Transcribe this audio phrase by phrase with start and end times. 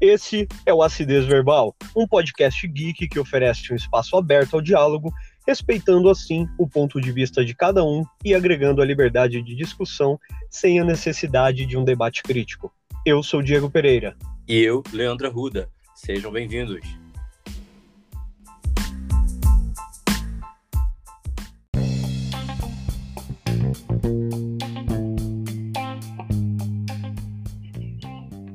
[0.00, 5.12] Esse é o Acidez Verbal, um podcast geek que oferece um espaço aberto ao diálogo,
[5.44, 10.16] respeitando assim o ponto de vista de cada um e agregando a liberdade de discussão
[10.48, 12.72] sem a necessidade de um debate crítico.
[13.04, 14.16] Eu sou Diego Pereira.
[14.46, 15.68] E eu, Leandro Ruda.
[15.96, 16.80] Sejam bem-vindos.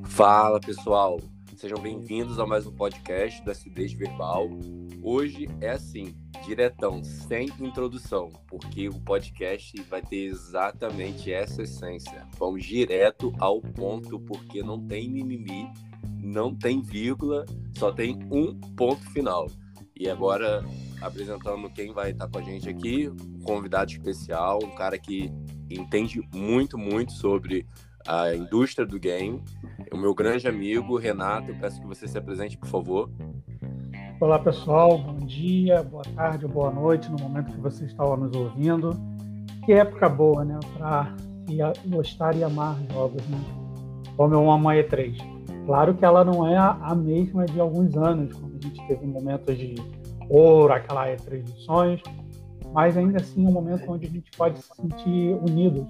[0.06, 1.20] Fala pessoal,
[1.64, 4.50] sejam bem-vindos a mais um podcast da Acidez Verbal.
[5.02, 6.14] Hoje é assim,
[6.46, 12.28] diretão, sem introdução, porque o podcast vai ter exatamente essa essência.
[12.38, 15.72] Vamos direto ao ponto, porque não tem mimimi,
[16.22, 17.46] não tem vírgula,
[17.78, 19.48] só tem um ponto final.
[19.98, 20.66] E agora,
[21.02, 25.32] apresentando quem vai estar com a gente aqui, um convidado especial, um cara que
[25.70, 27.66] entende muito, muito sobre
[28.08, 29.42] a indústria do game.
[29.92, 33.10] O meu grande amigo Renato, eu peço que você se apresente, por favor.
[34.20, 34.98] Olá, pessoal.
[34.98, 38.92] Bom dia, boa tarde, boa noite no momento que você está nos ouvindo.
[39.66, 40.60] Que época boa, né?
[40.78, 41.16] Para
[41.88, 43.40] gostar e amar jogos, né?
[44.16, 45.18] Como eu amo a E3.
[45.66, 49.58] Claro que ela não é a mesma de alguns anos, quando a gente teve momentos
[49.58, 49.76] de
[50.30, 52.02] ouro, aquela E3 dos sonhos,
[52.74, 55.86] mas ainda assim é um momento onde a gente pode se sentir unidos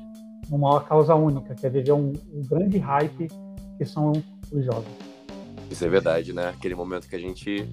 [0.50, 3.28] numa causa única, que é viver um, um grande hype
[3.78, 4.12] que são
[4.52, 4.86] os jogos.
[5.70, 6.50] Isso é verdade, né?
[6.50, 7.68] Aquele momento que a gente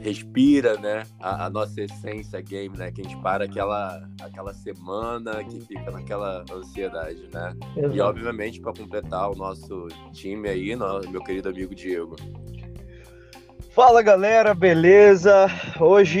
[0.00, 1.04] respira, né?
[1.20, 2.90] A, a, nossa essência game, né?
[2.90, 7.54] Que a gente para aquela, aquela semana que fica naquela ansiedade, né?
[7.76, 7.96] Exato.
[7.96, 10.76] E obviamente para completar o nosso time aí,
[11.10, 12.16] meu querido amigo Diego.
[13.74, 15.46] Fala galera, beleza?
[15.80, 16.20] Hoje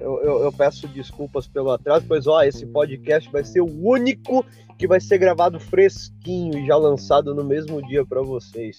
[0.00, 4.42] eu, eu, eu, peço desculpas pelo atraso, pois ó, esse podcast vai ser o único
[4.78, 8.78] que vai ser gravado fresquinho e já lançado no mesmo dia para vocês.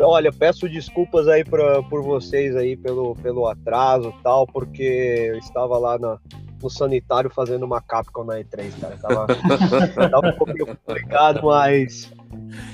[0.00, 5.76] Olha, peço desculpas aí pra, por vocês aí pelo, pelo atraso tal, porque eu estava
[5.76, 6.18] lá na,
[6.62, 8.96] no sanitário fazendo uma Capcom na E3, cara.
[8.96, 9.26] Tava,
[10.10, 12.10] tava um pouquinho complicado, mas.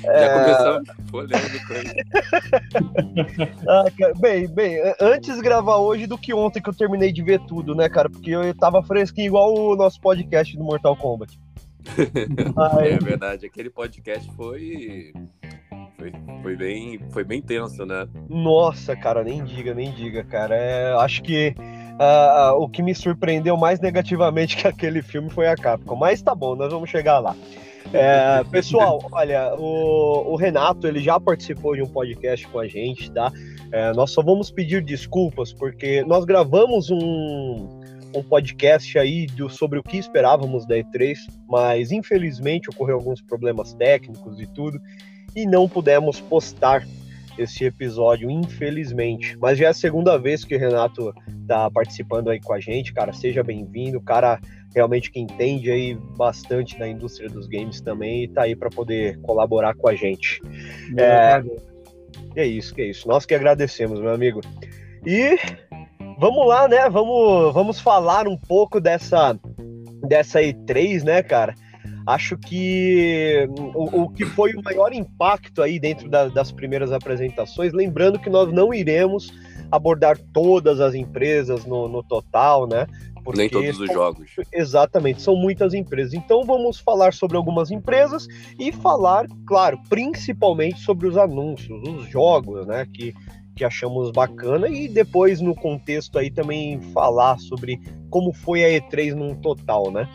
[0.02, 0.28] Já é...
[0.28, 0.88] começamos
[1.66, 1.94] coisa.
[3.68, 3.84] ah,
[4.18, 7.88] bem, bem, antes gravar hoje do que ontem que eu terminei de ver tudo, né,
[7.88, 8.10] cara?
[8.10, 11.38] Porque eu tava fresquinho igual o nosso podcast do Mortal Kombat.
[12.80, 15.12] é verdade, aquele podcast foi
[15.96, 18.06] foi, foi, bem, foi bem tenso, né?
[18.28, 20.54] Nossa, cara, nem diga, nem diga, cara.
[20.54, 21.54] É, acho que
[21.94, 25.96] uh, o que me surpreendeu mais negativamente que aquele filme foi a Capcom.
[25.96, 27.34] Mas tá bom, nós vamos chegar lá.
[27.94, 33.10] É, pessoal, olha, o, o, Renato ele já participou de um podcast com a gente,
[33.12, 33.32] tá?
[33.70, 37.80] É, nós só vamos pedir desculpas porque nós gravamos um,
[38.14, 41.16] um podcast aí do, sobre o que esperávamos da E3,
[41.48, 44.80] mas infelizmente ocorreu alguns problemas técnicos e tudo,
[45.34, 46.84] e não pudemos postar
[47.38, 49.36] esse episódio, infelizmente.
[49.38, 51.12] Mas já é a segunda vez que o Renato
[51.46, 53.12] tá participando aí com a gente, cara.
[53.12, 54.40] Seja bem-vindo, cara
[54.74, 59.20] realmente que entende aí bastante da indústria dos games também e tá aí para poder
[59.20, 60.40] colaborar com a gente.
[60.96, 61.42] É,
[62.36, 63.06] é isso, que é isso.
[63.06, 64.40] Nós que agradecemos, meu amigo.
[65.06, 65.38] E
[66.18, 66.88] vamos lá, né?
[66.90, 69.38] Vamos, vamos falar um pouco dessa
[70.06, 71.54] dessa E3, né, cara?
[72.06, 77.72] Acho que o, o, que foi o maior impacto aí dentro da, das primeiras apresentações,
[77.72, 79.32] lembrando que nós não iremos
[79.72, 82.86] abordar todas as empresas no, no total, né?
[83.24, 84.30] Porque Nem todos os jogos.
[84.52, 86.12] Exatamente, são muitas empresas.
[86.12, 92.66] Então vamos falar sobre algumas empresas e falar, claro, principalmente sobre os anúncios, os jogos,
[92.66, 92.86] né?
[92.92, 93.14] Que,
[93.56, 97.80] que achamos bacana e depois no contexto aí também falar sobre
[98.10, 100.06] como foi a E3 num total, né?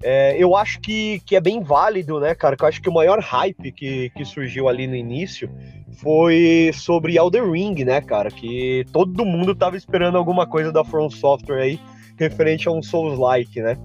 [0.00, 2.56] É, eu acho que, que é bem válido, né, cara?
[2.56, 5.50] Que eu acho que o maior hype que, que surgiu ali no início
[5.94, 8.30] foi sobre Elder Ring, né, cara?
[8.30, 11.80] Que todo mundo tava esperando alguma coisa da From Software aí
[12.16, 13.76] referente a um Souls-like, né?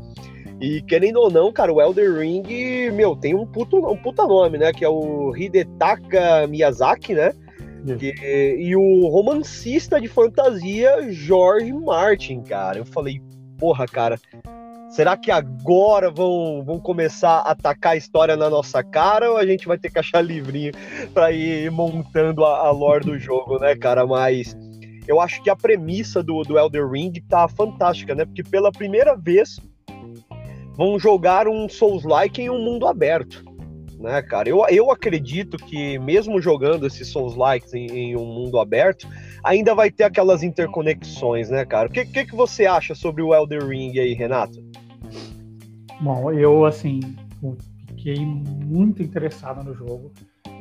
[0.62, 4.58] E querendo ou não, cara, o Elder Ring, meu, tem um, puto, um puta nome,
[4.58, 4.74] né?
[4.74, 7.32] Que é o Hidetaka Miyazaki, né?
[7.98, 8.14] Que,
[8.60, 12.80] e o romancista de fantasia George Martin, cara.
[12.80, 13.22] Eu falei,
[13.58, 14.20] porra, cara,
[14.90, 19.46] Será que agora vão, vão começar a atacar a história na nossa cara ou a
[19.46, 20.72] gente vai ter que achar livrinho
[21.14, 24.08] para ir montando a, a lore do jogo, né, cara?
[24.08, 24.58] Mas
[25.10, 28.26] eu acho que a premissa do, do Elder Ring tá fantástica, né?
[28.26, 29.60] Porque pela primeira vez
[30.78, 33.44] vão jogar um Souls-like em um mundo aberto
[34.00, 34.48] né, cara?
[34.48, 39.08] Eu, eu acredito que mesmo jogando esses Souls Likes em, em, um mundo aberto,
[39.44, 41.90] ainda vai ter aquelas interconexões, né, cara?
[41.90, 44.64] O que, que, que você acha sobre o Elder Ring aí, Renato?
[46.00, 47.02] Bom, eu, assim,
[47.88, 50.14] fiquei muito interessado no jogo.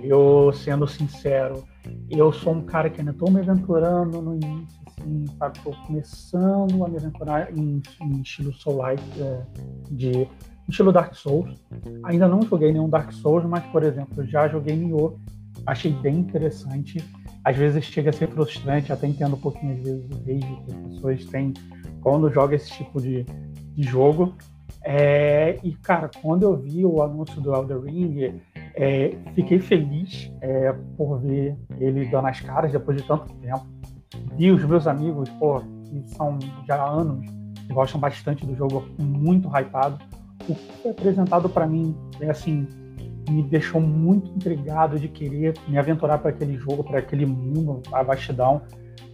[0.02, 1.64] Eu sendo sincero,
[2.10, 5.24] eu sou um cara que ainda estou me aventurando no início, assim?
[5.24, 9.42] Estou começando a me aventurar em, em estilo Soul-like, é,
[9.90, 10.28] de
[10.68, 11.50] estilo Dark Souls.
[12.04, 15.18] Ainda não joguei nenhum Dark Souls, mas, por exemplo, já joguei Nioh,
[15.66, 17.02] achei bem interessante.
[17.44, 20.72] Às vezes chega a ser frustrante, até entendo um pouquinho, às vezes, o rage que
[20.72, 21.54] as pessoas têm
[22.00, 23.24] quando joga esse tipo de,
[23.74, 24.34] de jogo.
[24.82, 28.40] É, e, cara, quando eu vi o anúncio do Elder Ring,
[28.80, 33.66] é, fiquei feliz é, por ver ele dando as caras depois de tanto tempo.
[34.36, 37.26] Vi os meus amigos, pô, que são já anos,
[37.66, 39.98] que gostam bastante do jogo, muito hypado.
[40.48, 42.68] O que foi apresentado para mim é assim,
[43.28, 48.04] me deixou muito intrigado de querer me aventurar para aquele jogo, para aquele mundo, a
[48.04, 48.62] vastidão.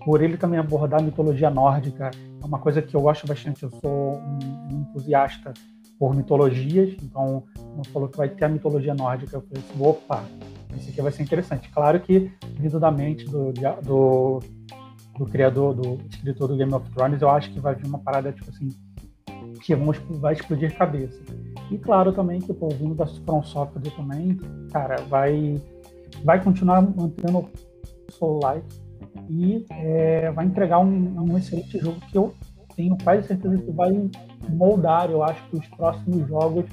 [0.04, 2.10] Por ele também abordar a mitologia nórdica,
[2.42, 3.62] é uma coisa que eu gosto bastante.
[3.62, 5.54] Eu sou um entusiasta
[6.04, 9.38] por mitologias, então não falou que vai ter a mitologia nórdica.
[9.38, 10.22] Eu falei assim, opa,
[10.76, 11.70] isso aqui vai ser interessante.
[11.70, 14.40] Claro que, vindo da mente do, do,
[15.16, 18.30] do criador, do escritor do Game of Thrones, eu acho que vai vir uma parada,
[18.32, 18.68] tipo assim,
[19.62, 21.18] que vamos, vai explodir cabeça.
[21.70, 24.38] E claro também que, pô, vindo da From Software também,
[24.70, 25.58] cara, vai,
[26.22, 27.50] vai continuar mantendo o
[28.10, 28.66] Soul Light
[29.30, 32.34] e é, vai entregar um, um excelente jogo que eu
[32.76, 34.10] tenho quase certeza que vai
[34.50, 36.64] moldar, eu acho, que os próximos jogos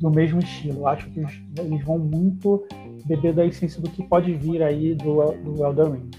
[0.00, 0.80] do mesmo estilo.
[0.80, 2.66] Eu acho que eles vão muito
[3.06, 6.10] beber da essência do que pode vir aí do, do Elden Ring.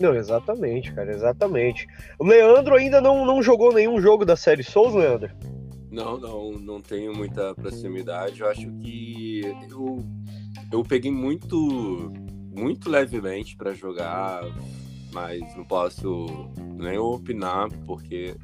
[0.00, 1.86] Não, exatamente, cara, exatamente.
[2.18, 5.30] O Leandro ainda não, não jogou nenhum jogo da série Souls, Leandro?
[5.90, 8.40] Não, não, não tenho muita proximidade.
[8.40, 9.98] Eu acho que eu,
[10.72, 12.12] eu peguei muito,
[12.56, 14.42] muito levemente para jogar,
[15.12, 16.26] mas não posso
[16.78, 18.34] nem opinar porque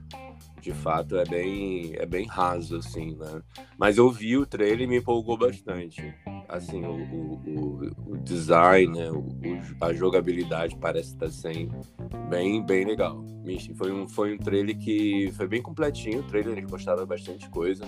[0.67, 3.41] de fato é bem é bem raso assim, né?
[3.79, 6.13] Mas eu vi o trailer e me empolgou bastante.
[6.49, 9.11] Assim, o, o, o design, né?
[9.13, 9.29] o,
[9.81, 11.81] a jogabilidade parece estar sendo
[12.29, 13.25] bem bem legal.
[13.77, 17.85] Foi um foi um trailer que foi bem completinho, o trailer eles postaram bastante coisa.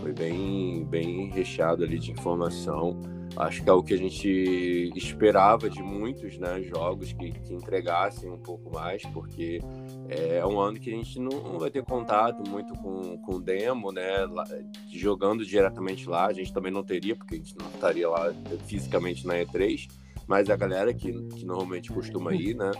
[0.00, 3.00] Foi bem bem recheado ali de informação
[3.36, 8.30] acho que é o que a gente esperava de muitos né, jogos que, que entregassem
[8.30, 9.60] um pouco mais, porque
[10.08, 14.24] é um ano que a gente não vai ter contato muito com, com demo, né?
[14.26, 14.44] Lá,
[14.90, 18.32] jogando diretamente lá, a gente também não teria, porque a gente não estaria lá
[18.66, 19.88] fisicamente na E3,
[20.26, 22.70] mas a galera que, que normalmente costuma ir, né?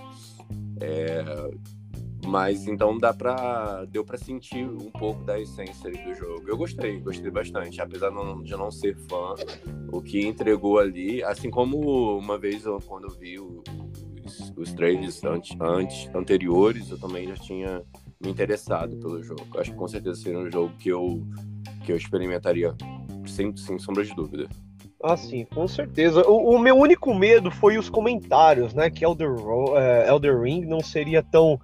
[0.80, 1.24] É,
[2.24, 3.84] mas então dá pra.
[3.86, 6.48] deu para sentir um pouco da essência do jogo.
[6.48, 7.80] Eu gostei, gostei bastante.
[7.80, 9.34] Apesar de não ser fã,
[9.92, 15.22] o que entregou ali, assim como uma vez eu, quando eu vi os, os trailers
[15.24, 17.82] antes, antes, anteriores, eu também já tinha
[18.22, 19.46] me interessado pelo jogo.
[19.58, 21.22] Acho que com certeza seria um jogo que eu,
[21.84, 22.74] que eu experimentaria
[23.26, 24.48] sem, sem sombra de dúvida.
[25.02, 26.26] Ah, sim, com certeza.
[26.26, 28.88] O, o, meu único medo foi os comentários, né?
[28.88, 29.76] Que Elder, uh,
[30.08, 31.60] Elder Ring não seria tão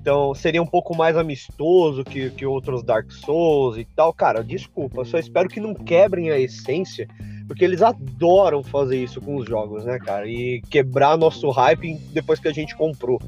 [0.00, 4.12] então seria um pouco mais amistoso que, que outros Dark Souls e tal.
[4.12, 7.08] Cara, desculpa, só espero que não quebrem a essência,
[7.46, 10.26] porque eles adoram fazer isso com os jogos, né, cara?
[10.26, 13.20] E quebrar nosso hype depois que a gente comprou,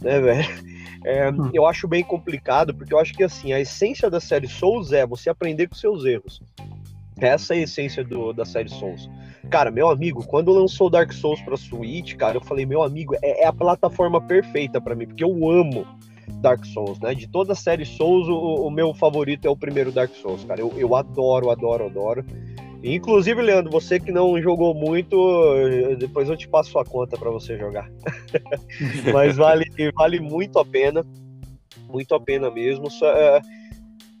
[0.00, 0.70] né, velho?
[1.02, 1.50] É, hum.
[1.54, 5.06] Eu acho bem complicado, porque eu acho que assim, a essência da série Souls é
[5.06, 6.42] você aprender com seus erros.
[7.18, 9.08] Essa é a essência do, da série Souls.
[9.48, 13.42] Cara, meu amigo, quando lançou Dark Souls pra Switch, cara, eu falei, meu amigo, é,
[13.42, 15.86] é a plataforma perfeita para mim, porque eu amo
[16.40, 17.14] Dark Souls, né?
[17.14, 20.60] De toda a série Souls, o, o meu favorito é o primeiro Dark Souls, cara.
[20.60, 22.24] Eu, eu adoro, adoro, adoro.
[22.82, 25.16] Inclusive, Leandro, você que não jogou muito,
[25.98, 27.90] depois eu te passo a conta para você jogar.
[29.12, 31.04] Mas vale, vale muito a pena,
[31.88, 32.90] muito a pena mesmo.
[32.90, 33.40] Só, é,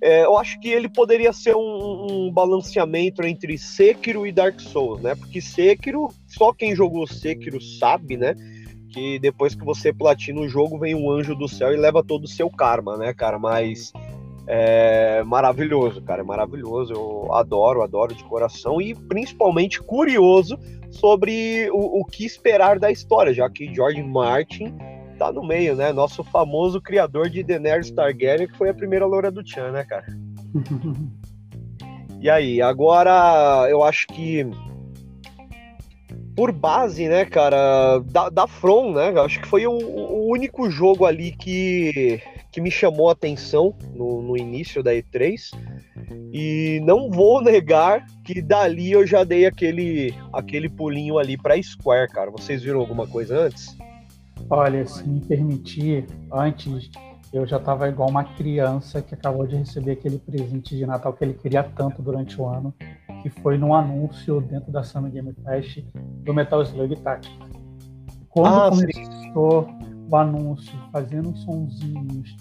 [0.02, 5.00] é, eu acho que ele poderia ser um, um, balanceamento entre Sekiro e Dark Souls,
[5.00, 5.14] né?
[5.14, 8.34] Porque Sekiro, só quem jogou Sekiro sabe, né?
[8.90, 12.24] que depois que você platina o jogo, vem um anjo do céu e leva todo
[12.24, 13.38] o seu karma, né, cara?
[13.38, 13.92] Mas
[14.46, 16.92] é maravilhoso, cara, é maravilhoso.
[16.92, 20.58] Eu adoro, adoro de coração e principalmente curioso
[20.90, 24.74] sobre o, o que esperar da história, já que George Martin
[25.20, 25.92] tá no meio, né?
[25.92, 30.06] Nosso famoso criador de Daenerys Targaryen, que foi a primeira loura do Chan, né, cara?
[32.18, 34.46] e aí, agora eu acho que
[36.34, 39.12] por base, né, cara, da, da From, né?
[39.20, 44.22] Acho que foi o, o, único jogo ali que, que me chamou a atenção no,
[44.22, 45.50] no início da E3.
[46.32, 52.10] E não vou negar que dali eu já dei aquele, aquele pulinho ali para Square,
[52.10, 52.30] cara.
[52.30, 53.76] Vocês viram alguma coisa antes?
[54.48, 56.90] Olha, se me permitir, antes
[57.32, 61.24] eu já estava igual uma criança que acabou de receber aquele presente de Natal que
[61.24, 62.74] ele queria tanto durante o ano,
[63.22, 67.38] que foi num anúncio dentro da Summer Game Fest do Metal Slug Tactics.
[68.28, 70.06] Quando ah, começou sim.
[70.10, 72.36] o anúncio, fazendo uns sonzinhos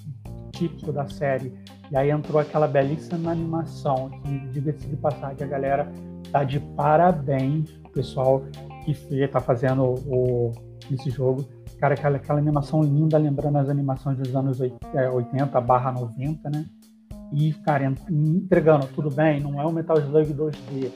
[0.51, 1.53] típico da série,
[1.91, 5.91] e aí entrou aquela belíssima animação, que diga-se de passagem, a galera
[6.31, 8.43] tá de parabéns, o pessoal
[8.83, 10.51] que está fazendo o,
[10.91, 11.45] esse jogo.
[11.79, 16.65] Cara, aquela, aquela animação linda, lembrando as animações dos anos 80 é, barra 90, né?
[17.31, 20.91] E, cara, entregando, tudo bem, não é um Metal Slug 2D,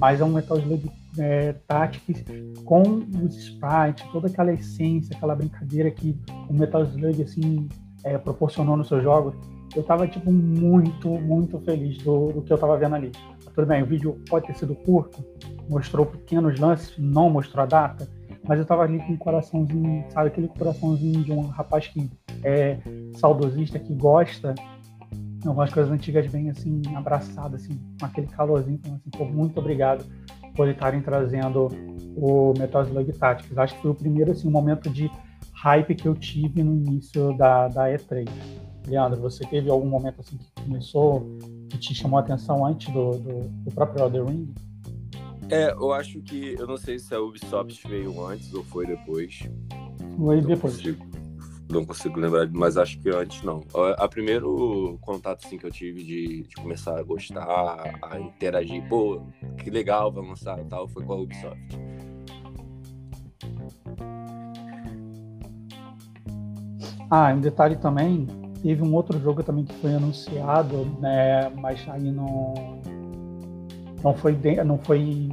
[0.00, 2.24] mas é um Metal Slug é, Tactics
[2.64, 2.82] com
[3.22, 7.68] os sprites, toda aquela essência, aquela brincadeira que o Metal Slug, assim,
[8.02, 9.34] é, proporcionou nos seus jogos.
[9.76, 13.12] Eu tava, tipo, muito, muito feliz do, do que eu tava vendo ali.
[13.54, 15.24] Tudo bem, o vídeo pode ter sido curto,
[15.68, 18.08] mostrou pequenos lances, não mostrou a data,
[18.46, 22.10] mas eu tava ali com um coraçãozinho, sabe, aquele coraçãozinho de um rapaz que
[22.42, 22.78] é
[23.16, 24.54] saudosista, que gosta
[25.46, 30.04] algumas coisas antigas bem assim, abraçado, assim, com aquele calorzinho, então, assim, pô, muito obrigado
[30.54, 31.68] por estarem trazendo
[32.16, 33.56] o Metal Slug Tactics.
[33.56, 35.10] Acho que foi o primeiro, assim, momento de
[35.54, 38.28] hype que eu tive no início da, da E3.
[38.86, 43.10] Leandro, você teve algum momento assim que começou, que te chamou a atenção antes do,
[43.10, 44.52] do, do próprio Elder Ring?
[45.50, 46.54] É, eu acho que.
[46.58, 49.40] Eu não sei se a Ubisoft veio antes ou foi depois.
[50.16, 50.76] Foi depois.
[50.76, 51.04] Consigo,
[51.68, 53.62] não consigo lembrar, mas acho que antes não.
[53.74, 58.86] A, a primeiro contato assim, que eu tive de, de, começar a gostar, a interagir,
[58.88, 59.22] pô,
[59.58, 61.78] que legal, vai lançar e tal, foi com a Ubisoft.
[67.10, 68.28] Ah, um detalhe também,
[68.62, 72.80] teve um outro jogo também que foi anunciado, né, mas aí não
[74.02, 75.28] não foi não foi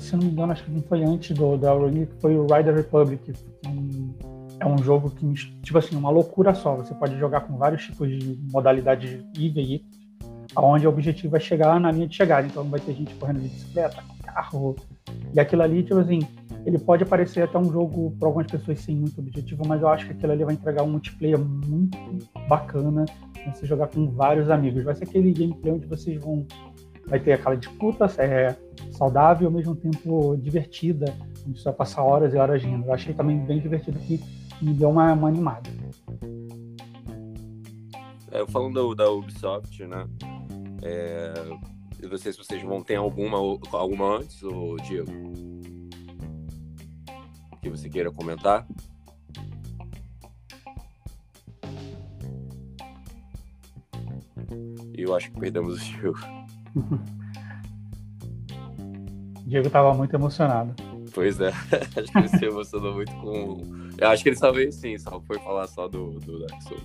[0.00, 2.74] se não me engano acho que não foi antes do da que foi o Rider
[2.74, 3.32] Republic.
[3.66, 4.14] Um,
[4.58, 6.76] é um jogo que tipo assim uma loucura só.
[6.76, 10.02] Você pode jogar com vários tipos de modalidades e veículos
[10.54, 12.46] aonde o objetivo é chegar na linha de chegada.
[12.46, 14.76] Então vai ter gente correndo de bicicleta carro.
[15.34, 16.20] E aquilo ali tipo assim
[16.64, 20.06] ele pode parecer até um jogo para algumas pessoas sem muito objetivo mas eu acho
[20.06, 21.98] que aquilo ali vai entregar um multiplayer muito
[22.48, 23.04] bacana
[23.52, 24.84] você jogar com vários amigos.
[24.84, 26.46] Vai ser aquele gameplay onde vocês vão
[27.06, 28.56] vai ter aquela disputa é,
[28.92, 31.14] saudável e ao mesmo tempo divertida,
[31.46, 32.86] onde você vai passar horas e horas rindo.
[32.86, 34.20] Eu achei também bem divertido que
[34.60, 35.68] me deu uma, uma animada.
[38.30, 40.08] É, falando da, Ubisoft, né?
[40.82, 41.32] É,
[42.00, 43.38] eu não sei se vocês vão ter alguma,
[43.72, 45.12] alguma antes, ou Diego?
[47.60, 48.66] Que você queira comentar?
[54.94, 56.41] Eu acho que perdemos o Diego.
[59.46, 60.74] Diego estava muito emocionado.
[61.14, 61.48] Pois é,
[61.96, 63.60] acho que ele se emocionou muito com.
[63.98, 66.82] Eu acho que ele só veio sim, só foi falar só do, do Dark Souls.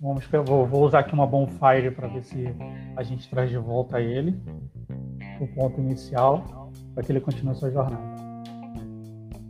[0.00, 2.46] Vamos, vou, vou usar aqui uma bonfire para ver se
[2.96, 4.34] a gente traz de volta ele,
[5.40, 8.16] o ponto inicial, para que ele continue sua jornada.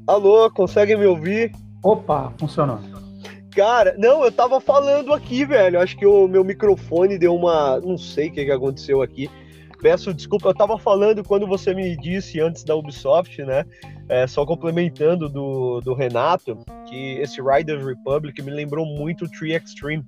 [0.06, 1.52] Alô, conseguem me ouvir?
[1.82, 2.80] Opa, funcionou.
[3.56, 5.80] Cara, não, eu tava falando aqui, velho.
[5.80, 7.80] Acho que o meu microfone deu uma.
[7.80, 9.30] Não sei o que, que aconteceu aqui.
[9.80, 13.64] Peço desculpa, eu tava falando quando você me disse antes da Ubisoft, né?
[14.10, 19.54] É, só complementando do, do Renato, que esse Riders Republic me lembrou muito o Tree
[19.54, 20.04] Extreme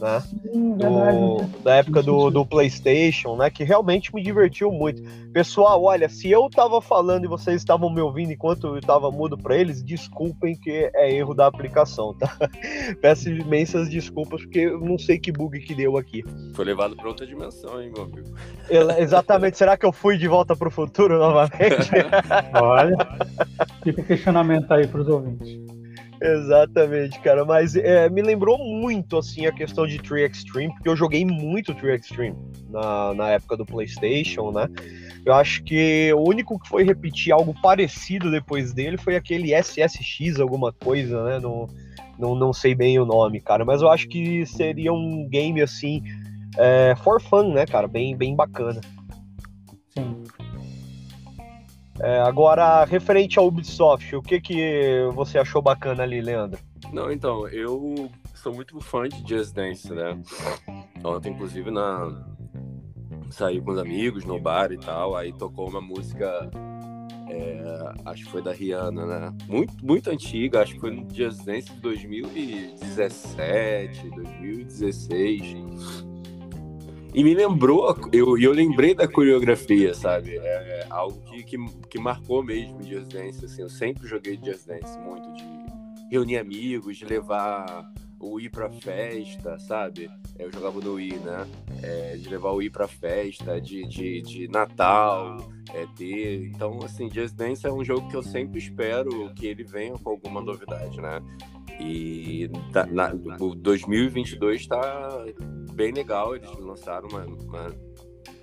[0.00, 0.20] né?
[0.20, 3.50] Sim, do, da época do, do PlayStation, né?
[3.50, 5.02] Que realmente me divertiu muito.
[5.32, 9.36] Pessoal, olha, se eu tava falando e vocês estavam me ouvindo enquanto eu tava mudo
[9.36, 12.36] para eles, desculpem que é erro da aplicação, tá?
[13.00, 16.24] Peço imensas desculpas porque eu não sei que bug que deu aqui.
[16.54, 18.34] Foi levado para outra dimensão, hein, meu amigo?
[18.98, 19.58] exatamente.
[19.58, 21.90] Será que eu fui de volta para o futuro novamente?
[22.60, 22.96] olha,
[23.82, 25.85] fica questionamento aí para os ouvintes.
[26.20, 27.44] Exatamente, cara.
[27.44, 31.74] Mas é, me lembrou muito, assim, a questão de Tree Extreme, porque eu joguei muito
[31.74, 32.36] Tree Extreme
[32.70, 34.68] na, na época do PlayStation, né?
[35.24, 40.40] Eu acho que o único que foi repetir algo parecido depois dele foi aquele SSX,
[40.40, 41.38] alguma coisa, né?
[41.38, 41.68] No,
[42.18, 43.64] não, não sei bem o nome, cara.
[43.64, 46.02] Mas eu acho que seria um game, assim,
[46.56, 47.86] é, for fun, né, cara?
[47.86, 48.80] Bem, bem bacana.
[49.90, 50.24] Sim.
[52.00, 56.60] É, agora, referente ao Ubisoft, o que, que você achou bacana ali, Leandro?
[56.92, 60.20] Não, então, eu sou muito fã de Just Dance, né?
[61.02, 62.12] Ontem, inclusive, na...
[63.30, 66.48] saí com os amigos no bar e tal, aí tocou uma música,
[67.28, 67.92] é...
[68.04, 69.32] acho que foi da Rihanna, né?
[69.48, 76.06] Muito, muito antiga, acho que foi no Just Dance de 2017, 2016.
[77.16, 80.36] E me lembrou, eu, eu lembrei da coreografia, sabe?
[80.36, 81.56] É, é algo que, que,
[81.88, 83.62] que, marcou mesmo Just Dance, assim.
[83.62, 85.42] Eu sempre joguei Just Dance muito, de
[86.10, 90.10] reunir amigos, de levar o ir pra festa, sabe?
[90.38, 91.46] Eu jogava no Wii, né?
[91.82, 95.38] É, de levar o Wii pra festa, de, de, de Natal,
[95.72, 96.48] é, ter.
[96.48, 100.10] Então, assim, Just Dance é um jogo que eu sempre espero que ele venha com
[100.10, 101.22] alguma novidade, né?
[101.78, 105.24] E tá, na, o 2022 está
[105.72, 107.74] bem legal, eles lançaram uma, uma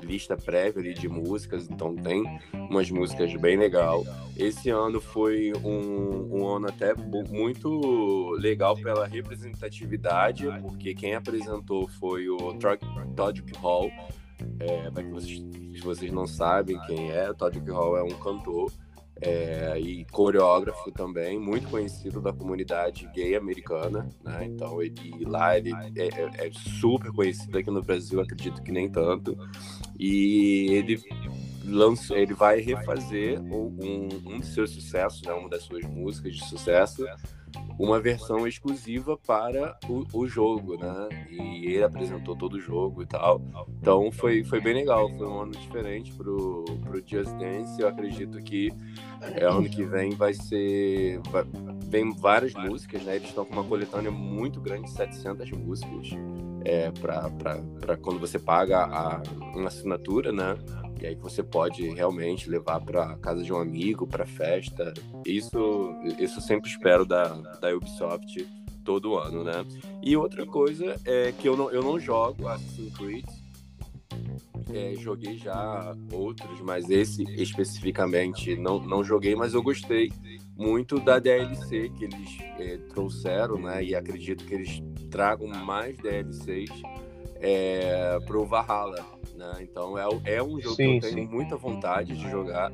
[0.04, 2.24] lista prévia de músicas, então tem
[2.54, 4.06] umas músicas bem legal.
[4.38, 12.30] Esse ano foi um, um ano até muito legal pela representatividade, porque quem apresentou foi
[12.30, 12.38] o
[13.16, 13.90] Todrick Hall.
[14.60, 18.10] É, para que vocês, se vocês não sabem quem é, o Todrick Hall é um
[18.10, 18.72] cantor
[19.22, 24.46] é, e coreógrafo também, muito conhecido da comunidade gay americana, né?
[24.46, 28.89] Então, ele, lá ele é, é, é, super conhecido aqui no Brasil, acredito que nem
[28.89, 29.38] tanto.
[29.98, 31.01] E ele
[31.65, 35.34] lançou, ele vai refazer um, um dos seus sucessos, né?
[35.34, 37.05] Uma das suas músicas de sucesso
[37.79, 41.10] uma versão exclusiva para o, o, jogo, né?
[41.29, 43.41] E ele apresentou todo o jogo e tal.
[43.79, 47.81] Então foi, foi bem legal, foi um ano diferente pro, pro Just Dance.
[47.81, 48.72] Eu acredito que
[49.22, 51.19] é, ano que vem vai ser.
[51.29, 51.43] Vai,
[51.88, 53.15] vem várias músicas, né?
[53.15, 56.10] Eles estão com uma coletânea muito grande, 700 músicas,
[56.63, 59.22] é, para quando você paga a,
[59.55, 60.55] uma assinatura, né?
[61.01, 64.93] E aí você pode realmente levar para casa de um amigo, para festa.
[65.25, 68.47] Isso, isso sempre espero da, da Ubisoft
[68.83, 69.65] todo ano, né?
[70.01, 73.25] E outra coisa é que eu não, eu não jogo Assassin's Creed.
[74.73, 80.12] É, joguei já outros, mas esse especificamente não, não joguei, mas eu gostei
[80.55, 83.83] muito da DLC que eles é, trouxeram, né?
[83.83, 84.81] E acredito que eles
[85.12, 86.71] tragam mais DLCs
[87.35, 89.03] é, pro Valhalla,
[89.43, 89.62] né?
[89.62, 91.33] Então é, é um jogo sim, que eu tenho sim.
[91.33, 92.71] muita vontade de jogar.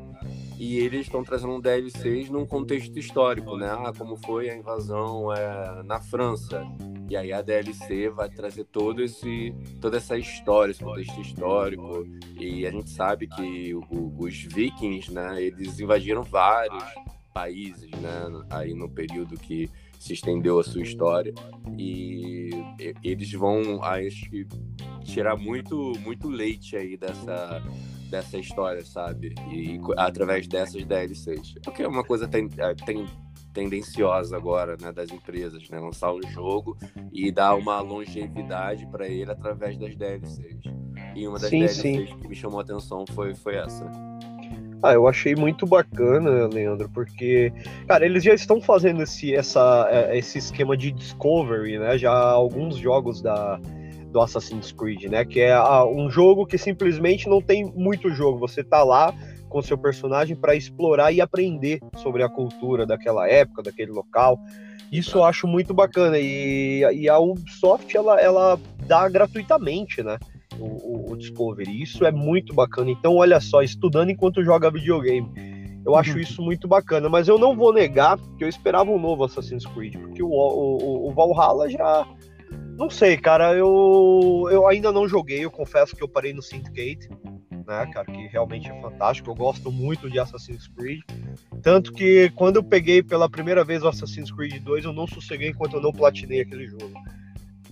[0.57, 3.69] E eles estão trazendo um DLCs num contexto histórico, né?
[3.71, 6.63] Ah, como foi a invasão é, na França.
[7.09, 12.05] E aí a DLC vai trazer todo esse, toda essa história, esse contexto histórico.
[12.38, 15.41] E a gente sabe que o, os vikings, né?
[15.41, 16.84] Eles invadiram vários
[17.34, 18.45] países, né?
[18.49, 21.33] Aí no período que se estendeu a sua história.
[21.77, 22.49] E
[23.03, 24.47] eles vão acho que
[25.03, 27.62] tirar muito muito leite aí dessa
[28.09, 29.35] dessa história sabe?
[29.51, 33.07] E através dessas DLCs o que é uma coisa tem, é, tem
[33.53, 35.79] tendenciosa agora né das empresas né?
[35.79, 36.77] Lançar um jogo
[37.12, 40.63] e dar uma longevidade para ele através das DLCs
[41.15, 42.17] e uma das sim, DLCs sim.
[42.17, 44.09] que me chamou a atenção foi foi essa
[44.82, 47.52] ah, eu achei muito bacana, Leandro, porque,
[47.88, 51.98] cara, eles já estão fazendo esse, essa, é, esse esquema de discovery, né?
[51.98, 53.60] Já há alguns jogos da,
[54.12, 55.26] do Assassin's Creed, né?
[55.26, 58.39] Que é ah, um jogo que simplesmente não tem muito jogo.
[58.39, 59.13] Você tá lá
[59.50, 64.39] com seu personagem para explorar e aprender sobre a cultura daquela época, daquele local.
[64.92, 66.18] Isso eu acho muito bacana.
[66.18, 70.18] E, e a Ubisoft, ela, ela dá gratuitamente, né?
[70.57, 71.81] O, o, Discovery.
[71.81, 72.89] Isso é muito bacana.
[72.91, 75.31] Então, olha só, estudando enquanto joga videogame.
[75.85, 76.19] Eu acho uhum.
[76.19, 79.97] isso muito bacana, mas eu não vou negar que eu esperava um novo Assassin's Creed,
[79.97, 82.07] porque o, o, o Valhalla já.
[82.77, 87.09] Não sei, cara, eu, eu ainda não joguei, eu confesso que eu parei no Syndicate,
[87.51, 89.29] né, cara, que realmente é fantástico.
[89.29, 91.01] Eu gosto muito de Assassin's Creed.
[91.62, 95.49] Tanto que quando eu peguei pela primeira vez o Assassin's Creed 2, eu não sosseguei
[95.49, 96.93] enquanto eu não platinei aquele jogo.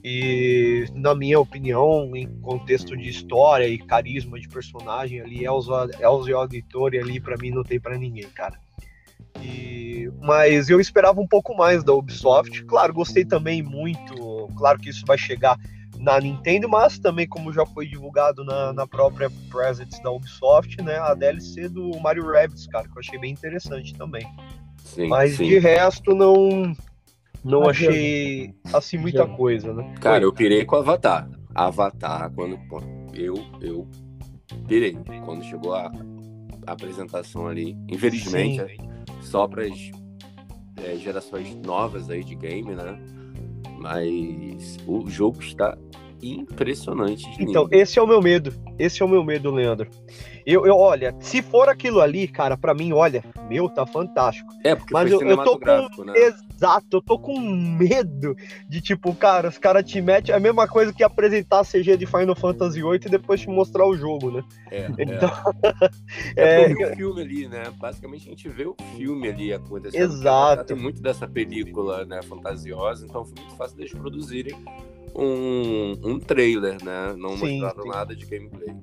[0.03, 6.35] E, na minha opinião, em contexto de história e carisma de personagem ali, Elza, Elza
[6.35, 8.59] Auditori ali, para mim, não tem para ninguém, cara.
[9.41, 12.63] E, mas eu esperava um pouco mais da Ubisoft.
[12.65, 14.49] Claro, gostei também muito.
[14.55, 15.57] Claro que isso vai chegar
[15.99, 20.97] na Nintendo, mas também, como já foi divulgado na, na própria Presence da Ubisoft, né?
[20.99, 24.27] A DLC do Mario Rabbids, cara, que eu achei bem interessante também.
[24.83, 25.47] Sim, mas sim.
[25.47, 26.75] de resto, não
[27.47, 29.95] não achei assim muita coisa, né?
[29.99, 31.29] Cara, eu pirei com Avatar.
[31.55, 32.59] Avatar, quando
[33.13, 33.87] eu eu
[34.67, 35.91] pirei quando chegou a,
[36.65, 37.77] a apresentação ali.
[37.89, 38.89] Infelizmente, Sim.
[39.21, 39.91] só para as
[40.83, 42.99] é, gerações novas aí de game, né?
[43.79, 45.77] Mas o jogo está
[46.21, 47.25] impressionante.
[47.39, 48.53] então, esse é o meu medo.
[48.77, 49.89] Esse é o meu medo, Leandro.
[50.47, 54.49] Eu, eu olha, se for aquilo ali, cara, para mim, olha, meu, tá fantástico.
[54.63, 56.13] É, porque Mas eu, eu tô com né?
[56.15, 58.33] exato, eu tô com medo
[58.69, 61.97] de tipo, cara, os caras te metem é a mesma coisa que apresentar a CG
[61.97, 64.43] de Final Fantasy VIII e depois te mostrar o jogo, né?
[64.71, 64.87] É, é.
[64.97, 65.29] então,
[66.37, 67.63] é, é, o filme ali, né?
[67.77, 70.01] Basicamente a gente vê o filme ali acontecendo.
[70.01, 70.63] Exato.
[70.63, 74.55] Tem muito dessa película, né, fantasiosa, então foi muito fácil deles produzirem
[75.15, 77.13] um, um trailer, né?
[77.17, 77.89] Não sim, mostraram sim.
[77.89, 78.75] nada de gameplay.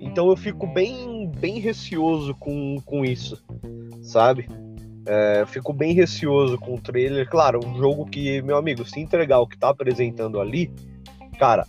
[0.00, 3.42] Então eu fico bem, bem receoso com, com isso,
[4.02, 4.48] sabe?
[5.06, 7.28] É, fico bem receoso com o trailer.
[7.28, 10.70] Claro, um jogo que, meu amigo, se entregar o que tá apresentando ali,
[11.38, 11.66] cara,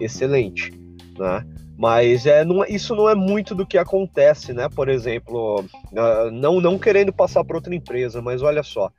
[0.00, 0.72] excelente,
[1.18, 1.44] né?
[1.76, 4.68] Mas é, não, isso não é muito do que acontece, né?
[4.68, 8.90] Por exemplo, uh, não, não querendo passar para outra empresa, mas olha só,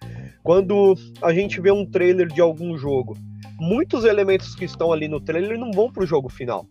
[0.42, 3.18] quando a gente vê um trailer de algum jogo,
[3.60, 6.66] muitos elementos que estão ali no trailer não vão para o jogo final.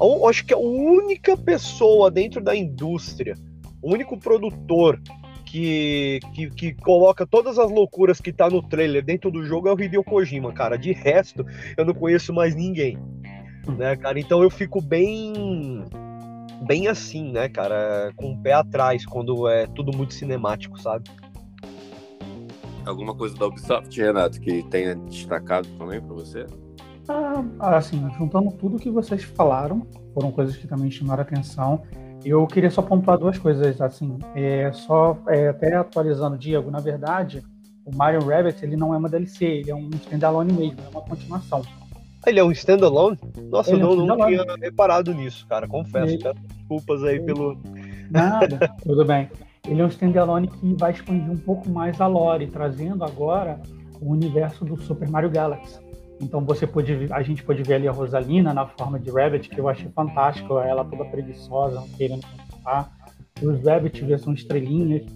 [0.00, 3.34] Eu acho que a única pessoa dentro da indústria,
[3.82, 5.00] o único produtor
[5.44, 9.72] que, que, que, coloca todas as loucuras que tá no trailer dentro do jogo é
[9.72, 10.76] o Hideo Kojima, cara.
[10.76, 11.44] De resto,
[11.76, 12.98] eu não conheço mais ninguém.
[13.76, 14.18] Né, cara?
[14.18, 15.84] Então eu fico bem
[16.66, 21.08] bem assim, né, cara, com o pé atrás quando é tudo muito cinemático, sabe?
[22.88, 26.46] Alguma coisa da Ubisoft, Renato, que tenha destacado também para você?
[27.06, 31.82] Ah, assim, juntando tudo que vocês falaram, foram coisas que também chamaram atenção.
[32.24, 36.80] Eu queria só pontuar duas coisas, assim, é, só é, até atualizando o Diego, na
[36.80, 37.42] verdade,
[37.84, 41.02] o Mario Rabbit ele não é uma DLC, ele é um standalone mesmo, é uma
[41.02, 41.62] continuação.
[42.26, 43.18] Ele é um standalone?
[43.50, 46.14] Nossa, ele eu não, é um não tinha reparado nisso, cara, confesso.
[46.14, 46.34] Ele...
[46.48, 47.24] desculpas aí ele...
[47.24, 47.58] pelo.
[48.10, 49.28] Nada, tudo bem.
[49.68, 53.60] Ele é um standalone que vai expandir um pouco mais a lore, trazendo agora
[54.00, 55.78] o universo do Super Mario Galaxy.
[56.20, 59.60] Então você pode, a gente pode ver ali a Rosalina na forma de Rabbit, que
[59.60, 62.90] eu achei fantástico, ela toda preguiçosa, querendo participar.
[63.42, 65.06] Os Rabbit são estrelinhas.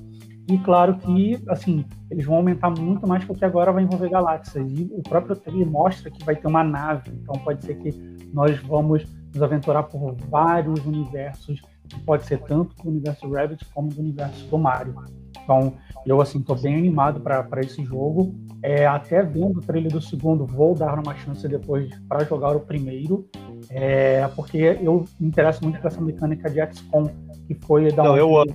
[0.48, 4.64] E claro que, assim, eles vão aumentar muito mais porque agora vai envolver galáxias.
[4.70, 7.10] E o próprio trailer mostra que vai ter uma nave.
[7.10, 7.90] Então pode ser que
[8.32, 11.60] nós vamos nos aventurar por vários universos.
[12.00, 14.94] Pode ser tanto do universo Rabbit como do universo do Mario.
[15.42, 15.74] Então,
[16.07, 18.35] eu, assim, tô bem animado para esse jogo.
[18.62, 22.61] É, até vendo o trailer do segundo, vou dar uma chance depois para jogar o
[22.61, 23.28] primeiro,
[23.68, 27.09] é, porque eu me interesso muito por essa mecânica de XCOM,
[27.48, 28.55] que foi da Não, eu amo.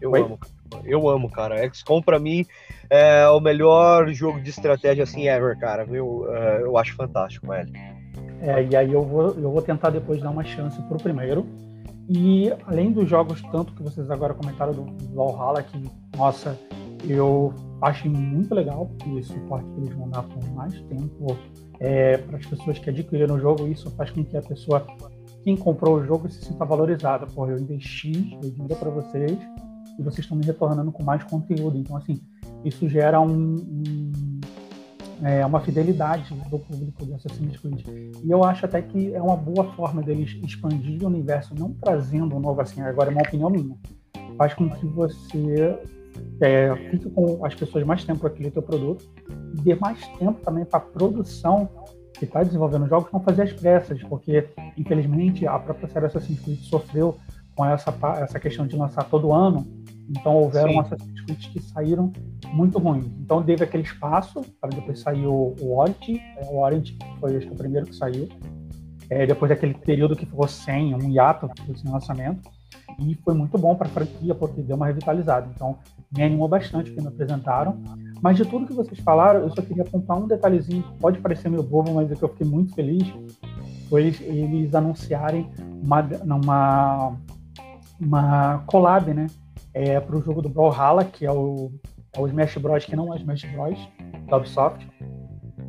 [0.00, 0.20] Eu Oi?
[0.22, 0.38] amo.
[0.84, 1.62] Eu amo, cara.
[1.72, 2.44] XCOM para mim
[2.90, 5.86] é o melhor jogo de estratégia assim ever, cara.
[5.88, 7.72] Eu, é, eu acho fantástico, velho.
[8.40, 11.46] É, e aí eu vou, eu vou tentar depois dar uma chance pro primeiro.
[12.08, 16.58] E além dos jogos, tanto que vocês agora comentaram do, Valhalla, que, nossa,
[17.08, 21.36] eu achei muito legal o suporte que eles vão dar por mais tempo
[21.80, 23.66] é, para as pessoas que adquiriram o jogo.
[23.66, 24.86] Isso faz com que a pessoa,
[25.42, 27.26] quem comprou o jogo, se sinta valorizada.
[27.26, 29.38] Pô, eu investi, eu dinheiro para vocês
[29.98, 31.78] e vocês estão me retornando com mais conteúdo.
[31.78, 32.20] Então, assim,
[32.64, 34.12] isso gera um, um
[35.24, 37.80] é, uma fidelidade do público de Assassin's Creed.
[38.22, 42.36] E eu acho até que é uma boa forma deles expandir o universo, não trazendo
[42.36, 43.74] um novo assim, agora é uma opinião minha.
[44.36, 45.78] Faz com que você
[46.40, 49.04] é, fique com as pessoas mais tempo com aquele teu produto
[49.54, 51.70] e dê mais tempo também para a produção
[52.12, 56.58] que está desenvolvendo jogos não fazer as pressas, porque infelizmente a própria série Assassin's Creed
[56.60, 57.16] sofreu
[57.54, 59.66] com essa, essa questão de lançar todo ano
[60.08, 60.80] então houveram Sim.
[60.80, 62.12] Assassin's Creed que saíram
[62.52, 63.06] muito ruins.
[63.20, 67.48] Então teve aquele espaço para depois sair o, o Origin, é, o Origin foi acho
[67.48, 68.28] o primeiro que saiu.
[69.10, 72.50] É, depois daquele período que ficou sem, um hiato sem lançamento.
[72.98, 75.48] E foi muito bom para a franquia porque deu uma revitalizada.
[75.54, 75.78] Então
[76.16, 77.82] me animou bastante o que me apresentaram.
[78.22, 81.62] Mas de tudo que vocês falaram, eu só queria apontar um detalhezinho, pode parecer meio
[81.62, 83.12] bobo, mas é que eu fiquei muito feliz,
[83.90, 85.50] foi eles, eles anunciarem
[85.82, 87.16] uma, uma,
[88.04, 89.26] uma collab, né?
[89.74, 91.72] é, para o jogo do Brawlhalla, que é o,
[92.14, 93.78] é o Smash Bros, que não é Smash Bros,
[94.28, 94.88] da Ubisoft,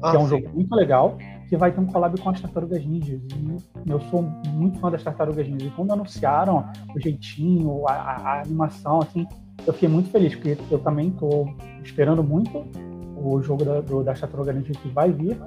[0.02, 0.30] ah, que é um sim.
[0.30, 1.18] jogo muito legal,
[1.50, 3.20] que vai ter um collab com as Tartarugas Ninjas.
[3.86, 5.68] E eu sou muito fã das Tartarugas Ninjas.
[5.68, 9.28] E quando anunciaram o jeitinho, a, a animação, assim,
[9.66, 11.48] eu fiquei muito feliz, porque eu também estou
[11.84, 12.64] esperando muito
[13.16, 15.38] o jogo da, do, das Tartarugas Ninjas que vai vir.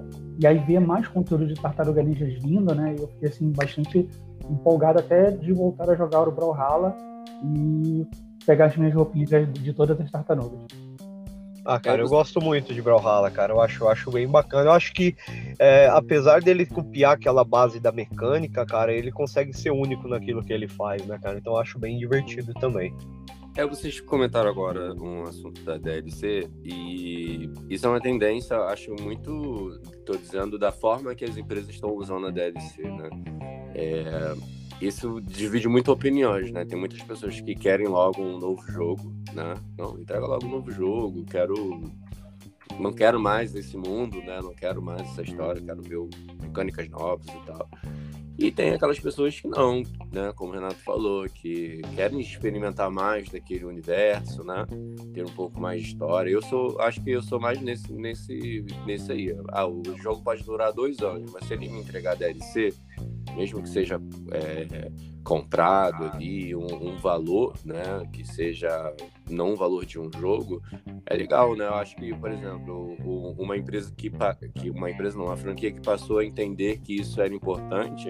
[0.40, 2.94] E aí ver mais conteúdo de Tartaruga Ninjas vindo, né?
[2.98, 4.09] Eu fiquei assim bastante
[4.48, 6.96] empolgado até de voltar a jogar o Brawlhalla
[7.44, 8.07] e
[8.46, 10.66] pegar as minhas roupinhas de todas as tartarugas.
[11.64, 13.52] Ah, cara, eu gosto muito de Brawlhalla, cara.
[13.52, 14.70] Eu acho, eu acho bem bacana.
[14.70, 15.14] Eu acho que,
[15.59, 20.50] é, apesar dele copiar aquela base da mecânica, cara, ele consegue ser único naquilo que
[20.50, 21.37] ele faz, né, cara?
[21.37, 22.96] Então eu acho bem divertido também.
[23.59, 29.81] É, vocês comentaram agora um assunto da DLC e isso é uma tendência, acho muito,
[30.07, 33.11] tô dizendo, da forma que as empresas estão usando a DLC, né?
[33.75, 34.37] É,
[34.81, 36.64] isso divide muito opiniões, né?
[36.64, 39.55] Tem muitas pessoas que querem logo um novo jogo, né?
[39.77, 41.83] Não, entrega logo um novo jogo, quero
[42.79, 44.40] não quero mais esse mundo, né?
[44.40, 45.99] Não quero mais essa história, quero ver
[46.40, 47.68] mecânicas novas e tal.
[48.38, 50.33] E tem aquelas pessoas que não, né?
[50.37, 54.64] Como o Renato falou, que querem experimentar mais daquele universo, né?
[55.12, 56.31] Ter um pouco mais de história.
[56.31, 59.37] Eu sou, acho que eu sou mais nesse, nesse, nesse aí.
[59.48, 62.72] Ah, o jogo pode durar dois anos, mas se ele me entregar DLC,
[63.35, 64.88] mesmo que seja é,
[65.24, 68.09] comprado ali, um, um, valor, né?
[68.12, 68.94] Que seja
[69.29, 70.62] não o valor de um jogo,
[71.07, 71.67] é legal, né?
[71.67, 72.97] Eu acho que, por exemplo,
[73.38, 74.11] uma empresa que,
[74.55, 78.09] que uma empresa não, uma franquia que passou a entender que isso era importante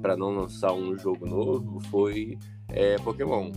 [0.00, 3.50] para não lançar um jogo novo foi é, Pokémon.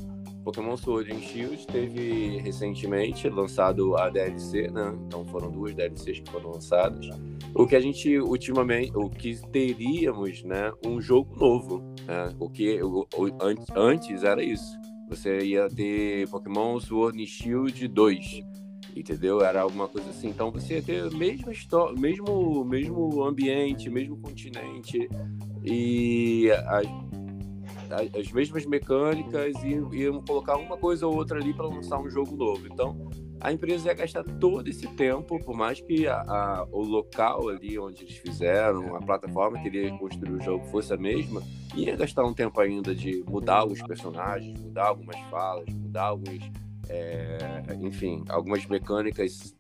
[0.44, 4.94] Pokémon Sword and Shield teve recentemente lançado a DLC, né?
[5.08, 7.10] Então foram duas DLCs que foram lançadas.
[7.56, 12.36] O que a gente ultimamente, o que teríamos, né, um jogo novo, né?
[12.40, 13.30] O que o, o,
[13.76, 14.78] antes era isso.
[15.16, 18.42] Você ia ter Pokémon Sword and Shield 2,
[18.96, 19.42] entendeu?
[19.42, 20.30] Era alguma coisa assim.
[20.30, 25.08] Então você ia ter história, mesmo mesmo ambiente, mesmo continente
[25.64, 26.82] e a,
[28.20, 32.36] as mesmas mecânicas e iam colocar uma coisa ou outra ali para lançar um jogo
[32.36, 32.66] novo.
[32.66, 32.98] Então,
[33.44, 37.78] a empresa ia gastar todo esse tempo, por mais que a, a, o local ali
[37.78, 41.44] onde eles fizeram, a plataforma que iria construir o jogo fosse a mesma,
[41.76, 46.50] ia gastar um tempo ainda de mudar alguns personagens, mudar algumas falas, mudar alguns.
[46.90, 47.38] É,
[47.82, 49.56] enfim, algumas mecânicas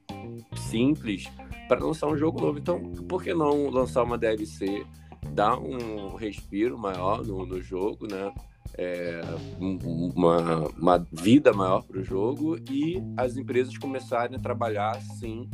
[0.56, 1.30] simples
[1.68, 2.60] para lançar um jogo novo.
[2.60, 4.86] Então, por que não lançar uma DLC?
[5.32, 8.34] dá um respiro maior no, no jogo, né?
[8.76, 9.22] É,
[9.60, 15.48] uma, uma vida maior para o jogo e as empresas começarem a trabalhar sim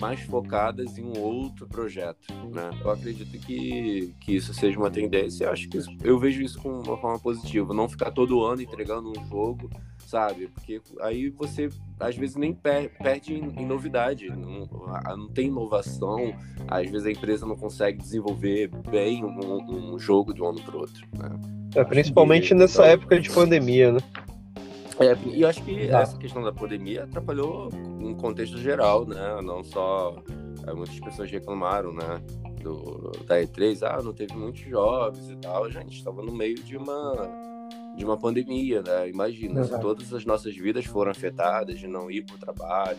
[0.00, 2.70] mais focadas em um outro projeto, né?
[2.82, 5.44] Eu acredito que, que isso seja uma tendência.
[5.44, 7.72] Eu acho que isso, eu vejo isso com uma forma positiva.
[7.72, 9.70] Não ficar todo ano entregando um jogo,
[10.06, 10.48] sabe?
[10.48, 14.66] Porque aí você às vezes nem per perde em, em novidade, não,
[15.16, 16.34] não, tem inovação.
[16.68, 20.76] Às vezes a empresa não consegue desenvolver bem um, um jogo de um ano para
[20.76, 21.06] outro.
[21.16, 21.30] Né?
[21.74, 22.92] É, principalmente que, nessa então...
[22.92, 24.00] época de pandemia, né?
[25.00, 26.02] É, e eu acho que Exato.
[26.02, 29.40] essa questão da pandemia atrapalhou um contexto geral, né?
[29.42, 30.16] Não só
[30.66, 32.22] é, muitas pessoas reclamaram, né?
[32.62, 35.64] Do, da E3, ah, não teve muitos jogos e tal.
[35.64, 37.53] A gente estava no meio de uma
[37.96, 39.08] de uma pandemia, né?
[39.08, 39.76] Imagina, Exato.
[39.76, 42.98] se todas as nossas vidas foram afetadas de não ir para o trabalho,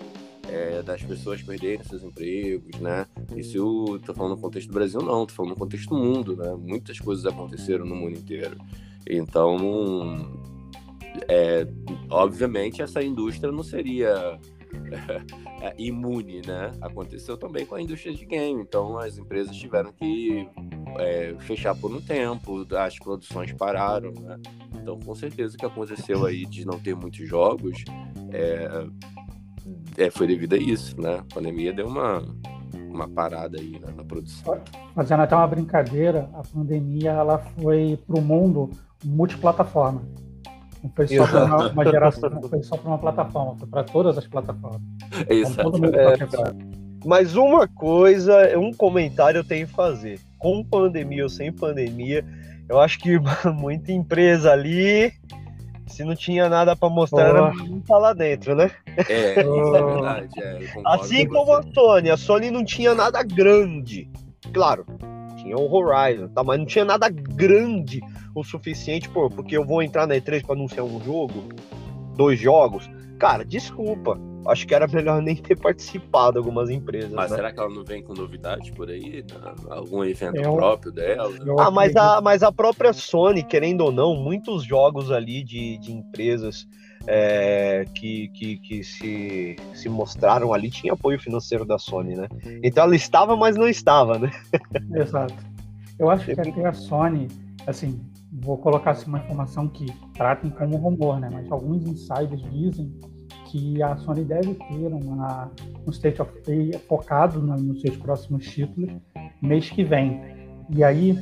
[0.50, 3.06] é, das pessoas perderem seus empregos, né?
[3.36, 6.36] Isso eu tô falando no contexto do Brasil, não, tô falando no contexto do mundo,
[6.36, 6.56] né?
[6.58, 8.58] Muitas coisas aconteceram no mundo inteiro.
[9.08, 10.28] Então,
[11.28, 11.68] é,
[12.10, 14.40] obviamente essa indústria não seria
[15.78, 16.72] imune, né?
[16.82, 20.48] Aconteceu também com a indústria de game, então as empresas tiveram que
[20.98, 24.38] é, fechar por um tempo, as produções pararam, né?
[24.76, 27.84] Então com certeza o que aconteceu aí de não ter muitos jogos
[28.32, 28.88] é,
[29.98, 31.20] é foi devido a isso, né?
[31.20, 32.24] A pandemia deu uma
[32.96, 34.62] uma parada aí né, na produção.
[34.96, 38.72] Fazendo até uma brincadeira, a pandemia ela foi para o mundo
[39.04, 40.02] multiplataforma.
[40.86, 43.84] Não foi só para uma, uma, geração, não foi só para uma plataforma, foi para
[43.84, 44.82] todas as plataformas.
[45.28, 45.78] Exato.
[45.78, 46.16] Então, é,
[47.04, 50.20] mas uma coisa, um comentário eu tenho que fazer.
[50.38, 52.24] Com pandemia ou sem pandemia,
[52.70, 53.20] eu acho que
[53.54, 55.12] muita empresa ali,
[55.88, 57.38] se não tinha nada para mostrar, oh.
[57.38, 57.54] era
[57.88, 58.70] tá lá dentro, né?
[59.10, 60.30] É, isso é verdade.
[60.40, 64.08] É, assim como a Sony, a Sony não tinha nada grande.
[64.54, 64.86] Claro,
[65.46, 66.44] tinha o Horizon, tá?
[66.44, 68.02] mas não tinha nada grande
[68.34, 71.44] o suficiente, pô, porque eu vou entrar na E3 para anunciar um jogo,
[72.16, 72.90] dois jogos.
[73.20, 74.20] Cara, desculpa.
[74.48, 77.12] Acho que era melhor nem ter participado algumas empresas.
[77.12, 77.38] Mas né?
[77.38, 79.26] será que ela não vem com novidades por aí?
[79.70, 81.32] Algum evento eu, próprio dela?
[81.58, 85.92] Ah, mas a, mas a própria Sony, querendo ou não, muitos jogos ali de, de
[85.94, 86.68] empresas
[87.08, 92.28] é, que, que, que se, se mostraram ali tinha apoio financeiro da Sony, né?
[92.64, 94.32] Então ela estava, mas não estava, né?
[94.96, 95.36] Exato.
[95.98, 97.28] Eu acho que até a Sony,
[97.66, 98.00] assim,
[98.32, 101.30] vou colocar assim, uma informação que tratem como rumor, né?
[101.32, 102.92] Mas alguns insiders dizem
[103.46, 105.52] que a Sony deve ter uma,
[105.88, 108.92] um State of Play focado no, nos seus próximos títulos
[109.42, 110.22] mês que vem.
[110.70, 111.18] E aí,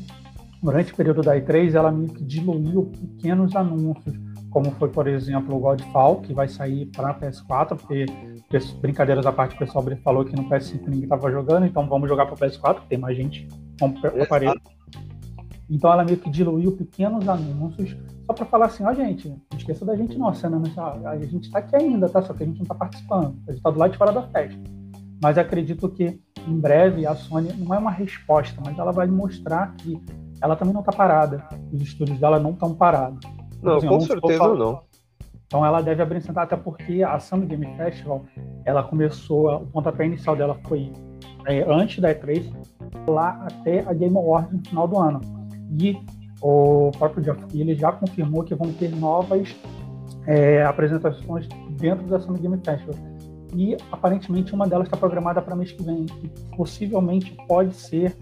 [0.61, 4.15] durante o período da E3, ela meio que diluiu pequenos anúncios
[4.53, 8.05] como foi, por exemplo, o Godfall, que vai sair para PS4, porque,
[8.79, 12.27] brincadeiras à parte, o pessoal falou que no PS5 ninguém estava jogando, então vamos jogar
[12.27, 13.47] para o PS4, tem mais gente
[13.79, 14.61] com o aparelho.
[15.67, 19.39] Então ela meio que diluiu pequenos anúncios só para falar assim, ó oh, gente, não
[19.57, 20.61] esqueça da gente não, a cena,
[21.05, 22.21] a gente está aqui ainda, tá?
[22.21, 24.21] Só que a gente não está participando, a gente está do lado de fora da
[24.21, 24.61] festa.
[25.19, 29.73] Mas acredito que em breve a Sony não é uma resposta, mas ela vai mostrar
[29.77, 29.99] que
[30.39, 33.25] ela também não está parada, os estúdios dela não estão parados.
[33.63, 34.81] Não, assim, com certeza não.
[35.47, 38.25] Então ela deve abrilhantar, até porque a Summer Game Festival,
[38.65, 40.91] ela começou, o pontapé inicial dela foi
[41.45, 42.51] é, antes da E3,
[43.07, 45.21] lá até a Game Awards no final do ano.
[45.79, 45.95] E
[46.41, 49.55] o próprio Jeff Keighley já confirmou que vão ter novas
[50.25, 51.47] é, apresentações
[51.77, 52.95] dentro da Summer Game Festival.
[53.55, 56.07] E aparentemente uma delas está programada para mês que vem.
[56.23, 58.15] E possivelmente pode ser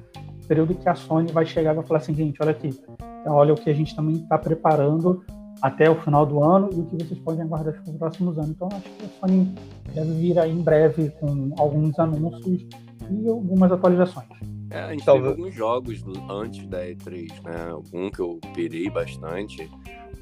[0.43, 2.77] o período que a Sony vai chegar e vai falar assim, gente, olha aqui,
[3.21, 5.23] então, olha o que a gente também está preparando
[5.61, 8.49] até o final do ano e o que vocês podem aguardar para os próximos anos.
[8.51, 9.55] Então, acho que a Sony
[9.93, 12.65] deve vir aí em breve com alguns anúncios
[13.09, 14.27] e algumas atualizações.
[14.71, 17.81] É, a gente teve alguns jogos antes da E3, né?
[17.93, 19.69] Um que eu pirei bastante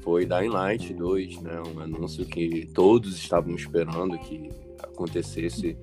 [0.02, 1.62] foi Dying Light 2, né?
[1.74, 4.50] Um anúncio que todos estavam esperando que
[4.82, 5.76] acontecesse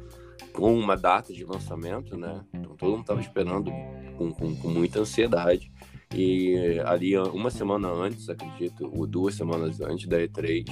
[0.51, 2.41] com uma data de lançamento, né?
[2.53, 3.71] Então todo mundo estava esperando
[4.17, 5.71] com, com, com, muita ansiedade.
[6.13, 10.65] E ali, uma semana antes, acredito, ou duas semanas antes da E3,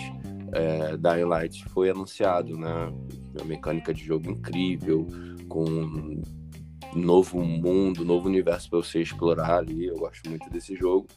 [0.53, 2.93] é, Dying Light foi anunciado, né?
[3.35, 5.05] Uma mecânica de jogo incrível,
[5.49, 6.21] com
[6.95, 9.87] novo mundo, novo universo para você explorar ali.
[9.87, 11.07] Eu gosto muito desse jogo.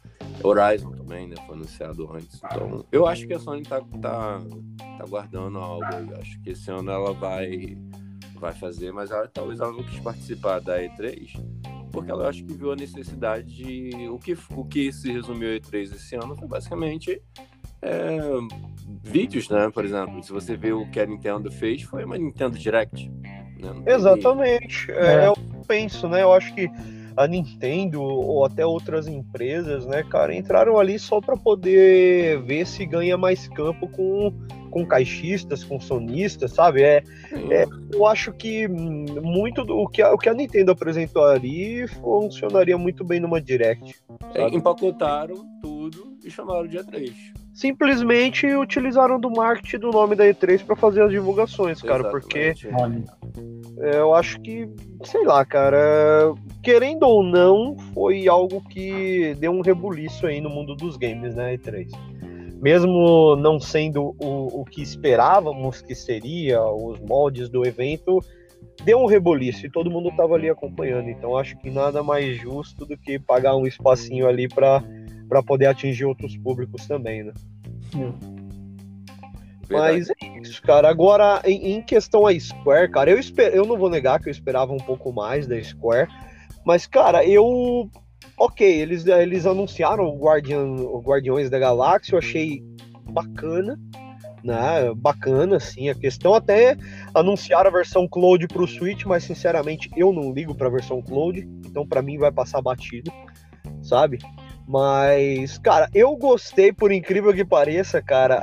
[0.43, 1.37] Horizon também, né?
[1.47, 2.41] Foi anunciado antes.
[2.45, 4.41] Então, eu acho que a Sony tá, tá,
[4.79, 5.85] tá guardando algo.
[5.85, 7.79] Eu acho que esse ano ela vai,
[8.35, 11.33] vai fazer, mas ela, talvez ela não quis participar da E3,
[11.91, 14.09] porque ela acho que viu a necessidade de.
[14.09, 17.21] O que, o que se resumiu a E3 esse ano foi basicamente.
[17.81, 18.19] É,
[19.03, 19.71] vídeos, né?
[19.73, 23.09] Por exemplo, se você vê o que a Nintendo fez, foi uma Nintendo Direct.
[23.09, 23.83] Né?
[23.87, 24.91] Exatamente.
[24.91, 25.27] É, é.
[25.29, 25.35] Eu
[25.67, 26.23] penso, né?
[26.23, 26.69] Eu acho que
[27.19, 32.87] a Nintendo ou até outras empresas, né, cara, entraram ali só para poder ver se
[32.87, 34.33] ganha mais campo com,
[34.69, 36.83] com caixistas, com sonistas, sabe?
[36.83, 37.03] É,
[37.51, 41.87] é, eu acho que muito do o que, a, o que a Nintendo apresentou ali
[41.89, 43.95] funcionaria muito bem numa Direct.
[44.35, 47.13] É, empacotaram tudo e chamaram de E3
[47.59, 52.23] simplesmente utilizaram do marketing do nome da E3 para fazer as divulgações, cara, Exatamente.
[52.23, 52.55] porque
[53.81, 54.69] é, eu acho que,
[55.03, 60.77] sei lá, cara, querendo ou não, foi algo que deu um rebuliço aí no mundo
[60.77, 61.91] dos games, né, E3.
[62.61, 68.21] Mesmo não sendo o, o que esperávamos que seria, os moldes do evento,
[68.85, 71.09] deu um reboliço e todo mundo tava ali acompanhando.
[71.09, 74.83] Então acho que nada mais justo do que pagar um espacinho ali para
[75.29, 77.35] para poder atingir outros públicos também, né?
[79.71, 80.89] Mas é isso, cara.
[80.89, 84.31] Agora, em, em, questão a Square, cara, eu, esper, eu não vou negar que eu
[84.31, 86.09] esperava um pouco mais da Square,
[86.65, 87.91] mas, cara, eu.
[88.39, 92.63] Ok, eles, eles anunciaram o, Guardian, o Guardiões da Galáxia, eu achei
[93.11, 93.79] bacana,
[94.45, 94.93] né?
[94.97, 95.89] Bacana, assim.
[95.89, 96.77] A questão até
[97.13, 101.87] anunciar a versão Cloud pro Switch, mas sinceramente eu não ligo pra versão Cloud, então
[101.87, 103.11] para mim vai passar batido,
[103.83, 104.19] sabe?
[104.69, 108.37] Mas, cara, eu gostei, por incrível que pareça, cara,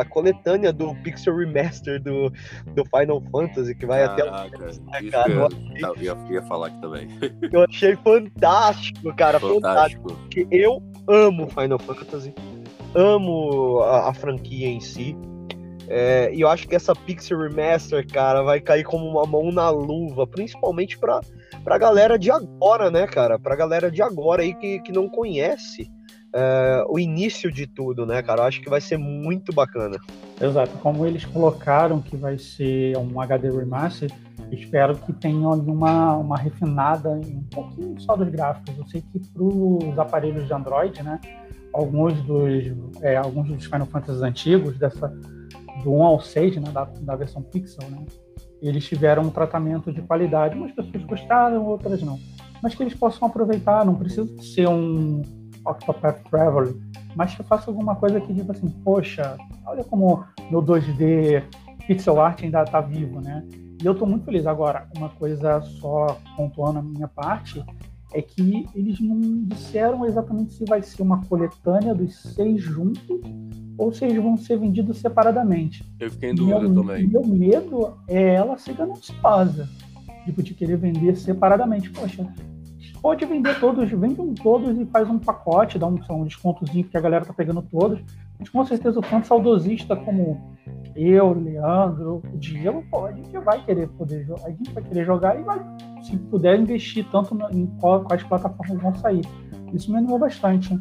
[0.00, 2.28] a coletânea do Pixel Remaster do,
[2.74, 4.84] do Final Fantasy, que vai Caraca, até o.
[4.84, 5.84] Né, cara, eu, achei...
[5.84, 7.08] eu, ia, ia, falar aqui também.
[7.52, 10.08] Eu achei fantástico, cara, fantástico.
[10.08, 10.08] fantástico.
[10.08, 12.34] Porque eu amo Final Fantasy,
[12.92, 15.16] amo a, a franquia em si.
[15.86, 19.70] É, e eu acho que essa Pixel Remaster, cara, vai cair como uma mão na
[19.70, 21.20] luva, principalmente para
[21.64, 23.38] pra galera de agora, né, cara?
[23.38, 25.90] Pra galera de agora aí que, que não conhece
[26.34, 28.42] é, o início de tudo, né, cara?
[28.42, 29.98] Eu acho que vai ser muito bacana.
[30.40, 30.76] Exato.
[30.78, 34.10] Como eles colocaram que vai ser um HD Remaster,
[34.50, 38.76] espero que tenha uma, uma refinada um pouquinho só dos gráficos.
[38.76, 41.20] Eu sei que para os aparelhos de Android, né,
[41.72, 42.52] alguns dos,
[43.02, 45.08] é, alguns dos Final Fantasy antigos, dessa,
[45.82, 48.04] do 1 ao 6, né, da, da versão Pixel, né,
[48.62, 50.56] eles tiveram um tratamento de qualidade.
[50.56, 52.18] Umas pessoas gostaram, outras não.
[52.62, 55.22] Mas que eles possam aproveitar, não precisa ser um
[55.64, 56.74] Octopath Traveler,
[57.14, 61.42] mas que faça alguma coisa que diga assim, poxa, olha como meu 2D
[61.86, 63.44] pixel art ainda está vivo, né?
[63.82, 64.46] E eu estou muito feliz.
[64.46, 67.64] Agora, uma coisa só pontuando a minha parte,
[68.12, 73.20] é que eles não disseram exatamente se vai ser uma coletânea dos seis juntos
[73.78, 75.84] ou se eles vão ser vendidos separadamente.
[75.98, 77.06] Eu fiquei em dúvida meu, também.
[77.06, 79.68] Meu medo é ela ser gananciosa,
[80.24, 81.88] tipo, de querer vender separadamente.
[81.90, 82.26] Poxa,
[83.00, 86.96] pode vender todos, vende um todos e faz um pacote, dá um, um descontozinho que
[86.96, 88.00] a galera tá pegando todos.
[88.38, 90.58] Mas com certeza o fã saudosista como
[90.96, 95.04] eu, Leandro, o Diego, pô, a gente vai querer poder jogar, a gente vai querer
[95.04, 95.58] jogar e vai,
[96.10, 99.24] se puder, investir tanto em quais plataformas vão sair.
[99.72, 100.78] Isso me animou bastante.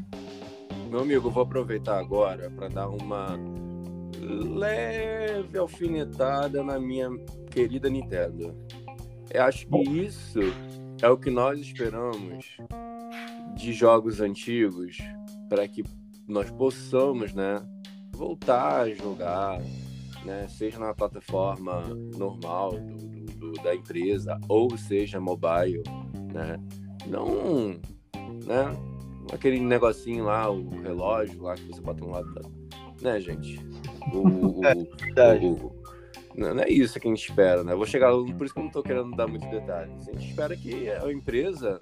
[0.90, 3.38] Meu amigo, vou aproveitar agora para dar uma
[4.20, 7.10] leve alfinetada na minha
[7.52, 8.56] querida Nintendo.
[9.32, 10.40] Eu acho que isso
[11.02, 12.58] é o que nós esperamos
[13.56, 14.98] de jogos antigos
[15.48, 15.84] para que
[16.28, 17.62] nós possamos, né,
[18.12, 19.62] voltar a jogar,
[20.26, 21.84] né, seja na plataforma
[22.18, 23.19] normal do,
[23.50, 25.84] do, da empresa ou seja mobile,
[26.34, 26.60] né,
[27.08, 27.80] não,
[28.46, 28.76] né,
[29.34, 32.42] aquele negocinho lá, o relógio lá que você bota no lado da,
[33.02, 33.60] né, gente,
[34.14, 35.80] o, o, é, o,
[36.40, 37.74] não é isso que a gente espera, né?
[37.74, 40.08] Eu vou chegar, por isso que eu não tô querendo dar muitos detalhes.
[40.08, 41.82] A gente espera que a empresa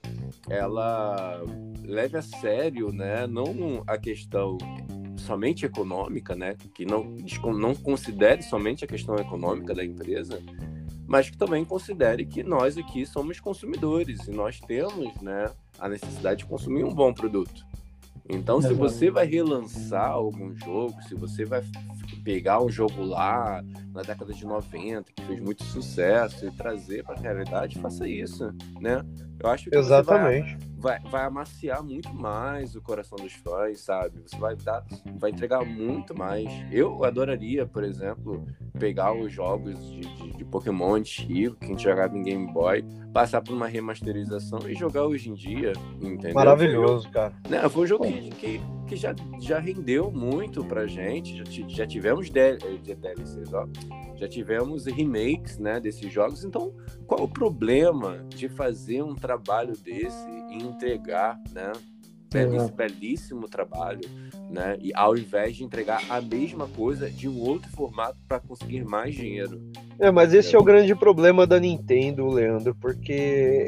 [0.49, 1.43] ela
[1.83, 3.27] leve a sério, né?
[3.27, 4.57] Não a questão
[5.17, 6.55] somente econômica, né?
[6.73, 7.15] Que não,
[7.53, 10.41] não considere somente a questão econômica da empresa,
[11.07, 15.49] mas que também considere que nós aqui somos consumidores e nós temos, né,
[15.79, 17.65] a necessidade de consumir um bom produto.
[18.29, 21.63] Então, se você vai relançar algum jogo, se você vai
[22.25, 27.15] pegar um jogo lá na década de 90 que fez muito sucesso e trazer para
[27.15, 29.01] a realidade, faça isso, né?
[29.39, 30.57] Eu acho que Exatamente.
[30.79, 34.21] Vai, vai, amaciar muito mais o coração dos fãs, sabe?
[34.21, 34.85] Você vai dar,
[35.17, 36.47] vai entregar muito mais.
[36.71, 38.45] Eu adoraria, por exemplo,
[38.77, 42.85] pegar os jogos de, de, de Pokémon antigo que a gente jogava em Game Boy,
[43.17, 46.35] passar por uma remasterização e jogar hoje em dia, entendeu?
[46.35, 47.33] Maravilhoso, cara.
[47.49, 51.87] Né, foi um jogo que, que, que, já, já rendeu muito pra gente, já, já
[51.87, 53.67] tivemos DLCs, ó
[54.17, 56.43] já tivemos remakes né, desses jogos.
[56.43, 61.71] Então, qual o problema de fazer um trabalho desse e entregar, né?
[62.33, 64.01] Esse belíssimo trabalho,
[64.49, 64.77] né?
[64.81, 69.15] E ao invés de entregar a mesma coisa de um outro formato para conseguir mais
[69.15, 69.61] dinheiro.
[69.99, 73.13] É, mas esse é o grande problema da Nintendo, Leandro, porque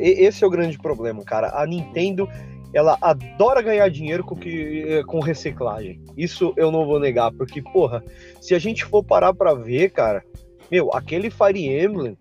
[0.01, 1.61] esse é o grande problema, cara.
[1.61, 2.27] A Nintendo
[2.73, 6.01] ela adora ganhar dinheiro com, que, com reciclagem.
[6.15, 8.03] Isso eu não vou negar, porque, porra,
[8.39, 10.23] se a gente for parar pra ver, cara,
[10.69, 12.15] meu, aquele Fire Emblem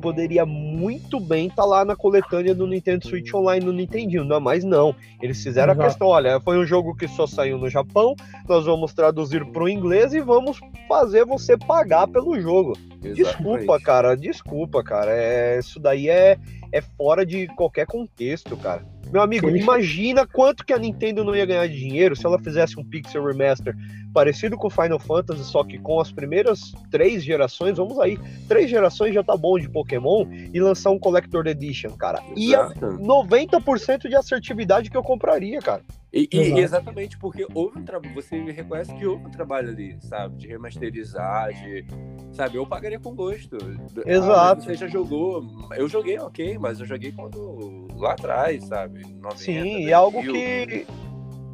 [0.00, 4.36] poderia muito bem estar tá lá na coletânea do Nintendo Switch Online no Nintendinho, não
[4.36, 4.94] é mais não.
[5.20, 5.82] Eles fizeram Exato.
[5.82, 8.14] a questão, olha, foi um jogo que só saiu no Japão,
[8.48, 12.72] nós vamos traduzir para o inglês e vamos fazer você pagar pelo jogo.
[13.02, 13.14] Exatamente.
[13.14, 15.10] Desculpa, cara, desculpa, cara.
[15.12, 16.38] É, isso daí é,
[16.72, 18.95] é fora de qualquer contexto, cara.
[19.12, 19.58] Meu amigo, Sim.
[19.58, 23.24] imagina quanto que a Nintendo não ia ganhar de dinheiro se ela fizesse um Pixel
[23.24, 23.74] Remaster
[24.12, 29.14] parecido com Final Fantasy, só que com as primeiras três gerações, vamos aí, três gerações
[29.14, 32.22] já tá bom de Pokémon, e lançar um Collector Edition, cara.
[32.34, 35.82] Ia 90% de assertividade que eu compraria, cara.
[36.16, 40.36] E, e exatamente porque houve um trabalho, você reconhece que houve um trabalho ali, sabe?
[40.38, 41.84] De remasterizar, de.
[42.32, 43.58] Sabe, eu pagaria com gosto.
[44.06, 44.62] Exato.
[44.62, 45.44] Ah, você já jogou.
[45.76, 47.86] Eu joguei, ok, mas eu joguei quando.
[47.96, 48.95] lá atrás, sabe?
[49.20, 50.86] 90, Sim, e algo que.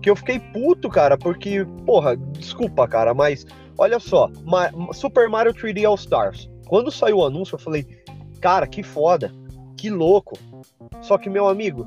[0.00, 3.46] Que eu fiquei puto, cara, porque, porra, desculpa, cara, mas
[3.78, 4.28] olha só,
[4.92, 6.50] Super Mario 3D All Stars.
[6.66, 7.86] Quando saiu o anúncio, eu falei,
[8.40, 9.32] cara, que foda,
[9.76, 10.36] que louco.
[11.02, 11.86] Só que, meu amigo,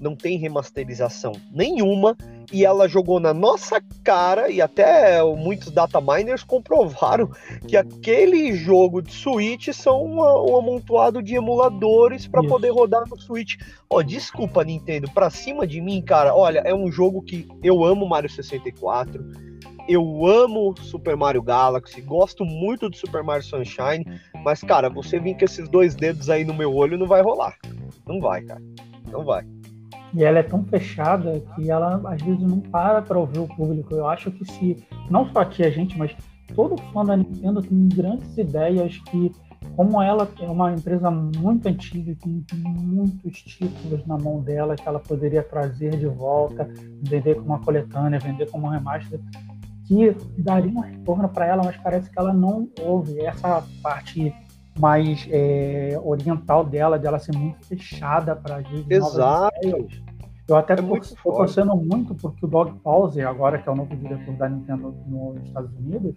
[0.00, 2.16] não tem remasterização nenhuma
[2.52, 7.30] e ela jogou na nossa cara e até muitos data miners comprovaram
[7.66, 13.20] que aquele jogo de Switch são uma, um amontoado de emuladores para poder rodar no
[13.20, 13.56] Switch.
[13.90, 17.84] Ó, oh, desculpa Nintendo, pra cima de mim, cara, olha, é um jogo que eu
[17.84, 19.48] amo Mario 64.
[19.88, 24.04] Eu amo Super Mario Galaxy, gosto muito do Super Mario Sunshine,
[24.44, 27.56] mas cara, você vir com esses dois dedos aí no meu olho não vai rolar.
[28.06, 28.60] Não vai, cara.
[29.10, 29.46] Não vai.
[30.14, 33.94] E ela é tão fechada que ela às vezes não para para ouvir o público.
[33.94, 34.76] Eu acho que se,
[35.10, 36.14] não só aqui a gente, mas
[36.54, 39.32] todo fã da Nintendo tem grandes ideias que,
[39.76, 44.98] como ela é uma empresa muito antiga, tem muitos títulos na mão dela que ela
[44.98, 46.68] poderia trazer de volta,
[47.02, 49.20] vender como uma coletânea, vender como um remaster,
[49.84, 54.34] que daria um retorno para ela, mas parece que ela não ouve essa parte
[54.78, 59.56] mais é, oriental dela, dela ser muito fechada para as Exato.
[60.48, 63.94] Eu até estou é torcendo muito porque o Dog Pause, agora que é o novo
[63.94, 66.14] diretor da Nintendo nos Estados Unidos,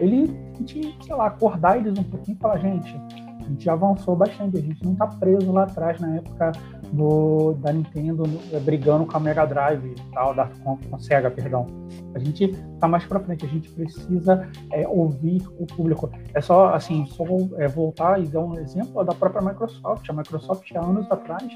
[0.00, 0.34] ele,
[0.66, 2.96] sei lá, acordar eles um pouquinho e falar, gente,
[3.40, 6.52] a gente já avançou bastante, a gente não está preso lá atrás na época
[6.92, 11.30] do, da Nintendo é, brigando com a Mega Drive tal, da, com, com a Sega,
[11.30, 11.66] perdão.
[12.14, 16.10] A gente está mais para frente, a gente precisa é, ouvir o público.
[16.34, 17.24] É só, assim, só
[17.56, 20.08] é, voltar e dar um exemplo da própria Microsoft.
[20.08, 21.48] A Microsoft, há anos atrás,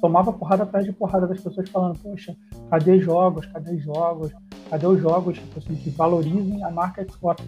[0.00, 2.36] tomava porrada atrás de porrada das pessoas falando, poxa,
[2.70, 4.32] cadê jogos, cadê jogos,
[4.70, 7.42] cadê os jogos assim, que valorizem a marca Xbox?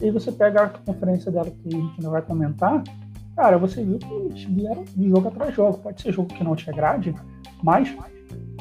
[0.00, 2.82] E aí você pega a conferência dela, que a gente não vai comentar,
[3.36, 5.78] cara, você viu que eles vieram de jogo atrás jogo.
[5.78, 7.14] Pode ser jogo que não te agrade,
[7.62, 7.94] mas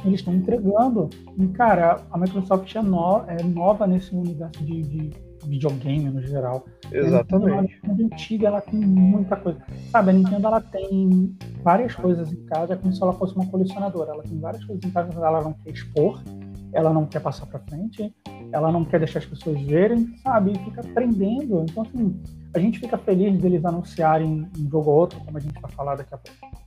[0.05, 1.09] eles estão entregando.
[1.37, 5.11] E, cara, a Microsoft é, no, é nova nesse universo de, de
[5.45, 6.65] videogame no geral.
[6.91, 7.79] Exatamente.
[7.83, 9.59] A Nintendo antiga, ela tem muita coisa.
[9.91, 13.45] Sabe, a Nintendo ela tem várias coisas em casa, é como se ela fosse uma
[13.47, 14.11] colecionadora.
[14.11, 16.21] Ela tem várias coisas em casa, ela não quer expor,
[16.73, 18.13] ela não quer passar para frente,
[18.51, 20.51] ela não quer deixar as pessoas verem, sabe?
[20.51, 21.65] E fica aprendendo.
[21.69, 22.21] Então, assim,
[22.53, 25.95] a gente fica feliz deles anunciarem um jogo ou outro, como a gente vai falar
[25.95, 26.61] daqui a pouco.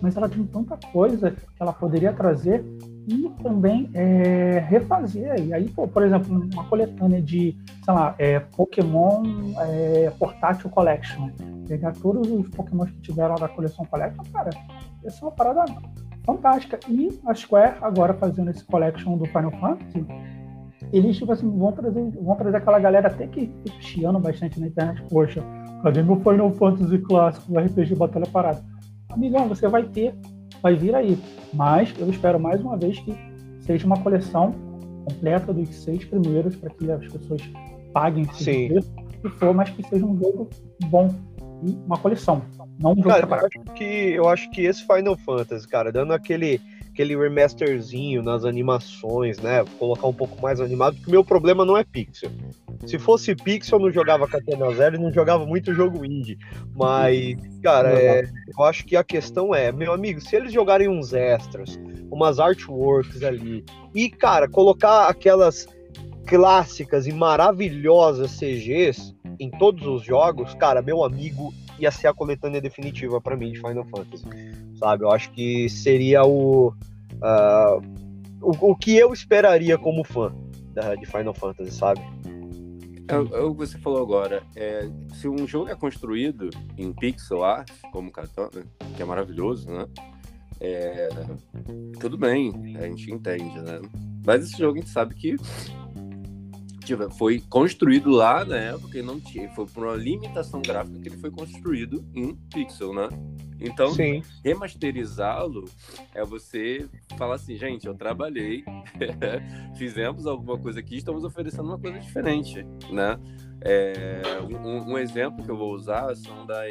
[0.00, 2.64] Mas ela tem tanta coisa que ela poderia trazer
[3.08, 5.40] e também é, refazer.
[5.44, 9.22] E aí, pô, por exemplo, uma coletânea de, sei lá, é, Pokémon
[9.58, 11.30] é, Portátil Collection.
[11.66, 14.50] Pegar todos os Pokémon que tiveram da coleção Collection, cara,
[15.04, 15.64] essa é uma parada
[16.24, 16.78] fantástica.
[16.88, 20.06] E a Square, agora fazendo esse collection do Final Fantasy,
[20.92, 24.66] eles, tipo assim, vão trazer, vão trazer aquela galera até que fica chiando bastante na
[24.66, 25.02] internet.
[25.10, 25.42] Poxa,
[25.82, 28.62] cadê meu Final Fantasy clássico, RPG Batalha Parada?
[29.10, 30.14] Amigão, você vai ter,
[30.62, 31.18] vai vir aí.
[31.52, 33.14] Mas eu espero mais uma vez que
[33.60, 34.54] seja uma coleção
[35.04, 37.40] completa dos seis primeiros para que as pessoas
[37.92, 38.68] paguem Sim.
[38.68, 40.48] preço, se for, mas que seja um jogo
[40.86, 41.14] bom
[41.66, 42.42] e uma coleção.
[42.78, 46.12] Não um jogo Cara, eu acho, que, eu acho que esse Final Fantasy, cara, dando
[46.12, 46.60] aquele,
[46.98, 49.64] aquele remasterzinho nas animações, né?
[49.78, 52.28] Colocar um pouco mais animado, porque o meu problema não é pixel.
[52.86, 56.36] Se fosse pixel, eu não jogava Catena Zero e não jogava muito jogo indie.
[56.74, 61.12] Mas, cara, é, eu acho que a questão é, meu amigo, se eles jogarem uns
[61.12, 61.78] extras,
[62.10, 65.68] umas artworks ali, e, cara, colocar aquelas
[66.26, 72.60] clássicas e maravilhosas CGs em todos os jogos, cara, meu amigo, ia ser a coletânea
[72.60, 74.24] definitiva pra mim de Final Fantasy,
[74.78, 75.04] sabe?
[75.04, 76.72] Eu acho que seria o,
[77.22, 77.78] ah,
[78.40, 80.32] o, o que eu esperaria como fã
[80.72, 82.00] da- de Final Fantasy, sabe?
[83.10, 84.42] É, é o que você falou agora.
[84.54, 88.64] É, se um jogo é construído em pixel art, como Katana,
[88.96, 89.86] que é maravilhoso, né?
[90.60, 91.08] É,
[92.00, 93.80] tudo bem, a gente entende, né?
[94.26, 95.36] Mas esse jogo a gente sabe que
[97.16, 99.48] foi construído lá na época e não tinha.
[99.50, 103.08] Foi por uma limitação gráfica que ele foi construído em pixel, né?
[103.60, 103.92] Então,
[104.44, 105.64] remasterizá-lo
[106.14, 108.64] é você falar assim, gente, eu trabalhei,
[109.76, 113.18] fizemos alguma coisa aqui, estamos oferecendo uma coisa diferente, né?
[113.60, 116.70] É, um, um exemplo que eu vou usar são das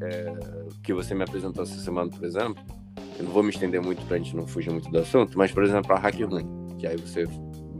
[0.00, 0.34] é,
[0.82, 2.64] que você me apresentou essa semana, por exemplo.
[3.18, 5.62] Eu não vou me estender muito pra gente não fugir muito do assunto, mas, por
[5.62, 7.26] exemplo, a Hack Room, que aí você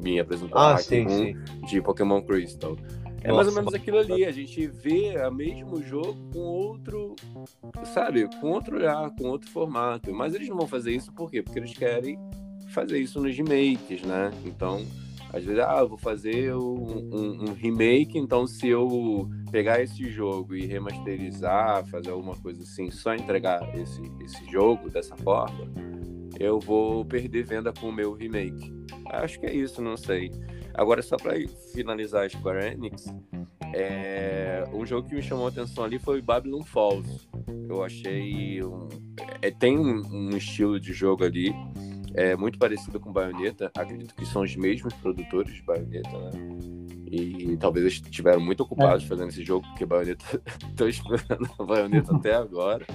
[0.03, 1.37] me apresentou Ah, sim, sim.
[1.67, 2.77] de Pokémon Crystal.
[3.25, 7.15] É mais ou Nossa, menos aquilo ali, a gente vê o mesmo jogo com outro,
[7.95, 10.13] sabe, com outro olhar, com outro formato.
[10.13, 11.41] Mas eles não vão fazer isso por quê?
[11.41, 12.19] Porque eles querem
[12.71, 14.33] fazer isso nos remakes, né?
[14.45, 14.85] Então,
[15.33, 20.11] às vezes, ah, eu vou fazer um, um- um remake, então se eu pegar esse
[20.11, 25.71] jogo e remasterizar, fazer alguma coisa assim, só entregar esse, esse jogo dessa forma,
[26.39, 28.73] eu vou perder venda com o meu remake.
[29.07, 30.31] Acho que é isso, não sei.
[30.75, 31.35] Agora, só para
[31.75, 33.07] finalizar a Square Enix,
[33.75, 37.29] é, um jogo que me chamou a atenção ali foi Babylon Falls.
[37.69, 38.63] Eu achei.
[38.63, 38.89] Um,
[39.41, 41.55] é, tem um, estilo de jogo ali
[42.15, 43.71] é, muito parecido com Bayonetta.
[43.77, 46.31] Acredito que são os mesmos produtores de Bayonetta, né?
[47.11, 50.25] E talvez eles estiveram muito ocupados fazendo esse jogo, porque Bayonetta.
[50.77, 52.87] Tô esperando a Bayonetta até agora.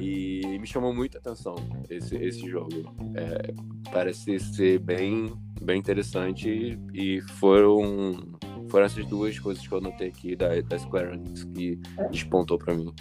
[0.00, 1.54] E me chamou muita atenção
[1.90, 2.70] esse, esse jogo.
[3.14, 3.52] É,
[3.92, 5.30] parece ser bem,
[5.60, 8.16] bem interessante e foram,
[8.68, 11.78] foram essas duas coisas que eu notei aqui da, da Square Enix que
[12.10, 12.94] despontou pra mim.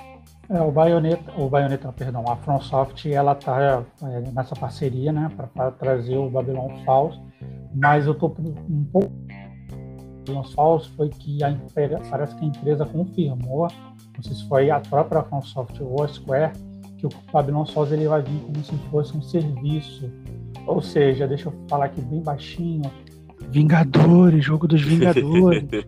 [0.50, 5.72] É, o Bayonetta, o Bayonetta, perdão, a FromSoft, ela tá é, nessa parceria, né, para
[5.72, 7.22] trazer o Babylon Falls,
[7.74, 8.28] mas eu tô
[8.68, 9.12] um pouco
[10.30, 13.68] Babylon Falls foi que a empresa, parece que a empresa confirmou,
[14.16, 16.52] não sei se foi a própria FromSoft ou a Square,
[17.00, 20.12] que o Babylon Falls ele vai vir como se fosse um serviço,
[20.68, 22.92] ou seja, deixa eu falar aqui bem baixinho,
[23.52, 25.64] Vingadores, jogo dos Vingadores.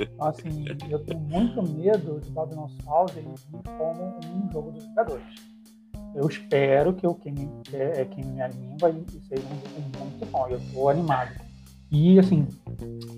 [0.00, 2.68] Então, assim, eu tenho muito medo de Babylon
[3.16, 5.24] ele vir como um jogo dos Vingadores.
[6.14, 10.46] Eu espero que eu queime, é, queime minha língua e seja um jogo muito bom.
[10.48, 11.30] Eu estou animado.
[11.90, 12.46] E, assim,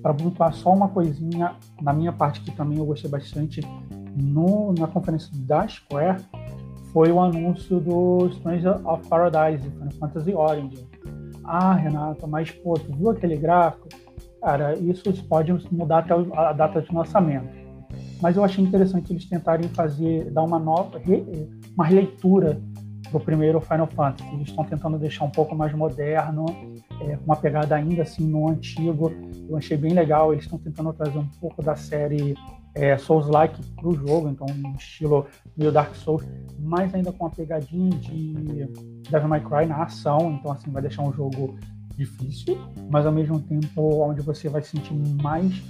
[0.02, 3.60] para pontuar só uma coisinha, na minha parte que também eu gostei bastante,
[4.16, 6.22] no, na conferência da Square,
[6.92, 10.86] foi o anúncio do Stranger of Paradise, Final Fantasy Origin.
[11.44, 13.88] Ah, Renato, mas pô, tu viu aquele gráfico?
[14.40, 17.60] Cara, isso pode mudar até a data de lançamento.
[18.20, 21.00] Mas eu achei interessante eles tentarem fazer, dar uma nova,
[21.74, 22.60] uma releitura
[23.10, 24.30] do primeiro Final Fantasy.
[24.34, 26.46] Eles estão tentando deixar um pouco mais moderno,
[27.00, 29.12] é, uma pegada ainda assim no antigo.
[29.48, 30.32] Eu achei bem legal.
[30.32, 32.34] Eles estão tentando trazer um pouco da série
[32.74, 36.24] é, Souls-like para o jogo, então um estilo meio Dark Souls,
[36.58, 38.68] mas ainda com uma pegadinha de
[39.10, 40.38] Devil May Cry na ação.
[40.38, 41.58] Então assim vai deixar um jogo
[41.96, 42.56] difícil,
[42.90, 45.62] mas ao mesmo tempo onde você vai sentir mais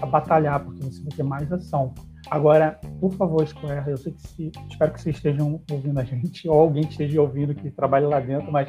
[0.00, 1.94] a batalhar, porque você vai ter mais ação.
[2.30, 6.46] Agora, por favor, Square, eu sei que se, espero que vocês estejam ouvindo a gente,
[6.48, 8.68] ou alguém esteja ouvindo que trabalha lá dentro, mas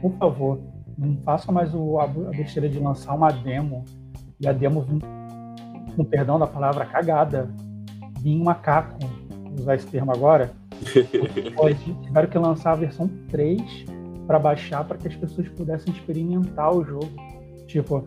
[0.00, 0.60] por favor,
[0.96, 3.84] não faça mais o, a, a besteira de lançar uma demo
[4.40, 5.02] e a demo vir,
[5.98, 7.50] com perdão da palavra, cagada,
[8.24, 8.96] um macaco,
[9.58, 10.52] usar esse termo agora.
[12.04, 13.60] tiveram que lançar a versão 3
[14.24, 17.10] para baixar para que as pessoas pudessem experimentar o jogo.
[17.66, 18.04] Tipo,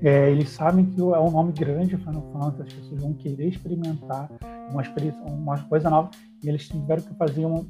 [0.00, 4.30] é, eles sabem que é um nome grande Final Fantasy, as pessoas vão querer experimentar
[4.70, 6.10] uma, experiência, uma coisa nova,
[6.44, 7.66] e eles tiveram que fazer um,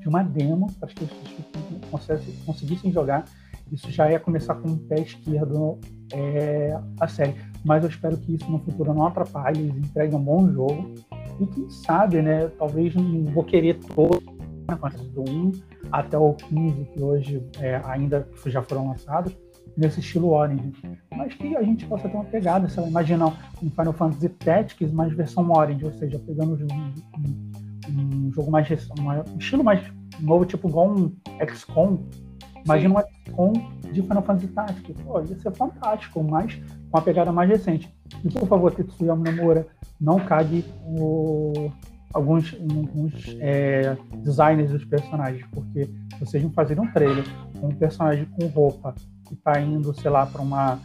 [0.00, 3.24] de uma demo para que as pessoas conseguissem jogar.
[3.70, 5.78] isso já ia começar com o pé esquerdo
[6.14, 7.34] é, a série.
[7.64, 10.94] Mas eu espero que isso no futuro não atrapalhe, eles entreguem um bom jogo.
[11.40, 12.48] E quem sabe, né?
[12.58, 14.34] Talvez não vou querer todo
[15.12, 15.52] do 1
[15.92, 19.36] até o 15, que hoje é, ainda já foram lançados,
[19.76, 20.72] nesse estilo Orange.
[21.14, 25.12] Mas que a gente possa ter uma pegada, se imaginar um Final Fantasy Tactics, mais
[25.12, 29.82] versão Orange, ou seja, pegando um, um, um jogo mais um estilo mais
[30.20, 31.12] novo, tipo igual um
[31.48, 31.98] XCOM.
[32.64, 33.52] Imagina um XCOM
[33.92, 35.02] de Final Fantasy Tactics.
[35.02, 36.60] Pô, ia ser fantástico, mas
[36.90, 37.94] com a pegada mais recente.
[38.24, 39.66] E por favor, Tetsuyama Nomura,
[40.00, 41.70] não cague o,
[42.12, 45.90] alguns, alguns é, designers dos personagens, porque
[46.20, 47.24] vocês vão fazer um trailer
[47.60, 48.94] com um personagem com roupa
[49.26, 50.78] que está indo, sei lá, para uma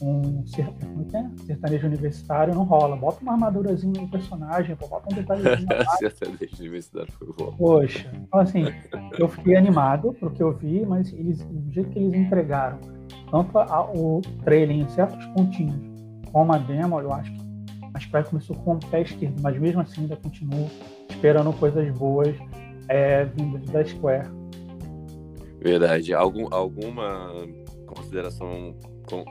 [0.00, 1.46] um é, é?
[1.46, 2.96] sertanejo universitário, não rola.
[2.96, 5.68] Bota uma armadurazinha no personagem, pô, bota um detalhezinho.
[5.98, 7.52] sertanejo universitário foi bom.
[7.56, 8.64] Poxa, então assim,
[9.18, 12.78] eu fiquei animado pro que eu vi, mas eles, do jeito que eles entregaram,
[13.30, 15.80] tanto a, o trailer em certos pontinhos,
[16.32, 17.44] como a demo, eu acho que
[17.94, 20.68] a Square começou com o pé esquerdo, mas mesmo assim ainda continuo
[21.08, 22.36] esperando coisas boas
[22.88, 24.28] é, vindas da Square.
[25.60, 26.12] Verdade.
[26.12, 27.30] Algum, alguma
[27.86, 28.74] consideração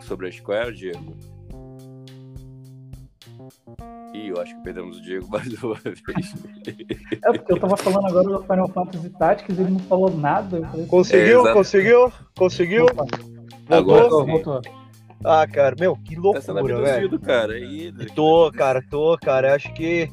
[0.01, 1.15] sobre a Square, Diego?
[4.13, 6.01] Ih, eu acho que perdemos o Diego mais uma vez.
[7.11, 10.61] É porque eu tava falando agora do Final Fantasy Tactics e ele não falou nada.
[10.87, 12.85] Conseguiu, é, conseguiu, conseguiu.
[13.69, 14.61] Agora voltou, voltou.
[15.25, 17.19] Ah, cara, meu, que loucura, tá velho.
[17.19, 17.53] cara.
[17.53, 19.55] Aí, tô, cara, tô, cara.
[19.55, 20.09] Acho que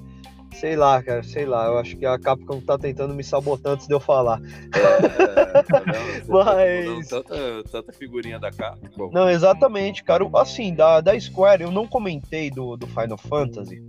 [0.52, 1.66] Sei lá, cara, sei lá.
[1.66, 4.40] Eu acho que a Capcom tá tentando me sabotar antes de eu falar.
[4.74, 5.82] É, tá
[6.28, 7.08] Mas.
[7.08, 9.10] Tanta, tanta figurinha da Capcom.
[9.12, 10.28] Não, exatamente, cara.
[10.34, 13.82] Assim, da, da Square, eu não comentei do, do Final Fantasy,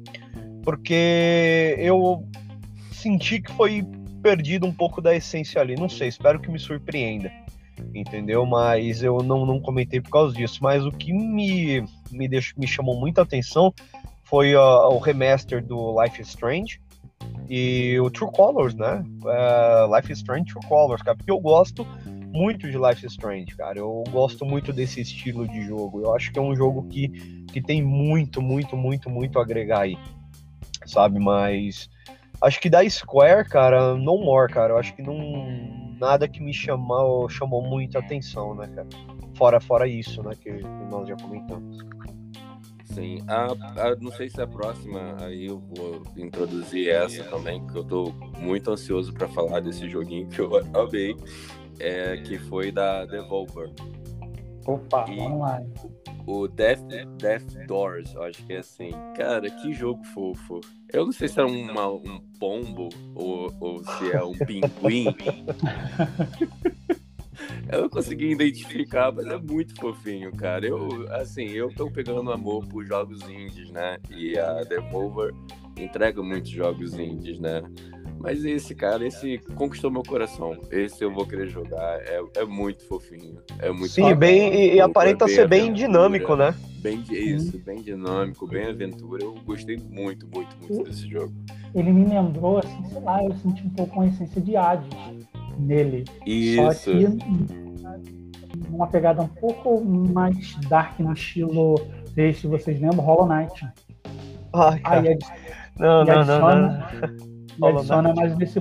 [0.63, 2.23] porque eu
[2.91, 3.83] senti que foi
[4.21, 5.75] perdido um pouco da essência ali.
[5.75, 7.31] Não sei, espero que me surpreenda.
[7.95, 8.45] Entendeu?
[8.45, 10.59] Mas eu não, não comentei por causa disso.
[10.61, 13.73] Mas o que me, me, deixou, me chamou muita atenção
[14.31, 16.79] foi uh, o remaster do Life is Strange
[17.49, 19.03] e o True Colors, né?
[19.21, 21.85] Uh, Life is Strange True Colors, cara, porque eu gosto
[22.31, 23.77] muito de Life is Strange, cara.
[23.77, 26.01] Eu gosto muito desse estilo de jogo.
[26.01, 27.09] Eu acho que é um jogo que,
[27.51, 29.97] que tem muito, muito, muito, muito a agregar aí,
[30.85, 31.19] sabe?
[31.19, 31.89] Mas
[32.41, 34.71] acho que da Square, cara, no more, cara.
[34.71, 38.87] Eu acho que não nada que me chamou, chamou muita atenção, né, cara?
[39.35, 41.79] Fora, fora isso, né, que, que nós já comentamos.
[42.93, 43.45] Sim, a,
[43.87, 47.83] a, não sei se é a próxima, aí eu vou introduzir essa também, que eu
[47.83, 51.15] tô muito ansioso para falar desse joguinho que eu amei,
[51.79, 53.71] é, que foi da Devolver.
[54.65, 55.61] Opa, e vamos lá.
[56.27, 56.81] O Death,
[57.17, 58.91] Death Doors, eu acho que é assim.
[59.15, 60.61] Cara, que jogo fofo.
[60.93, 65.15] Eu não sei se é uma, um pombo ou, ou se é um pinguim.
[67.71, 70.67] Eu não consegui identificar, mas é muito fofinho, cara.
[70.67, 73.97] Eu, assim, eu tô pegando amor por jogos indies, né?
[74.09, 75.33] E a Devolver
[75.77, 77.63] entrega muitos jogos indies, né?
[78.19, 80.55] Mas esse, cara, esse conquistou meu coração.
[80.69, 81.99] Esse eu vou querer jogar.
[82.01, 83.39] É, é muito fofinho.
[83.59, 86.53] É muito Sim, bem, e, e aparenta ser bem aventura, dinâmico, né?
[86.81, 89.23] Bem, isso, bem dinâmico, bem aventura.
[89.23, 91.33] Eu gostei muito, muito, muito desse jogo.
[91.73, 94.89] Ele me lembrou, assim, sei lá, eu senti um pouco a essência de Hades
[95.61, 96.05] nele.
[96.25, 96.73] Isso.
[96.73, 97.07] Só que
[98.69, 101.75] uma pegada um pouco mais dark no estilo,
[102.15, 103.67] se vocês lembram, Hollow Knight.
[104.53, 105.09] Ai, cara.
[105.09, 105.19] Aí,
[105.77, 106.81] não, não, não, não,
[107.71, 108.59] E adiciona mais nesse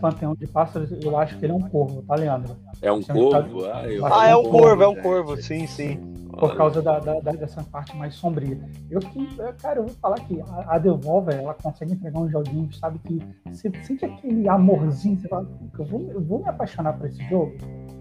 [0.00, 2.56] panteão de pássaros, eu acho que ele é um corvo, tá, Leandro?
[2.80, 3.64] É um corvo?
[3.66, 4.06] Ah, eu...
[4.06, 7.96] ah, é um corvo, é um corvo, sim, sim por causa da, da, dessa parte
[7.96, 8.58] mais sombria.
[8.90, 9.26] Eu fiquei,
[9.60, 13.20] cara, eu vou falar que a, a Devolver, ela consegue entregar um joguinho, sabe, que
[13.46, 17.52] você sente aquele amorzinho, você fala, eu vou, eu vou me apaixonar por esse jogo.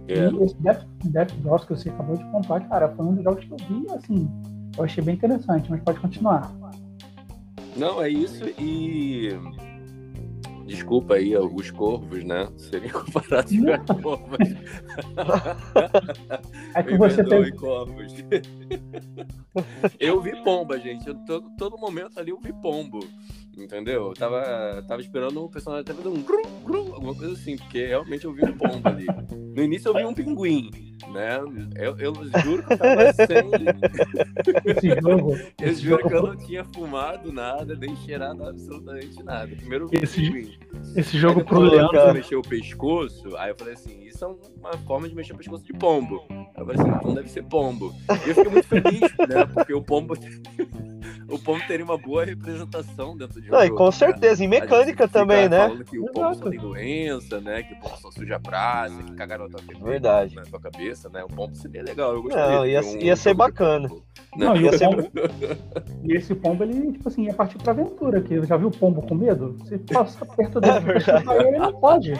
[0.07, 0.29] É.
[0.29, 3.45] E esse Death, Death Doors que você acabou de contar, cara, foi um dos jogos
[3.45, 4.29] que eu vi, assim,
[4.77, 6.51] eu achei bem interessante, mas pode continuar.
[7.75, 9.29] Não, é isso e
[10.71, 12.47] Desculpa aí os corvos, né?
[12.55, 14.37] Seriam comparados com corvos.
[16.73, 17.51] É que você tem...
[17.51, 18.13] corvos.
[19.99, 21.05] eu vi pomba, gente.
[21.05, 22.99] Eu, todo, todo momento ali eu vi pombo.
[23.57, 24.07] Entendeu?
[24.07, 27.85] Eu tava, tava esperando o personagem até fazer um grum, grum, alguma coisa assim, porque
[27.85, 29.05] realmente eu vi um pombo ali.
[29.53, 30.71] No início eu vi um pinguim,
[31.11, 31.39] né?
[31.75, 33.51] Eu, eu juro que eu tava sem.
[34.65, 35.37] Esse jogo.
[35.59, 39.53] Eu juro que eu não tinha fumado nada, nem cheirado absolutamente nada.
[39.55, 40.57] Primeiro eu vi esse, um pinguim.
[40.95, 42.13] Esse jogo aí, pro Leandro.
[42.13, 44.27] mexer o pescoço, aí eu falei assim: é
[44.59, 46.23] uma forma de mexer o pescoço de pombo.
[46.29, 47.93] Aí eu falei assim: então deve ser pombo.
[48.25, 49.45] E eu fiquei muito feliz, né?
[49.53, 50.13] Porque o pombo.
[51.29, 53.73] o Pombo teria uma boa representação dentro de um Não, jogo.
[53.73, 53.91] e com né?
[53.91, 55.59] certeza, em mecânica também, né?
[55.59, 57.63] Falando que o Pombo só tem doença, né?
[57.63, 60.35] Que o Pombo só suja a praça, que cagaram na tua, cabeça, Verdade.
[60.35, 61.23] na tua cabeça, né?
[61.23, 62.55] O Pombo seria legal, eu gostaria.
[62.57, 63.87] Não, ia- um ia ser bacana.
[63.87, 64.03] Pombo,
[64.35, 64.59] Não, né?
[64.59, 65.11] e Ia ser pombo,
[66.03, 68.21] e esse pombo, ele, tipo assim, ia partir pra aventura.
[68.21, 69.55] Que já viu o pombo com medo?
[69.59, 71.23] Você passa perto dele, É verdade.
[71.25, 72.13] pra ele não pode.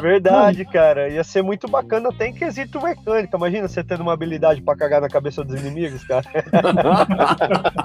[0.00, 1.08] Verdade, cara.
[1.08, 3.36] Ia ser muito bacana até em quesito mecânica.
[3.36, 6.24] Imagina você tendo uma habilidade pra cagar na cabeça dos inimigos, cara.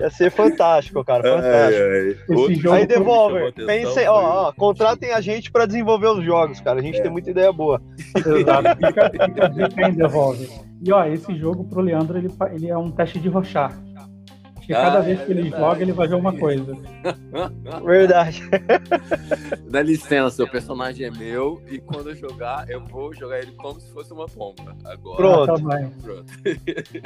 [0.00, 1.22] Ia ser fantástico, cara.
[1.22, 2.34] Fantástico.
[2.34, 6.80] Outro jogo Aí Devolver, pensem, ó, ó, contratem a gente pra desenvolver os jogos, cara.
[6.80, 7.02] A gente É.
[7.02, 7.80] tem muita ideia boa.
[8.16, 8.68] Exato.
[8.86, 10.50] Fica, fica a dica aí, devolve.
[10.84, 13.72] E ó, esse jogo pro Leandro, ele, ele é um teste de rochar.
[14.54, 15.62] Porque cada Ah, vez é que ele verdade.
[15.62, 16.74] joga, ele vai ver uma coisa.
[17.84, 18.42] Verdade.
[19.70, 23.78] Dá licença, o personagem é meu e quando eu jogar, eu vou jogar ele como
[23.78, 24.74] se fosse uma pomba.
[24.86, 25.16] Agora.
[25.16, 25.50] Pronto.
[25.50, 25.90] Ah, também.
[26.00, 26.32] Pronto.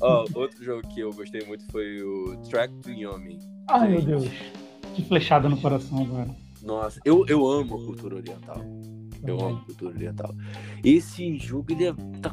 [0.00, 3.38] Ó, outro jogo que eu gostei muito foi o Track to Yomi.
[3.68, 4.02] Ai, meu.
[4.02, 4.28] Deus.
[4.94, 6.28] Que flechada no coração agora.
[6.62, 8.60] Nossa, eu, eu amo a cultura oriental.
[9.24, 10.34] Eu amo a cultura oriental.
[10.84, 12.30] Esse jogo, ele é, tá.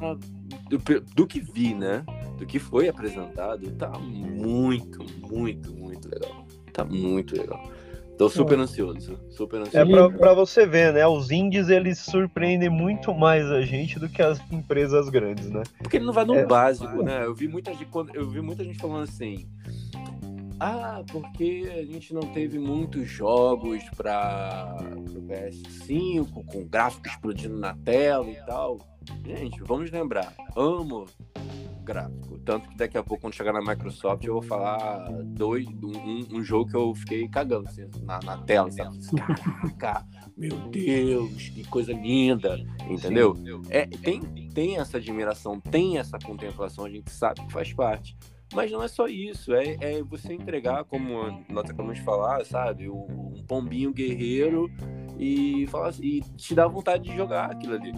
[0.70, 0.80] Do,
[1.16, 2.04] do que vi, né?
[2.38, 6.48] Do que foi apresentado, tá muito, muito, muito legal.
[6.72, 7.72] Tá muito legal.
[8.18, 9.20] Tô super ansioso.
[9.32, 9.92] Super É ansioso.
[9.92, 11.06] pra, pra você ver, né?
[11.08, 15.64] Os indies, eles surpreendem muito mais a gente do que as empresas grandes, né?
[15.80, 16.46] Porque ele não vai no É.
[16.46, 17.26] básico, né?
[17.26, 19.48] Eu vi muita gente, eu vi muita gente falando assim.
[20.66, 24.78] Ah, porque a gente não teve muitos jogos para
[25.10, 28.78] o PS5 com gráfico explodindo na tela e tal.
[29.26, 31.06] Gente, vamos lembrar, amo
[31.84, 32.40] gráfico.
[32.46, 36.42] Tanto que daqui a pouco, quando chegar na Microsoft, eu vou falar dois, um, um
[36.42, 38.98] jogo que eu fiquei cagando assim, na, na tela, sabe?
[39.78, 40.08] Caraca,
[40.38, 42.58] meu Deus, que coisa linda,
[42.90, 43.36] entendeu?
[43.70, 44.22] É, tem,
[44.54, 48.16] tem essa admiração, tem essa contemplação, a gente sabe que faz parte.
[48.54, 52.90] Mas não é só isso, é, é você entregar, como nós acabamos de falar, sabe?
[52.90, 54.70] Um, pombinho guerreiro
[55.18, 57.92] e, falar, e te dá vontade de jogar aquilo ali,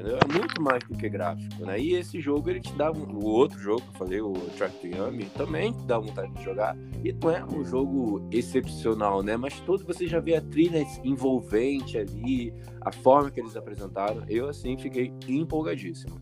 [0.00, 0.18] entendeu?
[0.22, 1.78] É muito mais do que gráfico, né?
[1.78, 2.90] E esse jogo, ele te dá.
[2.90, 6.32] um- O outro jogo que eu falei, o Track to Yami, também te dá vontade
[6.32, 6.76] de jogar.
[7.04, 9.36] E não é um jogo excepcional, né?
[9.36, 14.22] Mas todo você já vê a trilha envolvente ali, a forma que eles apresentaram.
[14.28, 16.20] Eu, assim, fiquei empolgadíssimo.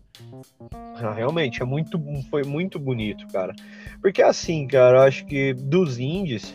[0.73, 1.99] Ah, realmente, é muito,
[2.29, 3.53] foi muito bonito, cara.
[4.01, 6.53] Porque assim, cara, eu acho que dos indies,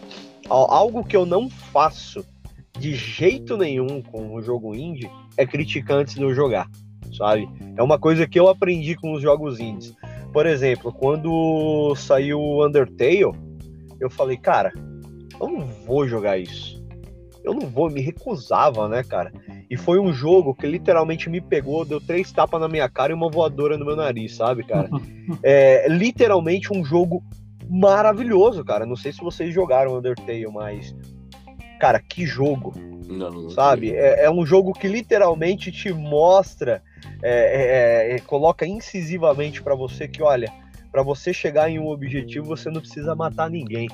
[0.49, 2.25] al- algo que eu não faço
[2.79, 6.69] de jeito nenhum com o jogo indie é criticar antes de eu jogar,
[7.17, 7.49] sabe?
[7.77, 9.95] É uma coisa que eu aprendi com os jogos indies.
[10.33, 13.33] Por exemplo, quando saiu o Undertale,
[14.01, 14.73] eu falei, cara,
[15.41, 16.83] eu não vou jogar isso.
[17.43, 19.33] Eu não vou, me recusava, né, cara?
[19.69, 23.15] E foi um jogo que literalmente me pegou, deu três tapas na minha cara e
[23.15, 24.89] uma voadora no meu nariz, sabe, cara?
[25.43, 27.23] É literalmente um jogo
[27.69, 28.85] maravilhoso, cara.
[28.85, 30.95] Não sei se vocês jogaram Undertale, mas.
[31.81, 32.73] Cara, que jogo,
[33.09, 33.95] Não, não sabe?
[33.95, 36.83] É, é um jogo que literalmente te mostra,
[37.23, 40.53] é, é, é, coloca incisivamente pra você que, olha,
[40.91, 43.89] pra você chegar em um objetivo, você não precisa matar ninguém,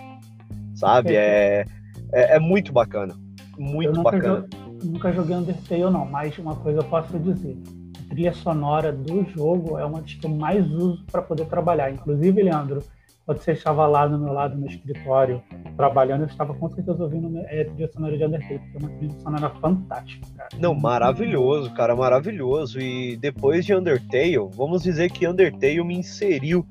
[0.75, 1.15] sabe?
[1.17, 1.65] É,
[2.13, 3.15] é, é muito bacana.
[3.59, 4.47] Muito nunca, bacana.
[4.51, 7.57] jo- nunca joguei Undertale, não, mas uma coisa eu posso dizer.
[7.99, 11.91] A trilha sonora do jogo é uma das que eu mais uso para poder trabalhar.
[11.91, 12.83] Inclusive, Leandro,
[13.27, 15.43] quando você estava lá do meu lado no escritório
[15.77, 19.21] trabalhando, eu estava com certeza ouvindo é, trilha sonora de Undertale, porque é uma trilha
[19.21, 20.49] sonora fantástica, cara.
[20.59, 22.81] Não, maravilhoso, cara, maravilhoso.
[22.81, 26.67] E depois de Undertale, vamos dizer que Undertale me inseriu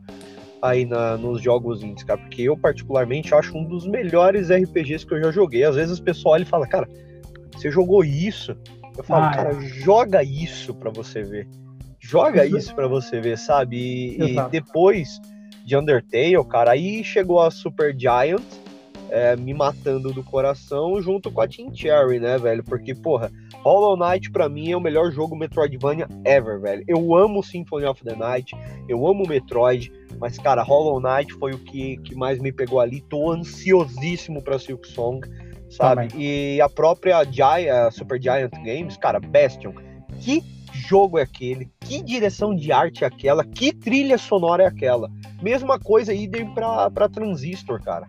[0.61, 5.13] aí na, nos jogos indies, cara, porque eu particularmente acho um dos melhores RPGs que
[5.13, 5.63] eu já joguei.
[5.63, 6.87] Às vezes o pessoal olha e fala, cara,
[7.55, 8.55] você jogou isso?
[8.97, 9.35] Eu falo, Ah, é.
[9.35, 11.47] cara, joga isso pra você ver.
[12.01, 13.77] Joga isso pra você ver, sabe?
[13.77, 15.21] E, e depois
[15.69, 18.41] de Undertale, cara, aí chegou a Super Giant,
[19.11, 22.63] é, me matando do coração, junto com a Team Cherry, né, velho?
[22.63, 23.31] Porque, porra,
[23.63, 26.83] Hollow Knight pra mim é o melhor jogo Metroidvania ever, velho.
[26.87, 28.55] Eu amo Symphony of the Night,
[28.87, 33.01] eu amo Metroid, mas, cara, Hollow Knight foi o que, que mais me pegou ali.
[33.01, 35.21] Tô ansiosíssimo pra Silk Song,
[35.69, 36.07] sabe?
[36.15, 39.71] E a própria Gi- a Super Giant Games, cara, Bastion,
[40.19, 40.43] que
[40.73, 41.69] jogo é aquele?
[41.79, 43.43] Que direção de arte é aquela?
[43.43, 45.09] Que trilha sonora é aquela?
[45.41, 48.07] Mesma coisa idem pra Transistor, cara.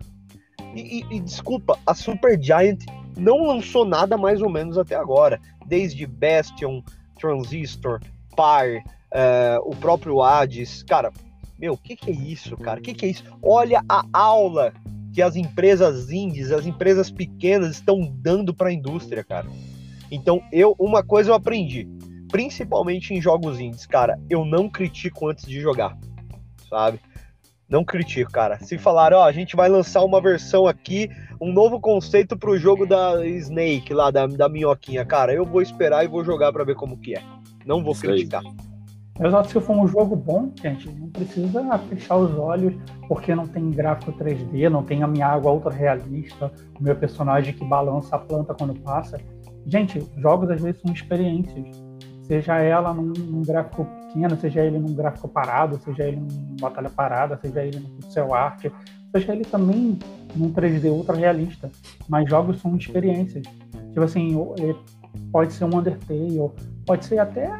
[0.75, 2.83] E, e- e desculpa, a Super Giant
[3.17, 5.39] não lançou nada mais ou menos até agora.
[5.65, 6.81] Desde Bastion,
[7.19, 7.99] Transistor,
[8.35, 10.83] Pyre, eh, o próprio Hades.
[10.83, 11.11] Cara,
[11.59, 12.79] meu, o que, que é isso, cara?
[12.79, 13.23] O que, que é isso?
[13.43, 14.73] Olha a aula
[15.13, 19.47] que as empresas indies, as empresas pequenas estão dando para a indústria, cara.
[20.11, 21.87] Então, eu uma coisa eu aprendi,
[22.29, 25.97] principalmente em jogos indies, cara, eu não critico antes de jogar,
[26.69, 26.99] sabe?
[27.69, 28.59] Não critico, cara.
[28.59, 31.09] Se falar, ó, a gente vai lançar uma versão aqui,
[31.39, 36.03] um novo conceito pro jogo da Snake lá, da, da minhoquinha, cara, eu vou esperar
[36.03, 37.23] e vou jogar para ver como que é.
[37.65, 38.43] Não vou criticar.
[39.23, 42.73] Exato, se for um jogo bom, gente, não precisa fechar os olhos
[43.07, 47.53] porque não tem gráfico 3D, não tem a minha água ultra realista, o meu personagem
[47.53, 49.19] que balança a planta quando passa.
[49.65, 51.65] Gente, jogos às vezes são experiências.
[52.23, 56.89] Seja ela num, num gráfico pequeno, seja ele num gráfico parado, seja ele numa batalha
[56.89, 58.71] parada, seja ele no céu arte,
[59.11, 59.99] seja ele também
[60.35, 61.69] num 3D ultra realista.
[62.07, 63.43] Mas jogos são experiências.
[63.89, 64.37] Tipo assim,
[65.31, 66.51] pode ser um Undertale,
[66.85, 67.51] pode ser até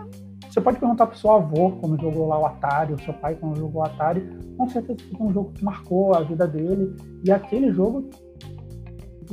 [0.52, 3.58] você pode perguntar pro seu avô quando jogou lá o Atari, o seu pai quando
[3.58, 4.22] jogou o Atari,
[4.58, 6.94] com certeza foi um jogo que marcou a vida dele.
[7.24, 8.10] E aquele jogo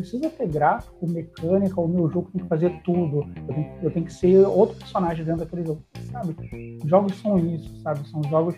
[0.01, 3.27] precisa ter gráfico, mecânica, o meu jogo tem que fazer tudo.
[3.37, 6.37] Eu tenho, eu tenho que ser outro personagem dentro daquele jogo, sabe?
[6.85, 8.09] Jogos são isso, sabe?
[8.09, 8.55] São jogos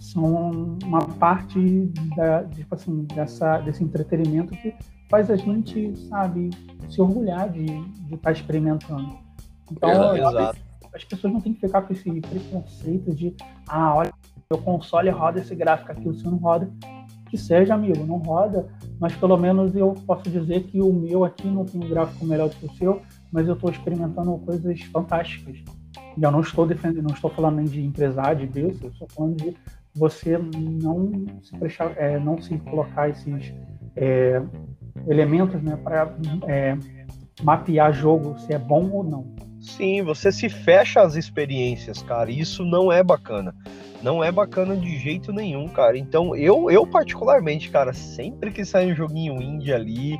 [0.00, 4.74] são uma parte da, tipo assim, dessa, desse entretenimento que
[5.10, 6.50] faz a gente, sabe,
[6.88, 9.18] se orgulhar de estar tá experimentando.
[9.70, 13.34] Então, Exato as pessoas não têm que ficar com esse preconceito de,
[13.66, 14.12] ah, olha,
[14.50, 16.70] meu console roda esse gráfico aqui, o seu não roda.
[17.28, 18.66] Que seja, amigo, não roda,
[18.98, 22.48] mas pelo menos eu posso dizer que o meu aqui não tem um gráfico melhor
[22.48, 23.02] do que o seu,
[23.32, 25.56] mas eu estou experimentando coisas fantásticas.
[26.16, 29.36] E eu não estou defendendo, não estou falando de empresário, de business, eu estou falando
[29.36, 29.56] de
[29.94, 33.52] você não se prestar, é, não se colocar esses
[33.96, 34.42] é,
[35.06, 36.14] elementos né, para
[36.46, 36.76] é,
[37.42, 39.48] mapear jogo se é bom ou não.
[39.60, 42.30] Sim, você se fecha às experiências, cara.
[42.30, 43.54] Isso não é bacana.
[44.02, 45.98] Não é bacana de jeito nenhum, cara.
[45.98, 50.18] Então, eu, eu particularmente, cara, sempre que sai um joguinho indie ali.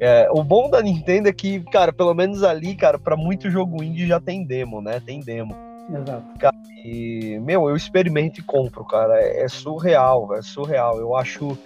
[0.00, 3.82] É, o bom da Nintendo é que, cara, pelo menos ali, cara, para muito jogo
[3.82, 5.00] indie já tem demo, né?
[5.00, 5.54] Tem demo.
[5.88, 6.38] Exato.
[6.38, 9.18] Cara, e, meu, eu experimento e compro, cara.
[9.18, 10.98] É, é surreal, é surreal.
[10.98, 11.56] Eu acho,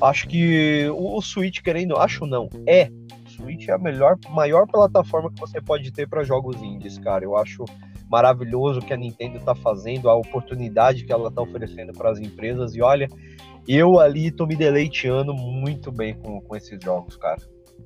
[0.00, 2.88] acho que o, o Switch, querendo, acho não, é
[3.42, 7.24] Switch é a melhor, maior plataforma que você pode ter para jogos indies, cara.
[7.24, 7.64] Eu acho
[8.08, 12.20] maravilhoso o que a Nintendo está fazendo, a oportunidade que ela está oferecendo para as
[12.20, 12.74] empresas.
[12.74, 13.08] E olha,
[13.66, 17.40] eu ali tô me deleiteando muito bem com, com esses jogos, cara.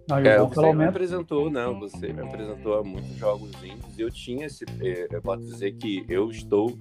[0.09, 1.67] Não, é, você me apresentou, né?
[1.81, 3.99] Você me apresentou a muitos jogos indies.
[3.99, 4.65] Eu tinha esse.
[4.81, 6.79] Eh, eu posso dizer que eu estou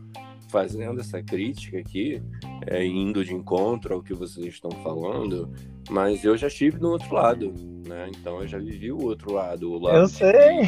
[0.50, 2.22] fazendo essa crítica aqui,
[2.68, 5.52] é, indo de encontro ao que vocês estão falando,
[5.90, 7.54] mas eu já estive no outro lado,
[7.88, 8.10] né?
[8.10, 9.72] Então eu já vivi o outro lado.
[9.72, 10.62] O lado eu sei.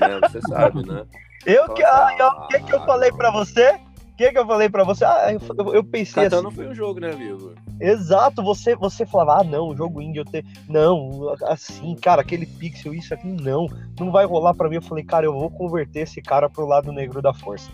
[0.00, 0.20] né?
[0.22, 1.04] Você sabe, né?
[1.46, 3.78] Eu que, ah, o que, que eu falei para você?
[4.14, 5.04] O que, que eu falei para você?
[5.04, 6.56] Ah, eu, eu pensei Katana assim.
[6.56, 7.52] foi um jogo, né, amigo?
[7.80, 10.44] Exato, você você falava, ah, não, o jogo indie eu tenho.
[10.68, 13.66] Não, assim, cara, aquele pixel, isso aqui, não,
[13.98, 14.76] não vai rolar para mim.
[14.76, 17.68] Eu falei, cara, eu vou converter esse cara pro lado negro da força.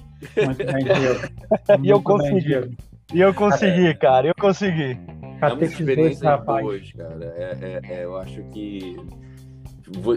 [0.44, 0.84] Muito bem,
[1.84, 2.76] e eu consegui.
[3.12, 4.98] e eu consegui, cara, eu consegui.
[5.40, 7.24] É uma experiência boas, cara.
[7.36, 8.96] É, é, é, eu acho que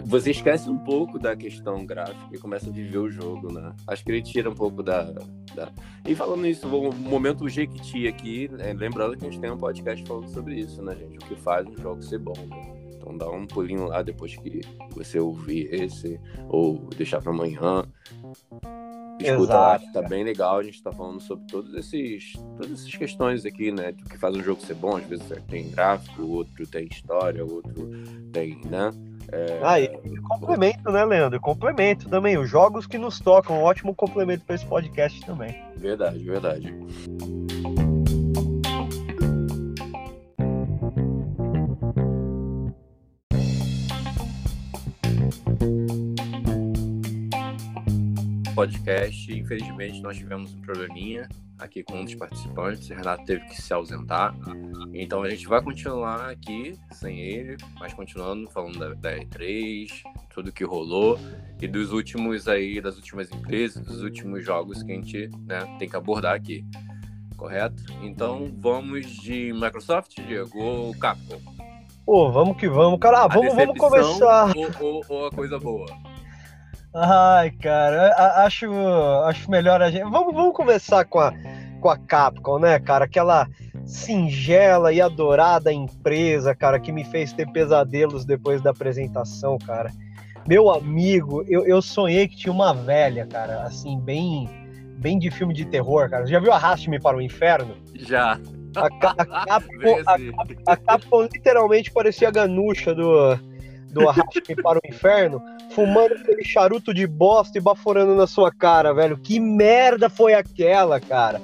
[0.06, 3.74] você esquece um pouco da questão gráfica e começa a viver o jogo, né?
[3.88, 5.04] Acho que ele tira um pouco da.
[5.56, 5.70] da...
[6.08, 8.74] E falando isso, o momento Jequiti aqui, né?
[8.74, 11.18] lembrando que a gente tem um podcast falando sobre isso, né, gente?
[11.18, 12.74] O que faz um jogo ser bom, né?
[12.96, 17.84] Então dá um pulinho lá depois que você ouvir esse, ou deixar para amanhã.
[19.20, 20.58] Escuta lá, que tá bem legal.
[20.58, 23.92] A gente tá falando sobre todos esses, todas essas questões aqui, né?
[23.92, 24.98] Do que faz um jogo ser bom.
[24.98, 27.74] Às vezes tem gráfico, outro tem história, outro
[28.32, 28.92] tem, né?
[29.32, 29.60] É...
[29.64, 29.88] Ah, e
[30.22, 31.40] complemento, né, Leandro?
[31.40, 32.38] Complemento também.
[32.38, 35.56] Os jogos que nos tocam, um ótimo complemento para esse podcast também.
[35.78, 36.74] Verdade, verdade.
[48.64, 51.28] Podcast, infelizmente nós tivemos um probleminha
[51.60, 54.34] aqui com um dos participantes, o Renato teve que se ausentar.
[54.94, 59.90] Então a gente vai continuar aqui sem ele, mas continuando falando da, da E3,
[60.34, 61.20] tudo que rolou
[61.62, 65.90] e dos últimos aí, das últimas empresas, dos últimos jogos que a gente né, tem
[65.90, 66.66] que abordar aqui.
[67.36, 67.84] Correto?
[68.02, 71.42] Então vamos de Microsoft, Diego, ou Capcom?
[72.06, 72.98] Pô, vamos que vamos.
[73.02, 74.54] Cara, ah, vamos, vamos começar.
[74.56, 76.13] Ou, ou, ou a coisa boa?
[76.96, 78.14] Ai, cara,
[78.46, 78.72] acho,
[79.26, 80.04] acho melhor a gente.
[80.04, 81.34] Vamos, vamos começar com a,
[81.82, 83.06] com a Capcom, né, cara?
[83.06, 83.48] Aquela
[83.86, 89.92] singela e adorada empresa, cara, que me fez ter pesadelos depois da apresentação, cara.
[90.48, 94.48] Meu amigo, eu, eu sonhei que tinha uma velha, cara, assim, bem
[94.98, 96.26] bem de filme de terror, cara.
[96.26, 97.76] Já viu Arraste-me para o Inferno?
[97.96, 98.40] Já.
[98.76, 98.90] A, a,
[99.46, 99.98] Capcom,
[100.66, 103.38] a, Capcom literalmente parecia a ganucha do,
[103.94, 105.42] do Arraste-me para o Inferno,
[105.72, 109.18] fumando aquele charuto de bosta e baforando na sua cara, velho.
[109.18, 111.42] Que merda foi aquela, cara?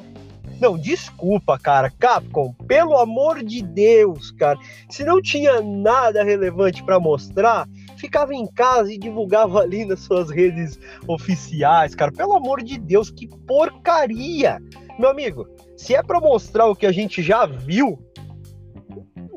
[0.60, 1.90] Não, desculpa, cara.
[1.90, 4.60] Capcom, pelo amor de Deus, cara.
[4.90, 10.30] Se não tinha nada relevante para mostrar, ficava em casa e divulgava ali nas suas
[10.30, 10.78] redes
[11.08, 12.12] oficiais, cara.
[12.12, 14.62] Pelo amor de Deus, que porcaria!
[15.00, 15.48] Meu amigo,
[15.78, 17.98] se é para mostrar o que a gente já viu,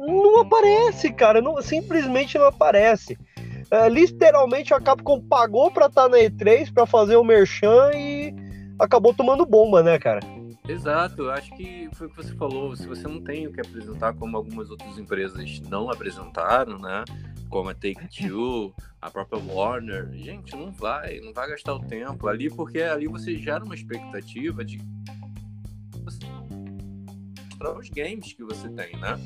[0.07, 1.41] não aparece, cara.
[1.41, 3.19] Não, simplesmente não aparece.
[3.71, 8.35] É, literalmente a Capcom pagou pra estar tá na E3 pra fazer o merchan e
[8.79, 10.21] acabou tomando bomba, né, cara?
[10.69, 12.77] Exato, acho que foi o que você falou.
[12.77, 17.05] Se você não tem o que apresentar, como algumas outras empresas não apresentaram, né?
[17.49, 22.29] Como a Take Two, a própria Warner, gente, não vai, não vai gastar o tempo
[22.29, 24.81] ali, porque ali você gera uma expectativa de
[26.05, 29.19] mostrar os games que você tem, né?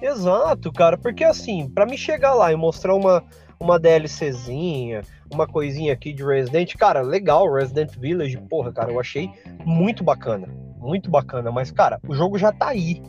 [0.00, 3.22] Exato, cara, porque assim, para me chegar lá e mostrar uma,
[3.58, 6.74] uma DLCzinha, uma coisinha aqui de Resident.
[6.76, 9.30] Cara, legal, Resident Village, porra, cara, eu achei
[9.64, 10.48] muito bacana.
[10.78, 13.02] Muito bacana, mas, cara, o jogo já tá aí.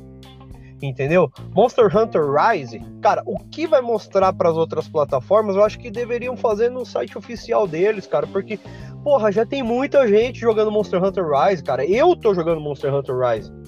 [0.81, 1.29] Entendeu?
[1.53, 5.91] Monster Hunter Rise, cara, o que vai mostrar para as outras plataformas, eu acho que
[5.91, 8.57] deveriam fazer no site oficial deles, cara, porque,
[9.03, 11.85] porra, já tem muita gente jogando Monster Hunter Rise, cara.
[11.85, 13.58] Eu tô jogando Monster Hunter Rise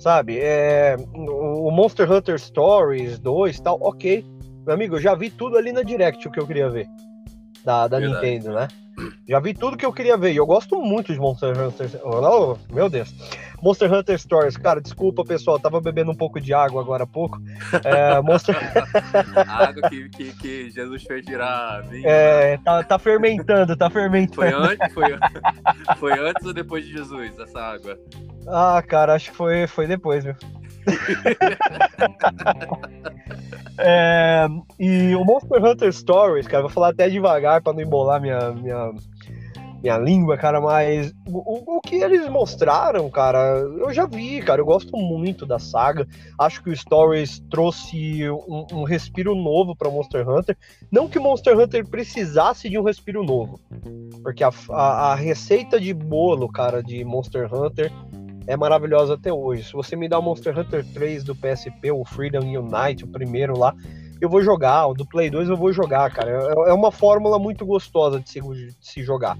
[0.00, 0.38] sabe?
[0.40, 4.24] É, o Monster Hunter Stories 2 tal, ok.
[4.66, 6.88] Meu amigo, eu já vi tudo ali na Direct o que eu queria ver
[7.64, 8.68] da, da Nintendo, né?
[9.26, 10.32] Já vi tudo que eu queria ver.
[10.32, 11.88] E eu gosto muito de Monster Hunter.
[12.04, 13.14] Oh, meu Deus.
[13.62, 14.56] Monster Hunter Stories.
[14.56, 15.58] Cara, desculpa, pessoal.
[15.58, 17.40] tava bebendo um pouco de água agora há pouco.
[17.84, 18.56] É, Monster...
[19.48, 22.06] água que, que, que, Jesus fez virar vinho.
[22.06, 22.62] É, né?
[22.64, 24.34] tá, tá fermentando, tá fermentando.
[24.34, 25.18] Foi antes, foi,
[25.96, 27.98] foi antes ou depois de Jesus, essa água?
[28.46, 30.34] Ah, cara, acho que foi, foi depois, viu?
[33.78, 34.46] É,
[34.78, 38.92] e o Monster Hunter Stories, cara, vou falar até devagar para não embolar minha, minha,
[39.82, 44.66] minha língua, cara, mas o, o que eles mostraram, cara, eu já vi, cara, eu
[44.66, 46.06] gosto muito da saga.
[46.38, 50.56] Acho que o Stories trouxe um, um respiro novo para Monster Hunter.
[50.90, 53.58] Não que Monster Hunter precisasse de um respiro novo,
[54.22, 57.90] porque a, a, a receita de bolo, cara, de Monster Hunter
[58.46, 59.64] é maravilhosa até hoje.
[59.64, 63.58] Se você me dá o Monster Hunter 3 do PSP, o Freedom Unite, o primeiro
[63.58, 63.74] lá,
[64.20, 64.86] eu vou jogar.
[64.86, 66.30] O do Play 2 eu vou jogar, cara.
[66.30, 69.38] É, é uma fórmula muito gostosa de se, de se jogar.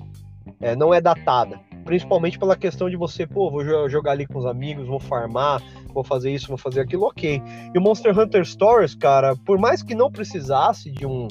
[0.61, 1.61] É, não é datada.
[1.85, 6.05] Principalmente pela questão de você, pô, vou jogar ali com os amigos, vou farmar, vou
[6.05, 7.43] fazer isso, vou fazer aquilo, ok.
[7.75, 11.29] E o Monster Hunter Stories, cara, por mais que não precisasse de um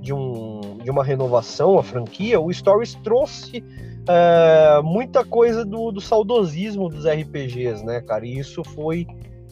[0.00, 3.62] de, um, de uma renovação a franquia, o Stories trouxe
[4.10, 8.26] é, muita coisa do, do saudosismo dos RPGs, né, cara?
[8.26, 9.06] E isso foi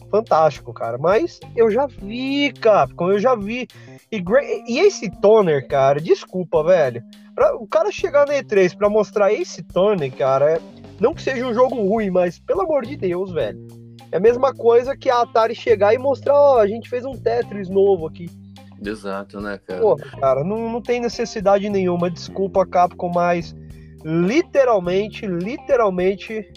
[0.09, 0.97] fantástico, cara.
[0.97, 3.67] Mas eu já vi, Capcom, eu já vi.
[4.11, 4.23] E,
[4.67, 7.01] e Ace Toner, cara, desculpa, velho.
[7.33, 10.61] Pra, o cara chegar na E3 pra mostrar Ace Toner, cara, é,
[10.99, 13.65] não que seja um jogo ruim, mas pelo amor de Deus, velho.
[14.11, 17.13] É a mesma coisa que a Atari chegar e mostrar, ó, a gente fez um
[17.13, 18.27] Tetris novo aqui.
[18.83, 19.81] Exato, né, cara?
[19.81, 22.09] Pô, cara, não, não tem necessidade nenhuma.
[22.09, 23.53] Desculpa, Capcom, mas
[24.03, 26.51] literalmente, literalmente,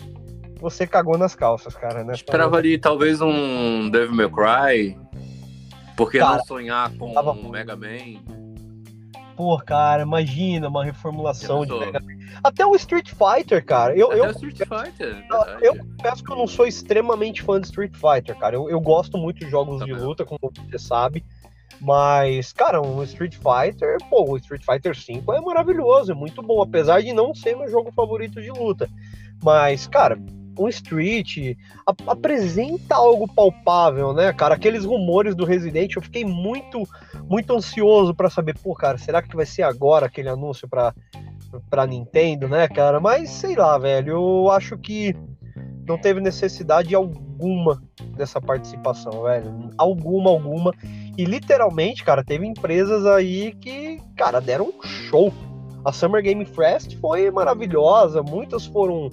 [0.60, 2.14] você cagou nas calças, cara, né?
[2.14, 4.98] Esperava ali talvez um Devil May Cry.
[5.96, 7.32] Porque cara, não sonhar com tava...
[7.32, 8.20] um Mega Man?
[9.36, 12.12] Pô, cara, imagina uma reformulação de Mega Man.
[12.42, 13.96] Até o Street Fighter, cara.
[13.96, 15.24] Eu, Até eu, Street Fighter.
[15.60, 18.56] Eu, eu peço que eu não sou extremamente fã de Street Fighter, cara.
[18.56, 19.94] Eu, eu gosto muito de jogos Também.
[19.94, 21.24] de luta, como você sabe.
[21.82, 26.62] Mas, cara, um Street Fighter, pô, o Street Fighter V é maravilhoso, é muito bom,
[26.62, 28.88] apesar de não ser meu jogo favorito de luta.
[29.42, 30.16] Mas, cara,
[30.56, 31.56] um Street
[32.06, 34.54] apresenta algo palpável, né, cara?
[34.54, 36.86] Aqueles rumores do Resident, eu fiquei muito,
[37.28, 40.94] muito ansioso para saber, pô, cara, será que vai ser agora aquele anúncio para
[41.68, 42.98] para Nintendo, né, cara?
[42.98, 45.14] Mas sei lá, velho, eu acho que
[45.86, 47.82] não teve necessidade alguma
[48.16, 49.70] dessa participação, velho.
[49.76, 50.72] Alguma, alguma.
[51.16, 55.32] E literalmente, cara, teve empresas aí que, cara, deram um show.
[55.84, 59.10] A Summer Game Fest foi maravilhosa, muitas foram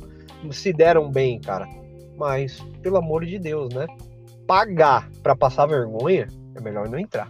[0.52, 1.68] se deram bem, cara.
[2.18, 3.88] Mas, pelo amor de Deus, né?
[4.48, 7.30] Pagar para passar vergonha é melhor não entrar.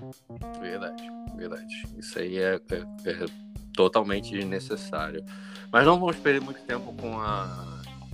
[0.61, 1.03] Verdade,
[1.35, 1.83] verdade.
[1.97, 3.25] Isso aí é, é, é
[3.73, 5.23] totalmente necessário.
[5.71, 7.68] Mas não vamos perder muito tempo com a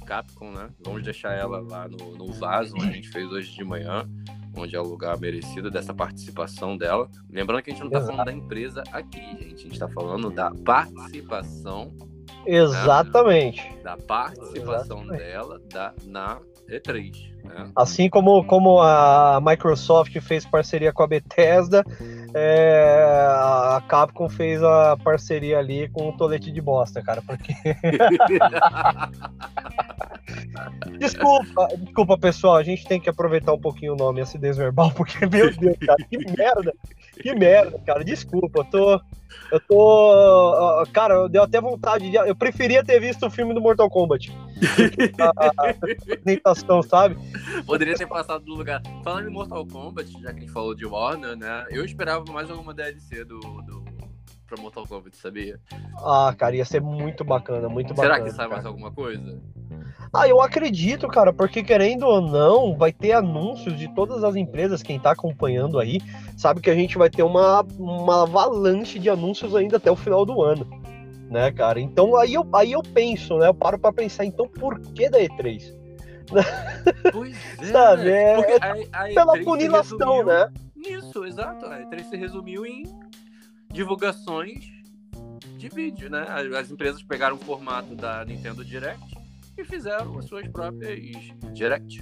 [0.05, 0.69] Capcom, né?
[0.83, 4.07] Vamos deixar ela lá no, no vaso, onde a gente fez hoje de manhã,
[4.55, 7.09] onde é o lugar merecido dessa participação dela.
[7.29, 9.43] Lembrando que a gente não está falando da empresa aqui, gente.
[9.43, 11.93] A gente está falando da participação.
[12.45, 13.61] Exatamente.
[13.61, 13.81] Né?
[13.83, 15.17] Da participação Exatamente.
[15.17, 16.39] dela da, na
[16.69, 17.35] E3.
[17.43, 17.71] Né?
[17.75, 21.83] Assim como, como a Microsoft fez parceria com a Bethesda,
[22.37, 27.53] é, a Capcom fez a parceria ali com o Tolete de Bosta, cara, porque.
[30.99, 32.55] Desculpa, desculpa, pessoal.
[32.57, 36.03] A gente tem que aproveitar um pouquinho o nome acidez verbal, porque, meu Deus, cara,
[36.09, 36.73] que merda.
[37.21, 38.03] Que merda, cara.
[38.03, 39.01] Desculpa, eu tô.
[39.51, 40.85] Eu tô.
[40.93, 42.15] Cara, deu até vontade de.
[42.15, 44.31] Eu preferia ter visto o filme do Mortal Kombat.
[45.19, 47.17] a, a apresentação, sabe?
[47.65, 48.81] Poderia ter passado no lugar.
[49.03, 51.65] Falando em Mortal Kombat, já que a gente falou de Warner, né?
[51.69, 53.84] Eu esperava mais alguma DLC do, do
[54.47, 55.59] pra Mortal Kombat, sabia?
[55.97, 58.25] Ah, cara, ia ser muito bacana, muito Será bacana.
[58.25, 58.49] que sai cara.
[58.55, 59.41] mais alguma coisa?
[60.13, 64.81] Ah, eu acredito, cara, porque querendo ou não, vai ter anúncios de todas as empresas,
[64.81, 65.99] quem tá acompanhando aí,
[66.37, 70.25] sabe que a gente vai ter uma, uma avalanche de anúncios ainda até o final
[70.25, 70.65] do ano,
[71.29, 71.79] né, cara?
[71.81, 75.19] Então aí eu, aí eu penso, né, eu paro pra pensar, então por que da
[75.19, 75.73] E3?
[77.11, 77.65] Pois é.
[77.65, 78.53] Sabe, é- porque
[78.93, 80.53] a, a Pela E3 se funilação, resumiu né?
[80.75, 81.65] Nisso, exato.
[81.65, 82.83] A E3 se resumiu em
[83.75, 84.71] divulgações
[85.57, 86.25] de vídeo, né?
[86.29, 89.03] As, as empresas pegaram o formato da Nintendo Direct
[89.57, 90.97] e fizeram as suas próprias
[91.53, 92.01] Direct.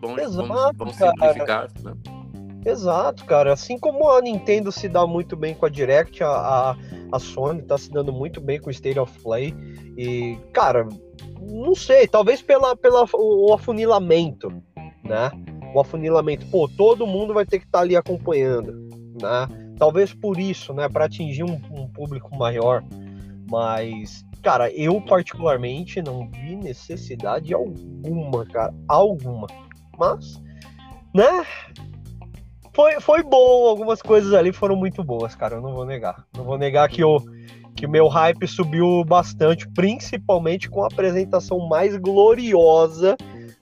[0.00, 1.12] Vamos, Exato, cara.
[1.12, 1.94] simplificar, né?
[2.66, 3.52] Exato, cara.
[3.52, 6.76] Assim como a Nintendo se dá muito bem com a Direct, a, a,
[7.12, 9.54] a Sony tá se dando muito bem com o State of Play.
[9.96, 10.86] E, cara,
[11.40, 14.50] não sei, talvez pela, pela o, o afunilamento,
[15.02, 15.30] né?
[15.74, 18.72] O afunilamento, pô, todo mundo vai ter que estar ali acompanhando,
[19.20, 19.63] né?
[19.78, 20.88] Talvez por isso, né?
[20.88, 22.82] Para atingir um, um público maior.
[23.50, 29.46] Mas, cara, eu particularmente não vi necessidade alguma, cara, alguma.
[29.98, 30.40] Mas,
[31.14, 31.44] né?
[32.72, 35.56] Foi, foi bom, algumas coisas ali foram muito boas, cara.
[35.56, 36.24] Eu não vou negar.
[36.36, 37.20] Não vou negar que o
[37.74, 43.16] que meu hype subiu bastante, principalmente com a apresentação mais gloriosa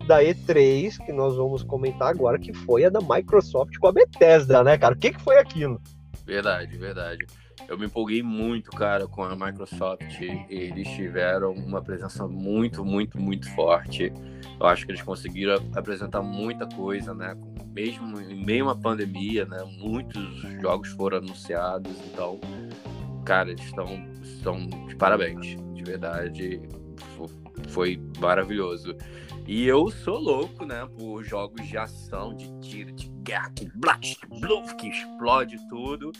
[0.06, 4.62] da E3, que nós vamos comentar agora, que foi a da Microsoft com a Bethesda,
[4.62, 4.94] né, cara?
[4.94, 5.80] O que, que foi aquilo?
[6.24, 7.26] Verdade, verdade.
[7.68, 10.20] Eu me empolguei muito, cara, com a Microsoft.
[10.48, 14.12] Eles tiveram uma presença muito, muito, muito forte.
[14.60, 17.34] Eu acho que eles conseguiram apresentar muita coisa, né?
[17.74, 19.58] Mesmo em meio a pandemia, né?
[19.78, 20.22] Muitos
[20.60, 22.40] jogos foram anunciados, então,
[23.24, 23.86] cara, eles estão,
[24.22, 26.60] estão de parabéns, de verdade.
[27.16, 27.30] Fo-
[27.68, 28.94] Foi maravilhoso.
[29.46, 30.86] E eu sou louco, né?
[30.96, 36.12] Por jogos de ação, de tiro, de guerra, que blast, bluff, que explode tudo.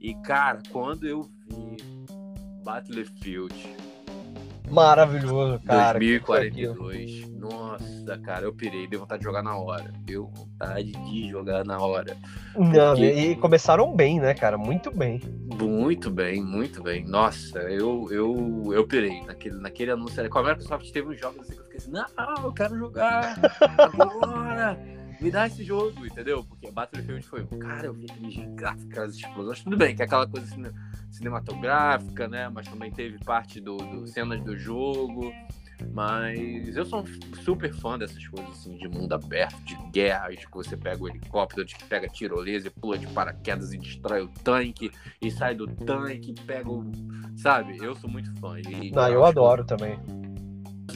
[0.00, 1.76] E, cara, quando eu vi
[2.64, 3.54] Battlefield
[4.70, 5.98] Maravilhoso, cara.
[5.98, 6.74] que foi aquilo?
[6.74, 9.90] 2042, nossa, cara, eu pirei, deu vontade de jogar na hora.
[10.04, 12.14] Deu vontade de jogar na hora.
[12.54, 14.58] Não, Porque- e começaram bem, né, cara?
[14.58, 15.20] Muito bem.
[15.58, 17.02] Muito bem, muito bem.
[17.06, 20.28] Nossa, eu, eu, eu pirei naquele, naquele anúncio.
[20.28, 23.38] Com a Microsoft teve uns jogos assim que eu fiquei assim, não, eu quero jogar
[23.78, 24.78] agora.
[25.20, 26.44] Me dá esse jogo, entendeu?
[26.44, 30.26] Porque Battlefield foi, cara, eu vi aqueles gráficos, aquelas explosões, tudo bem, que é aquela
[30.28, 30.70] coisa cine-
[31.10, 32.48] cinematográfica, né?
[32.48, 35.32] Mas também teve parte do, do cenas do jogo.
[35.92, 40.52] Mas eu sou um super fã dessas coisas assim, de mundo aberto, de guerras, que
[40.52, 44.28] você pega o helicóptero, de que pega tirolesa e pula de paraquedas e destrói o
[44.28, 44.90] tanque,
[45.22, 46.84] e sai do tanque, pega o.
[47.36, 47.78] Sabe?
[47.80, 48.58] Eu sou muito fã.
[48.58, 49.96] E Não, eu acho adoro também.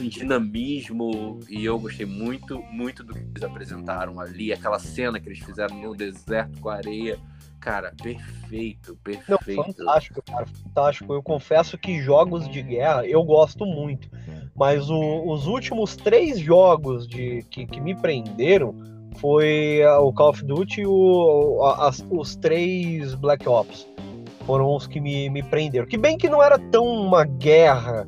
[0.01, 5.39] Dinamismo e eu gostei muito, muito do que eles apresentaram ali, aquela cena que eles
[5.39, 7.19] fizeram no deserto com a areia.
[7.59, 8.97] Cara, perfeito,
[9.29, 9.63] Não, perfeito.
[9.77, 11.13] fantástico, cara, fantástico.
[11.13, 14.09] Eu confesso que jogos de guerra eu gosto muito,
[14.53, 18.75] mas o- os últimos três jogos de, que, que me prenderam
[19.17, 23.87] foi o Call of Duty e o, as- os três Black Ops.
[24.45, 25.87] Foram os que me, me prenderam.
[25.87, 28.05] Que bem que não era tão uma guerra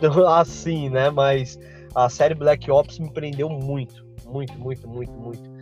[0.36, 1.10] assim, né?
[1.10, 1.58] Mas
[1.94, 5.58] a série Black Ops me prendeu muito, muito, muito, muito, muito.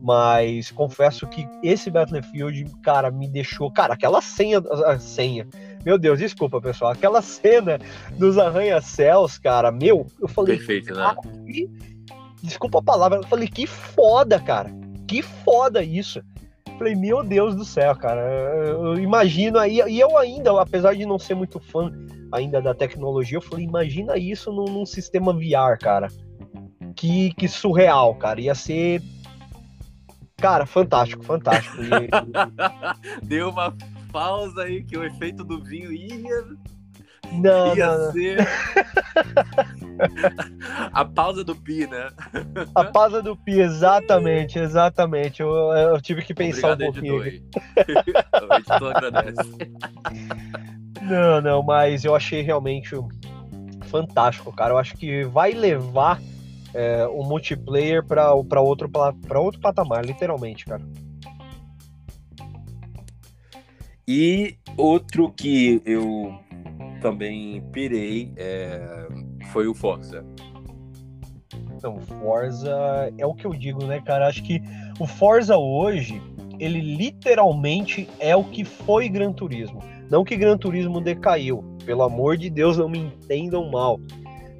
[0.00, 3.70] Mas confesso que esse Battlefield, cara, me deixou.
[3.70, 4.58] Cara, aquela senha.
[4.86, 5.46] A senha.
[5.84, 6.92] Meu Deus, desculpa, pessoal.
[6.92, 7.78] Aquela cena
[8.16, 10.56] dos arranha-céus, cara, meu, eu falei.
[10.56, 11.00] Perfeito, né?
[11.02, 11.68] "Cara, que-
[12.40, 14.70] Desculpa a palavra, eu falei, que foda, cara.
[15.08, 16.22] Que foda isso.
[16.78, 18.20] Falei, meu Deus do céu, cara.
[18.20, 19.82] Eu imagino aí.
[19.88, 21.92] E eu ainda, apesar de não ser muito fã
[22.32, 26.06] ainda da tecnologia, eu falei, imagina isso num, num sistema VR, cara.
[26.94, 28.40] Que, que surreal, cara.
[28.40, 29.02] Ia ser.
[30.36, 31.76] Cara, fantástico, fantástico.
[33.24, 33.74] Deu uma
[34.12, 36.44] pausa aí que o efeito do vinho ia,
[37.32, 38.12] não, ia não, não.
[38.12, 38.48] ser.
[40.92, 42.10] A pausa do pi, né?
[42.74, 45.42] A pausa do Pi, exatamente, exatamente.
[45.42, 47.26] Eu, eu tive que pensar Obrigado, um pouquinho.
[47.26, 47.50] editor.
[47.76, 48.48] aí.
[48.48, 49.72] o editor agradece.
[51.02, 52.94] Não, não, mas eu achei realmente
[53.86, 54.74] fantástico, cara.
[54.74, 56.20] Eu acho que vai levar
[56.74, 60.82] é, o multiplayer para outro, pra outro patamar, literalmente, cara.
[64.06, 66.38] E outro que eu
[67.00, 69.06] também pirei é,
[69.52, 70.24] foi o Forza.
[71.76, 74.26] Então, Forza é o que eu digo, né, cara?
[74.26, 74.60] Acho que
[74.98, 76.20] o Forza hoje,
[76.58, 79.80] ele literalmente é o que foi Gran Turismo.
[80.10, 84.00] Não que Gran Turismo decaiu, pelo amor de Deus, não me entendam mal.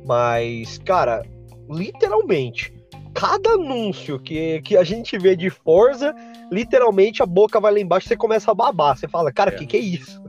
[0.06, 1.24] Mas, cara,
[1.68, 2.72] literalmente,
[3.18, 6.14] cada anúncio que, que a gente vê de Forza,
[6.52, 8.96] literalmente a boca vai lá embaixo e você começa a babar.
[8.96, 9.58] Você fala, cara, o é.
[9.58, 10.22] que, que é isso?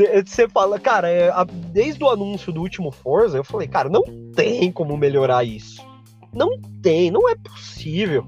[0.00, 0.22] É.
[0.22, 4.02] Você, fala, cara, é, a, desde o anúncio do último Forza, eu falei, cara, não
[4.34, 5.86] tem como melhorar isso.
[6.32, 8.26] Não tem, não é possível.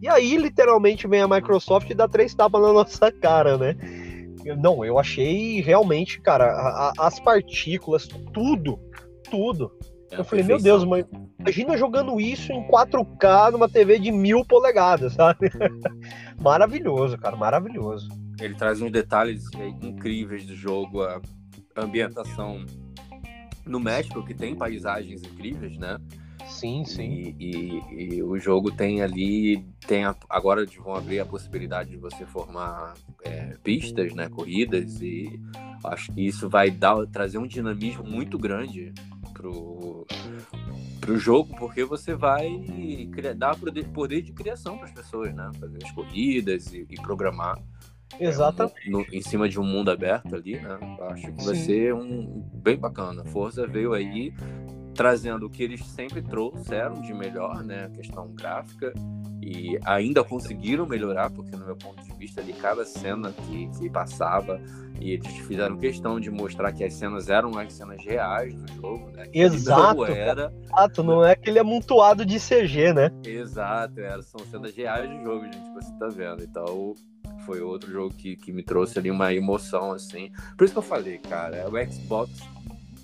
[0.00, 3.76] E aí, literalmente, vem a Microsoft e dá três tapas na nossa cara, né?
[4.58, 8.80] Não, eu achei realmente, cara, a, a, as partículas, tudo,
[9.30, 9.70] tudo.
[10.12, 11.06] É eu falei, meu Deus, mas
[11.40, 15.50] imagina jogando isso em 4K numa TV de mil polegadas, sabe?
[16.38, 18.08] maravilhoso, cara, maravilhoso.
[18.38, 19.44] Ele traz uns detalhes
[19.82, 21.20] incríveis do jogo, a
[21.76, 22.64] ambientação
[23.64, 25.98] no México, que tem paisagens incríveis, né?
[26.46, 27.34] Sim, sim.
[27.38, 31.96] E, e, e, o jogo tem ali, tem a, agora vão abrir a possibilidade de
[31.96, 32.94] você formar
[33.24, 35.40] é, pistas, né, corridas, e
[35.84, 38.92] acho que isso vai dar, trazer um dinamismo muito grande
[39.42, 40.06] pro,
[41.00, 42.48] pro jogo, porque você vai
[43.36, 47.58] dar poder, poder de criação para as pessoas, né, fazer as corridas e, e programar.
[48.20, 48.86] Exatamente.
[48.86, 50.78] É, no, em cima de um mundo aberto ali, né?
[51.10, 51.64] Acho que vai Sim.
[51.64, 53.24] ser um bem bacana.
[53.24, 54.34] Forza veio aí
[54.94, 57.84] trazendo o que eles sempre trouxeram de melhor, né?
[57.86, 58.92] A questão gráfica.
[59.40, 63.90] E ainda conseguiram melhorar, porque no meu ponto de vista ali, cada cena que, que
[63.90, 64.60] passava,
[65.00, 69.10] e eles fizeram questão de mostrar que as cenas eram as cenas reais do jogo,
[69.10, 69.26] né?
[69.26, 70.04] Que Exato.
[70.04, 73.10] Era, Exato, não é aquele amontoado de CG, né?
[73.24, 76.44] Exato, era, são cenas reais do jogo, gente, que você tá vendo.
[76.44, 76.94] Então,
[77.44, 80.30] foi outro jogo que, que me trouxe ali uma emoção, assim.
[80.56, 82.30] Por isso que eu falei, cara, o Xbox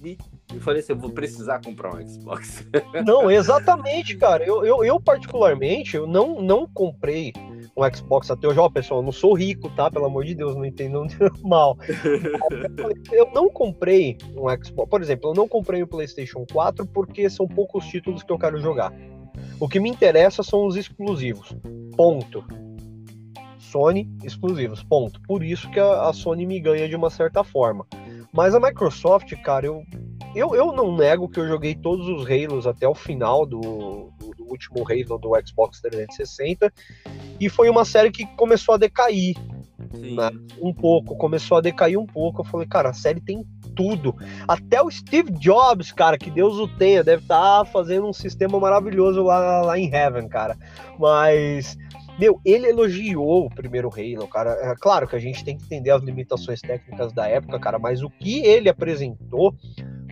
[0.00, 0.18] me
[0.54, 2.66] eu falei assim, eu vou precisar comprar um Xbox.
[3.04, 4.44] Não, exatamente, cara.
[4.44, 7.34] Eu, eu, eu, particularmente, eu não, não comprei
[7.76, 8.58] um Xbox até hoje.
[8.58, 9.90] Ó, pessoal, eu não sou rico, tá?
[9.90, 11.06] Pelo amor de Deus, não entendam
[11.44, 11.76] mal.
[13.12, 14.88] Eu não comprei um Xbox.
[14.88, 18.38] Por exemplo, eu não comprei o um PlayStation 4 porque são poucos títulos que eu
[18.38, 18.92] quero jogar.
[19.60, 21.54] O que me interessa são os exclusivos.
[21.96, 22.44] Ponto.
[23.58, 24.82] Sony exclusivos.
[24.82, 25.20] Ponto.
[25.22, 27.86] Por isso que a, a Sony me ganha de uma certa forma.
[28.38, 29.82] Mas a Microsoft, cara, eu
[30.32, 34.30] eu, eu não nego que eu joguei todos os Halos até o final do, do,
[34.36, 36.72] do último Halo do Xbox 360
[37.40, 39.34] e foi uma série que começou a decair
[39.92, 40.30] né?
[40.62, 42.42] um pouco, começou a decair um pouco.
[42.42, 43.44] Eu falei, cara, a série tem
[43.74, 44.14] tudo.
[44.46, 48.60] Até o Steve Jobs, cara, que Deus o tenha, deve estar tá fazendo um sistema
[48.60, 50.56] maravilhoso lá, lá em Heaven, cara.
[50.96, 51.76] Mas
[52.18, 54.50] meu, ele elogiou o primeiro Halo, cara.
[54.50, 58.02] É claro que a gente tem que entender as limitações técnicas da época, cara, mas
[58.02, 59.54] o que ele apresentou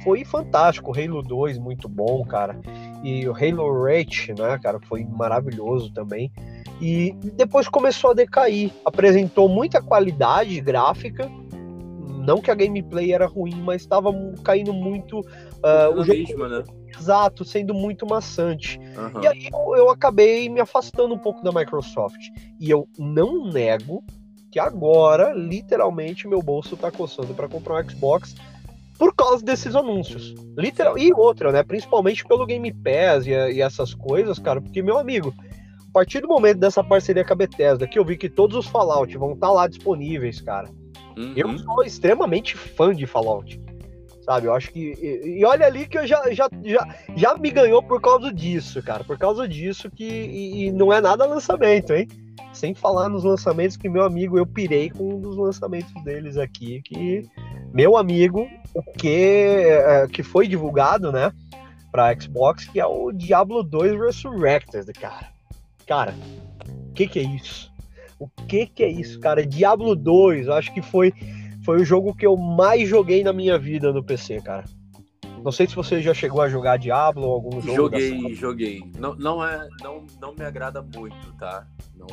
[0.04, 0.92] foi fantástico.
[0.92, 2.58] O Halo 2, muito bom, cara.
[3.02, 6.30] E o Halo Reach, né, cara, foi maravilhoso também.
[6.80, 8.70] E depois começou a decair.
[8.84, 11.28] Apresentou muita qualidade gráfica.
[12.24, 14.12] Não que a gameplay era ruim, mas estava
[14.44, 15.20] caindo muito.
[15.20, 16.62] Uh, o jogo, mesmo, né?
[16.98, 18.78] Exato, sendo muito maçante.
[18.78, 19.22] Uhum.
[19.22, 22.30] E aí eu, eu acabei me afastando um pouco da Microsoft.
[22.58, 24.02] E eu não nego
[24.50, 28.34] que agora, literalmente, meu bolso tá coçando para comprar um Xbox
[28.98, 30.34] por causa desses anúncios.
[30.56, 30.98] Literal.
[30.98, 31.62] E outra, né?
[31.62, 34.60] Principalmente pelo Game Pass e, e, essas coisas, cara.
[34.60, 35.34] Porque, meu amigo,
[35.88, 38.66] a partir do momento dessa parceria com a Bethesda, que eu vi que todos os
[38.66, 40.70] Fallout vão estar tá lá disponíveis, cara.
[41.16, 41.32] Uhum.
[41.36, 43.60] Eu sou extremamente fã de Fallout.
[44.26, 44.92] Sabe, eu acho que.
[45.00, 48.82] E, e, olha ali que eu já, já, já, já me ganhou por causa disso,
[48.82, 49.04] cara.
[49.04, 50.04] Por causa disso que.
[50.04, 52.08] E, e não é nada lançamento, hein?
[52.52, 56.82] Sem falar nos lançamentos que meu amigo, eu pirei com um dos lançamentos deles aqui,
[56.82, 57.22] que
[57.72, 61.30] meu amigo, o que, é, que foi divulgado, né,
[61.92, 65.28] para Xbox, que é o Diablo 2 Resurrected, cara.
[65.86, 66.14] Cara,
[66.88, 67.70] o que que é isso?
[68.18, 69.46] O que que é isso, cara?
[69.46, 71.12] Diablo 2, acho que foi
[71.66, 74.64] foi o jogo que eu mais joguei na minha vida no PC, cara.
[75.42, 77.74] Não sei se você já chegou a jogar Diablo ou algum jogo.
[77.74, 78.84] Joguei, joguei.
[78.96, 81.66] Não, não, é, não, não me agrada muito, tá?
[81.96, 82.06] Não.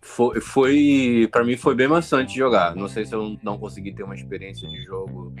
[0.00, 2.74] Foi, foi para mim foi bem maçante jogar.
[2.74, 5.34] Não sei se eu não consegui ter uma experiência de jogo,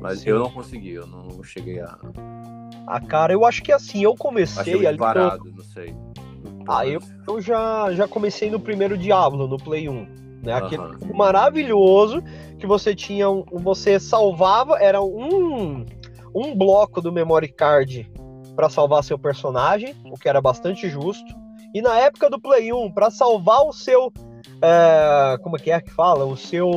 [0.00, 0.30] mas Sim.
[0.30, 1.98] eu não consegui, eu não cheguei a.
[2.84, 4.98] Ah, cara, eu acho que assim, eu comecei ali.
[4.98, 5.94] Parado, não sei.
[6.68, 10.52] Ah, eu, eu já, já comecei no primeiro Diablo, no Play 1 né?
[10.52, 11.16] Aquele uhum.
[11.16, 12.22] maravilhoso
[12.58, 15.86] que você tinha, um, você salvava, era um,
[16.34, 18.10] um bloco do memory card
[18.56, 21.32] para salvar seu personagem, o que era bastante justo.
[21.74, 24.12] E na época do Play 1, para salvar o seu.
[24.60, 26.24] É, como é que é que fala?
[26.24, 26.68] O seu,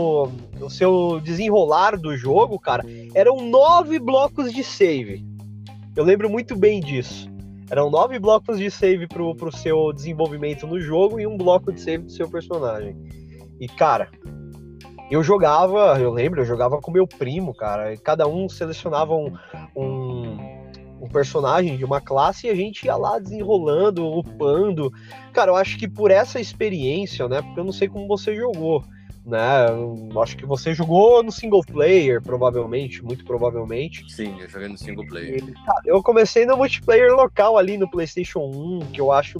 [0.60, 2.84] o seu desenrolar do jogo, cara,
[3.14, 5.24] eram nove blocos de save.
[5.96, 7.30] Eu lembro muito bem disso.
[7.70, 11.82] Eram nove blocos de save pro, pro seu desenvolvimento no jogo e um bloco de
[11.82, 12.96] save do seu personagem.
[13.60, 14.10] E, cara,
[15.10, 17.94] eu jogava, eu lembro, eu jogava com meu primo, cara.
[17.94, 19.32] E cada um selecionava um,
[19.76, 20.38] um,
[21.02, 24.92] um, personagem de uma classe e a gente ia lá desenrolando, upando.
[25.32, 27.42] Cara, eu acho que por essa experiência, né?
[27.42, 28.84] Porque eu não sei como você jogou,
[29.24, 29.70] né?
[29.70, 34.04] Eu acho que você jogou no single player, provavelmente, muito provavelmente.
[34.12, 35.36] Sim, eu joguei no single player.
[35.36, 39.40] E, cara, eu comecei no multiplayer local ali no PlayStation 1, que eu acho.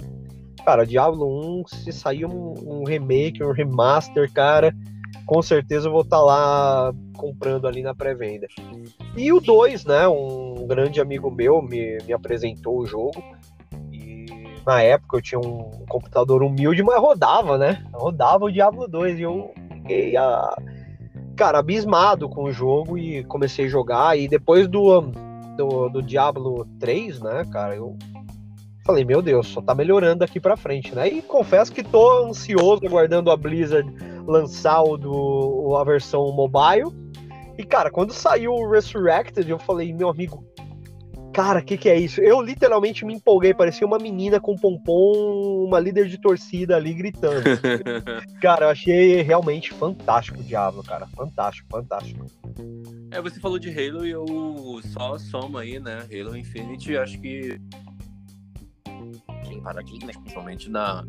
[0.66, 4.74] Cara, Diablo 1, se sair um, um remake, um remaster, cara
[5.26, 8.46] com certeza eu vou estar tá lá comprando ali na pré-venda.
[9.16, 10.06] E o 2, né?
[10.06, 13.22] Um grande amigo meu me, me apresentou o jogo.
[13.92, 14.26] E
[14.64, 17.84] na época eu tinha um computador humilde, mas rodava, né?
[17.92, 20.56] Rodava o Diablo 2 e eu fiquei a,
[21.36, 24.16] cara, abismado com o jogo e comecei a jogar.
[24.16, 25.00] E depois do,
[25.56, 27.96] do, do Diablo 3, né, cara, eu
[28.86, 31.08] falei, meu Deus, só tá melhorando aqui pra frente, né?
[31.08, 33.92] E confesso que tô ansioso aguardando a Blizzard
[34.24, 36.94] lançar o do, a versão mobile.
[37.58, 40.44] E, cara, quando saiu o Resurrected, eu falei, meu amigo,
[41.32, 42.20] cara, o que, que é isso?
[42.20, 47.42] Eu literalmente me empolguei, parecia uma menina com pompom, uma líder de torcida ali gritando.
[48.40, 51.06] cara, eu achei realmente fantástico o Diablo, cara.
[51.08, 52.26] Fantástico, fantástico.
[53.10, 54.24] É, você falou de Halo e eu
[54.92, 56.06] só soma aí, né?
[56.12, 57.58] Halo Infinity, acho que
[59.46, 61.04] tem paradigmas, principalmente na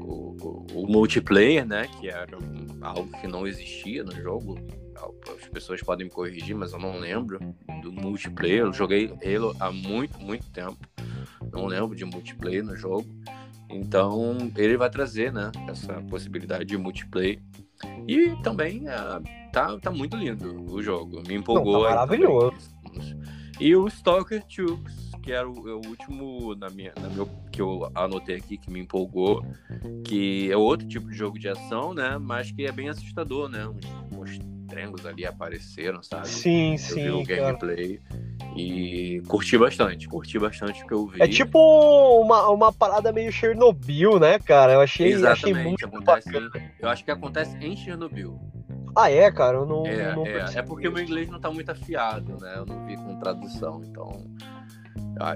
[0.00, 1.88] o, o, o, multiplayer, né?
[1.98, 2.38] Que era
[2.80, 4.58] algo que não existia no jogo.
[5.28, 7.38] As pessoas podem me corrigir, mas eu não lembro
[7.82, 8.60] do multiplayer.
[8.60, 10.78] Eu joguei Halo há muito, muito tempo.
[11.52, 13.06] Não lembro de multiplayer no jogo.
[13.68, 15.50] Então, ele vai trazer, né?
[15.68, 17.40] Essa possibilidade de multiplayer.
[18.06, 21.22] E também é, tá, tá muito lindo o jogo.
[21.26, 21.82] Me empolgou.
[21.82, 22.56] Não, tá maravilhoso.
[23.60, 27.60] E o Stalker 2 que era o, é o último na minha, na meu, que
[27.60, 29.44] eu anotei aqui que me empolgou,
[30.04, 32.16] que é outro tipo de jogo de ação, né?
[32.16, 33.66] Mas que é bem assustador, né?
[33.66, 33.84] Uns,
[34.16, 34.38] uns
[34.68, 36.28] trengos ali apareceram, sabe?
[36.28, 37.02] Sim, eu sim.
[37.02, 38.00] Vi o gameplay
[38.56, 41.20] e curti bastante, curti bastante o que eu vi.
[41.20, 41.58] É tipo
[42.20, 44.74] uma, uma parada meio Chernobyl, né, cara?
[44.74, 46.72] Eu achei, achei muito acontece, bacana.
[46.78, 48.38] Eu acho que acontece em Chernobyl.
[48.94, 49.56] Ah, é, cara?
[49.58, 49.84] Eu não.
[49.84, 52.54] É, não é, é porque o meu inglês não tá muito afiado, né?
[52.56, 54.24] Eu não vi com tradução, então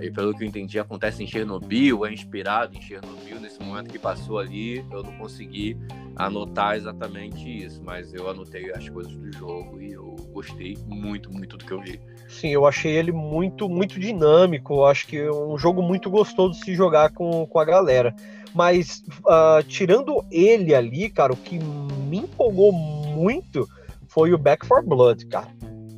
[0.02, 3.40] e pelo que eu entendi, acontece em Chernobyl, é inspirado em Chernobyl.
[3.40, 5.76] Nesse momento que passou ali, eu não consegui
[6.16, 11.56] anotar exatamente isso, mas eu anotei as coisas do jogo e eu gostei muito, muito
[11.56, 12.00] do que eu vi.
[12.28, 14.74] Sim, eu achei ele muito, muito dinâmico.
[14.74, 18.14] Eu acho que é um jogo muito gostoso de se jogar com, com a galera.
[18.54, 23.68] Mas uh, tirando ele ali, cara, o que me empolgou muito
[24.06, 25.48] foi o Back for Blood, cara.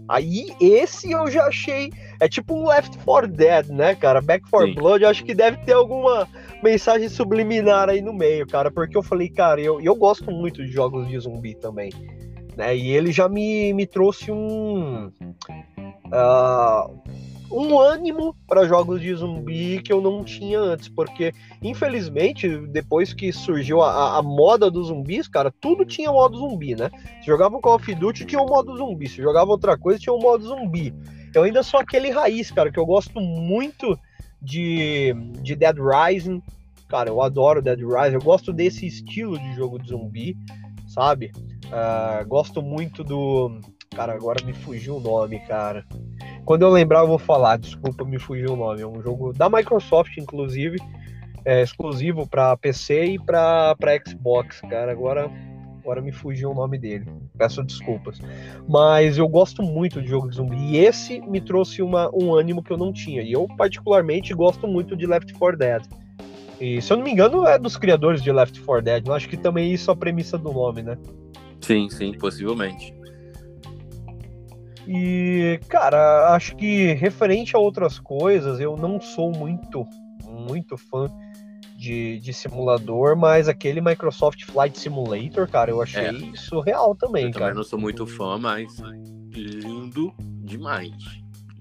[0.08, 1.90] Aí esse eu já achei.
[2.20, 4.20] É tipo um Left 4 Dead, né, cara?
[4.20, 4.74] Back 4 Sim.
[4.74, 6.28] Blood, eu acho que deve ter alguma
[6.62, 8.70] mensagem subliminar aí no meio, cara.
[8.70, 11.90] Porque eu falei, cara, eu, eu gosto muito de jogos de zumbi também.
[12.56, 12.76] Né?
[12.76, 15.06] E ele já me, me trouxe um.
[16.06, 17.02] Uh,
[17.52, 23.32] um ânimo para jogos de zumbi que eu não tinha antes, porque infelizmente depois que
[23.32, 26.90] surgiu a, a, moda dos zumbis, cara, tudo tinha modo zumbi, né?
[27.20, 30.20] Se jogava Call of Duty tinha um modo zumbi, se jogava outra coisa tinha um
[30.20, 30.94] modo zumbi.
[31.34, 33.98] Eu ainda sou aquele raiz, cara, que eu gosto muito
[34.40, 36.42] de, de Dead Rising,
[36.88, 40.36] cara, eu adoro Dead Rising, eu gosto desse estilo de jogo de zumbi,
[40.86, 41.32] sabe?
[41.66, 43.60] Uh, gosto muito do
[43.94, 45.84] Cara, agora me fugiu o nome, cara.
[46.44, 47.58] Quando eu lembrar, eu vou falar.
[47.58, 48.80] Desculpa, me fugiu o nome.
[48.82, 50.78] É um jogo da Microsoft, inclusive,
[51.44, 54.90] é exclusivo para PC e para Xbox, cara.
[54.90, 55.30] Agora,
[55.82, 57.06] agora me fugiu o nome dele.
[57.36, 58.18] Peço desculpas.
[58.68, 60.56] Mas eu gosto muito de jogo de zumbi.
[60.56, 63.22] E esse me trouxe uma, um ânimo que eu não tinha.
[63.22, 65.82] E eu, particularmente, gosto muito de Left 4 Dead.
[66.60, 69.06] E, se eu não me engano, é dos criadores de Left 4 Dead.
[69.06, 70.96] Eu acho que também isso é a premissa do nome, né?
[71.60, 73.01] Sim, sim, possivelmente.
[74.86, 79.86] E, cara, acho que referente a outras coisas, eu não sou muito,
[80.28, 81.06] muito fã
[81.76, 86.36] de, de simulador, mas aquele Microsoft Flight Simulator, cara, eu achei é.
[86.36, 87.46] surreal também, eu cara.
[87.46, 88.76] Também não sou muito fã, mas
[89.34, 90.92] lindo demais.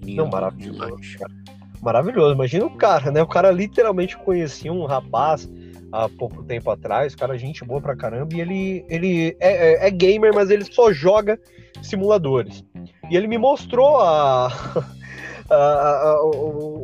[0.00, 1.16] Lindo não, maravilhoso, demais.
[1.16, 1.32] cara.
[1.80, 2.34] Maravilhoso.
[2.34, 3.20] Imagina o cara, né?
[3.22, 5.50] O cara literalmente conhecia um rapaz
[5.90, 9.90] há pouco tempo atrás, cara gente boa pra caramba, e ele, ele é, é, é
[9.90, 11.38] gamer, mas ele só joga
[11.82, 12.64] simuladores.
[13.12, 14.46] E ele me mostrou a,
[15.50, 16.30] a, a,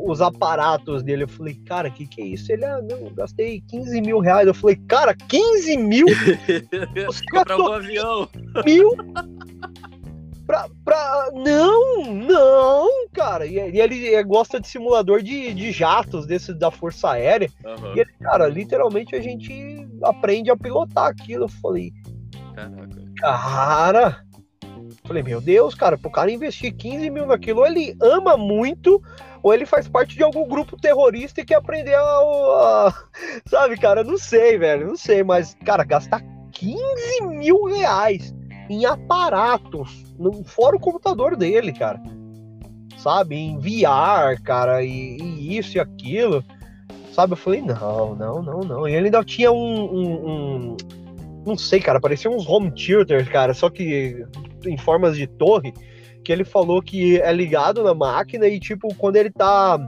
[0.06, 1.22] os aparatos dele.
[1.22, 2.52] Eu falei, cara, o que, que é isso?
[2.52, 4.46] Ele, ah, não, gastei 15 mil reais.
[4.46, 6.04] Eu falei, cara, 15 mil?
[7.06, 8.28] Você Comprar um avião.
[8.66, 8.90] Mil?
[10.46, 11.30] Pra, pra...
[11.32, 13.46] Não, não, cara.
[13.46, 17.50] E, e ele gosta de simulador de, de jatos, desse da Força Aérea.
[17.64, 17.94] Aham.
[17.96, 21.44] E ele, cara, literalmente a gente aprende a pilotar aquilo.
[21.44, 21.90] Eu falei,
[22.54, 23.02] Caraca.
[23.16, 24.27] cara.
[25.08, 29.02] Falei, meu Deus, cara, pro cara investir 15 mil naquilo, ou ele ama muito,
[29.42, 32.02] ou ele faz parte de algum grupo terrorista e quer aprender a.
[32.02, 32.94] a-
[33.48, 36.22] sabe, cara, não sei, velho, não sei, mas, cara, gastar
[36.52, 38.34] 15 mil reais
[38.68, 42.02] em aparatos, no, fora o computador dele, cara.
[42.98, 46.44] Sabe, em VR, cara, e, e isso e aquilo.
[47.14, 48.86] Sabe, eu falei, não, não, não, não.
[48.86, 50.26] E ele ainda tinha um- um-
[50.72, 50.76] um
[51.46, 54.22] não sei, cara, parecia uns home theaters, cara, só que
[54.66, 55.72] em formas de torre,
[56.24, 59.78] que ele falou que é ligado na máquina e, tipo, quando ele tá.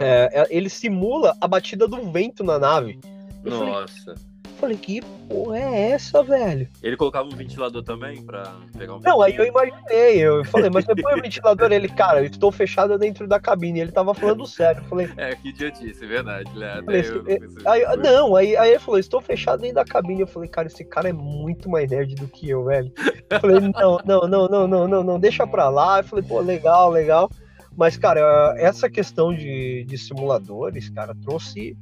[0.00, 2.98] é, é, ele simula a batida do vento na nave.
[3.44, 4.04] Eu Nossa.
[4.04, 4.33] falei,
[4.80, 6.66] que porra é essa, velho?
[6.82, 10.84] Ele colocava um ventilador também pra pegar um Não, aí eu imaginei, eu falei, mas
[11.02, 13.80] põe o ventilador, ele, cara, eu estou fechado dentro da cabine.
[13.80, 14.82] Ele tava falando sério.
[14.82, 16.80] Eu falei, É, que idiotice, é verdade, né?
[16.84, 19.84] Falei, Até eu "Esse- pensei- Aí, não, aí, aí ele falou, estou fechado dentro da
[19.84, 20.22] cabine.
[20.22, 22.90] Eu falei, cara, esse cara é muito mais nerd do que eu, velho.
[23.30, 25.98] Eu falei, não, não, não, não, não, não, não, deixa pra lá.
[25.98, 27.30] Eu falei, pô, legal, legal.
[27.76, 31.76] Mas, cara, essa questão de, de simuladores, cara, trouxe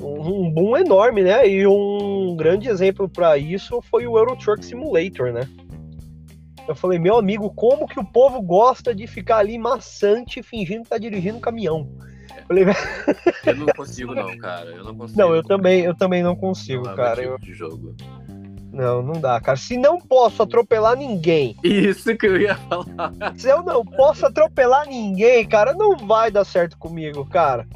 [0.00, 1.46] um, boom enorme, né?
[1.48, 5.48] E um grande exemplo pra isso foi o Euro Truck Simulator, né?
[6.68, 10.90] Eu falei, meu amigo, como que o povo gosta de ficar ali maçante fingindo que
[10.90, 11.88] tá dirigindo um caminhão?
[12.36, 12.64] Eu falei,
[13.46, 14.70] Eu não consigo, não, cara.
[14.70, 15.18] Eu não consigo.
[15.20, 17.22] não, eu também, eu também não consigo, Não é cara.
[17.22, 17.94] tipo Eu- de jogo.
[18.72, 19.56] não, não dá, cara.
[19.56, 23.12] Se não posso atropelar ninguém, Isso que eu ia falar.
[23.36, 27.66] se eu não posso atropelar ninguém, cara, não vai dar certo comigo, cara.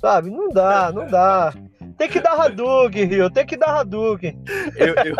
[0.00, 0.30] Sabe?
[0.30, 1.52] Não dá, não dá.
[1.96, 3.30] Tem que dar Hadouken, Rio.
[3.30, 4.38] Tem que dar Hadouken.
[4.76, 5.16] Eu, eu,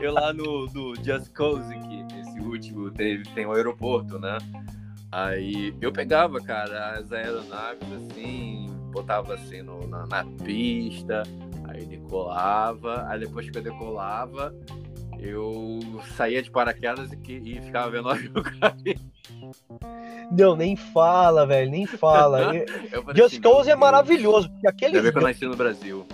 [0.00, 4.38] eu lá no, no Just Cause, que esse último teve, tem um aeroporto, né?
[5.12, 11.22] Aí eu pegava, cara, as aeronaves assim, botava assim no- na, na pista,
[11.68, 14.54] aí decolava, aí depois que eu decolava,
[15.20, 15.80] eu
[16.16, 18.98] saía de paraquedas e, e ficava vendo o avião cair.
[20.30, 22.38] Não, nem fala, velho, nem fala.
[22.44, 22.66] Falei
[23.14, 26.06] Just assim, Cause é maravilhoso, porque aqueles bem que eu nasci no Brasil.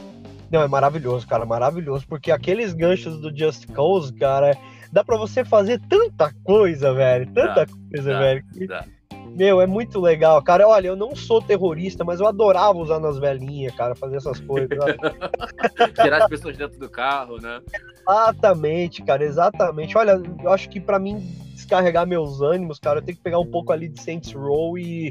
[0.50, 4.56] Não, é maravilhoso, cara, maravilhoso, porque aqueles ganchos do Just Cause, cara,
[4.92, 8.44] dá pra você fazer tanta coisa, velho, tanta coisa, dá, velho.
[8.52, 8.84] que- dá.
[9.34, 10.66] Meu, é muito legal, cara.
[10.66, 14.68] Olha, eu não sou terrorista, mas eu adorava usar nas velhinhas, cara, fazer essas coisas.
[16.00, 17.60] Tirar as pessoas dentro do carro, né?
[18.08, 19.96] exatamente, cara, exatamente.
[19.96, 21.18] Olha, eu acho que pra mim
[21.54, 25.10] descarregar meus ânimos, cara, eu tenho que pegar um pouco ali de Saints Row e,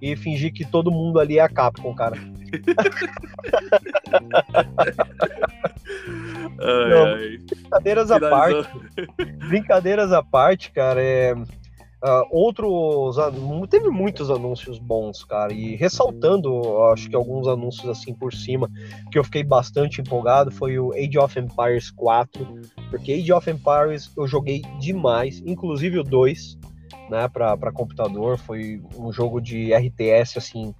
[0.00, 2.16] e fingir que todo mundo ali é a Capcom, cara.
[6.60, 7.14] Ai, Não.
[7.14, 7.38] ai.
[7.38, 8.68] Brincadeiras à parte.
[9.48, 11.34] Brincadeiras à parte, cara, é.
[12.02, 13.16] Ah, outros.
[13.70, 15.52] Teve muitos anúncios bons, cara.
[15.52, 18.68] E ressaltando, acho que alguns anúncios assim por cima,
[19.10, 22.60] que eu fiquei bastante empolgado, foi o Age of Empires 4.
[22.90, 26.58] Porque Age of Empires eu joguei demais, inclusive o 2,
[27.08, 28.36] né, pra computador.
[28.36, 30.74] Foi um jogo de RTS, assim.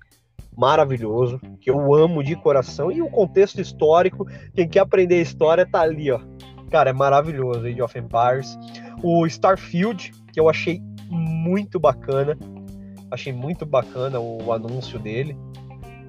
[0.54, 5.80] Maravilhoso, que eu amo de coração, e o contexto histórico, quem quer aprender história tá
[5.80, 6.20] ali, ó.
[6.70, 8.58] Cara, é maravilhoso Age of Empires.
[9.02, 10.82] O Starfield, que eu achei
[11.12, 12.36] muito bacana.
[13.10, 15.36] Achei muito bacana o anúncio dele.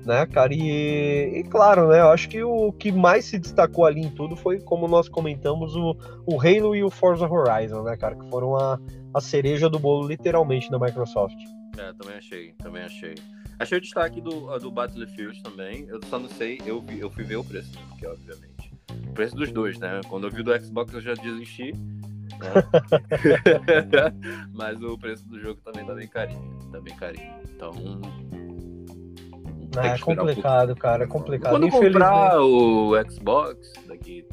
[0.05, 0.53] Né, cara?
[0.53, 2.01] E, e claro, né?
[2.01, 5.75] Eu acho que o que mais se destacou ali em tudo foi, como nós comentamos,
[5.77, 8.15] o, o Halo e o Forza Horizon, né, cara?
[8.15, 8.77] Que foram a,
[9.13, 11.37] a cereja do bolo, literalmente, da Microsoft.
[11.77, 13.15] É, também achei, também achei.
[13.57, 15.85] Achei o destaque do, do Battlefield também.
[15.87, 17.71] Eu só não sei, eu, eu fui ver o preço?
[17.89, 18.73] Porque, obviamente.
[19.07, 20.01] O preço dos dois, né?
[20.09, 21.73] Quando eu vi do Xbox eu já desisti.
[22.39, 24.11] Né?
[24.53, 26.69] Mas o preço do jogo também tá bem carinho.
[26.71, 27.33] Tá bem carinho.
[27.55, 27.73] Então.
[29.75, 31.51] É esperar um complicado, cara, é complicado.
[31.51, 33.73] Quando comprar o Xbox,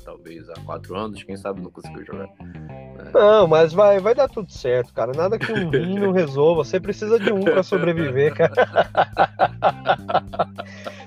[0.03, 2.29] talvez há quatro anos, quem sabe não conseguiu jogar.
[3.13, 5.13] Não, mas vai, vai dar tudo certo, cara.
[5.13, 6.65] Nada que um rim não resolva.
[6.65, 8.53] Você precisa de um pra sobreviver, cara.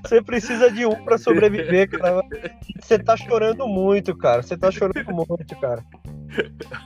[0.04, 2.22] Você precisa de um pra sobreviver, cara.
[2.80, 4.42] Você tá chorando muito, cara.
[4.42, 5.84] Você tá chorando muito, cara.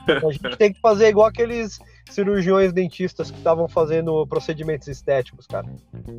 [0.06, 1.80] A gente tem que fazer igual aqueles
[2.10, 5.66] cirurgiões dentistas que estavam fazendo procedimentos estéticos, cara.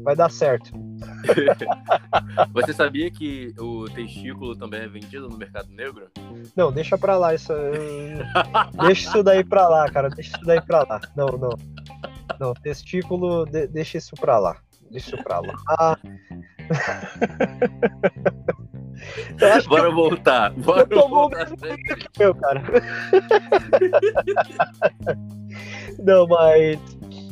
[0.03, 0.71] Vai dar certo.
[2.53, 6.09] Você sabia que o testículo também é vendido no mercado negro?
[6.55, 7.53] Não, deixa pra lá isso.
[8.85, 10.09] Deixa isso daí pra lá, cara.
[10.09, 11.01] Deixa isso daí pra lá.
[11.15, 11.49] Não, não.
[12.39, 14.57] Não, testículo, de- deixa isso pra lá.
[14.89, 15.97] Deixa isso pra lá.
[15.97, 16.41] Então,
[19.67, 20.53] bora eu, voltar.
[20.53, 21.49] Bora eu voltar.
[22.17, 22.63] Meu, cara.
[26.03, 26.79] Não, mas.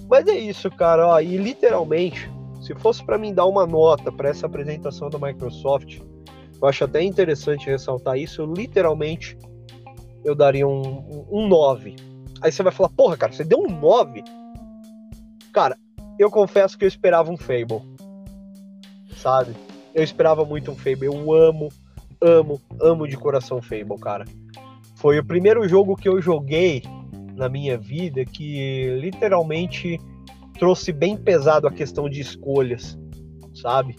[0.10, 1.08] Mas é isso, cara.
[1.08, 2.30] Ó, e literalmente,
[2.62, 6.00] se fosse para mim dar uma nota para essa apresentação da Microsoft,
[6.62, 8.42] eu acho até interessante ressaltar isso.
[8.42, 9.38] Eu, literalmente,
[10.24, 11.96] eu daria um, um 9.
[12.42, 14.24] Aí você vai falar, porra, cara, você deu um 9?
[15.52, 15.78] Cara,
[16.20, 17.82] eu confesso que eu esperava um Fable.
[19.18, 19.54] Sabe?
[19.94, 21.06] Eu esperava muito um Fable.
[21.06, 21.70] Eu amo,
[22.22, 24.26] amo, amo de coração Fable, cara.
[24.96, 26.84] Foi o primeiro jogo que eu joguei
[27.36, 30.00] na minha vida que literalmente
[30.58, 32.98] trouxe bem pesado a questão de escolhas,
[33.54, 33.96] sabe?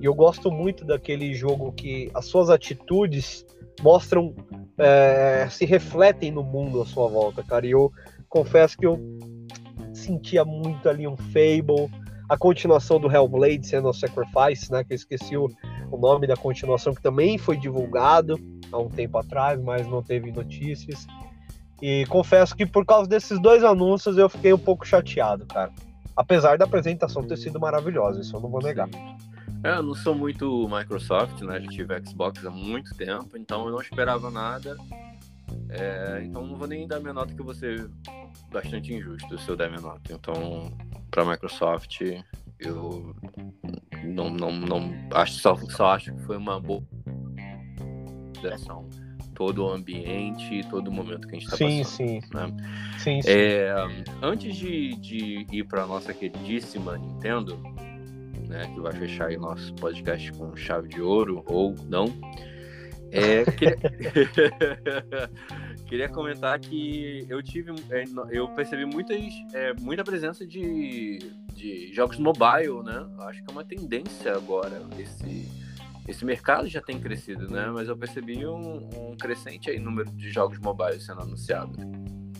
[0.00, 3.44] E eu gosto muito daquele jogo que as suas atitudes
[3.82, 4.34] mostram,
[4.78, 7.66] é, se refletem no mundo à sua volta, cara.
[7.66, 7.92] E eu
[8.28, 8.98] confesso que eu
[9.92, 11.90] sentia muito ali um Fable,
[12.28, 14.84] a continuação do Hellblade sendo o Sacrifice, né?
[14.84, 15.48] Que eu esqueci o,
[15.90, 18.38] o nome da continuação, que também foi divulgado
[18.70, 21.06] há um tempo atrás, mas não teve notícias.
[21.80, 25.72] E confesso que por causa desses dois anúncios eu fiquei um pouco chateado, cara.
[26.16, 28.88] Apesar da apresentação ter sido maravilhosa, isso eu não vou negar.
[29.62, 31.60] É, eu não sou muito Microsoft, né?
[31.60, 34.76] Já tive Xbox há muito tempo, então eu não esperava nada.
[35.70, 37.88] É, então não vou nem dar minha nota que você
[38.50, 40.12] bastante injusto se eu der minha nota.
[40.12, 40.72] Então,
[41.10, 42.00] para Microsoft,
[42.58, 43.14] eu
[44.04, 46.82] não, não, não acho só, só acho que foi uma boa
[48.40, 48.88] direção
[49.38, 51.84] todo o ambiente, todo o momento que a gente está passando.
[51.84, 52.56] Sim, né?
[52.98, 53.22] sim.
[53.22, 53.30] sim.
[53.30, 53.72] É,
[54.20, 57.56] antes de, de ir para nossa queridíssima Nintendo,
[58.48, 62.06] né, que vai fechar aí nosso podcast com chave de ouro ou não,
[63.10, 63.76] é, queria...
[65.86, 69.18] queria comentar que eu tive, é, eu percebi muitas,
[69.54, 71.18] é, muita presença de,
[71.54, 73.06] de jogos mobile, né?
[73.20, 75.48] Acho que é uma tendência agora esse
[76.08, 77.70] esse mercado já tem crescido, né?
[77.72, 81.76] Mas eu percebi um, um crescente aí número de jogos mobile sendo anunciados.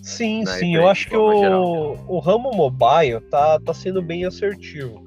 [0.03, 0.53] Sim, né?
[0.53, 0.74] sim.
[0.74, 5.07] Eu acho que o, geral, o ramo mobile tá, tá sendo bem assertivo.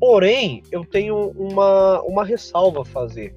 [0.00, 3.32] Porém, eu tenho uma, uma ressalva a fazer.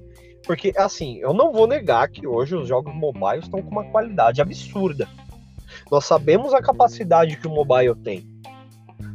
[0.46, 4.42] Porque, assim, eu não vou negar que hoje os jogos mobile estão com uma qualidade
[4.42, 5.08] absurda.
[5.90, 8.26] Nós sabemos a capacidade que o mobile tem.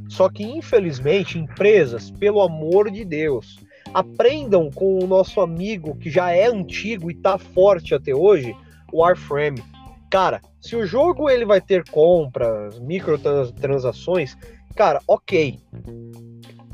[0.09, 3.59] Só que, infelizmente, empresas, pelo amor de Deus,
[3.93, 8.55] aprendam com o nosso amigo que já é antigo e tá forte até hoje,
[8.91, 9.63] o Warframe.
[10.09, 14.35] Cara, se o jogo ele vai ter compras, microtransações,
[14.75, 15.59] cara, ok.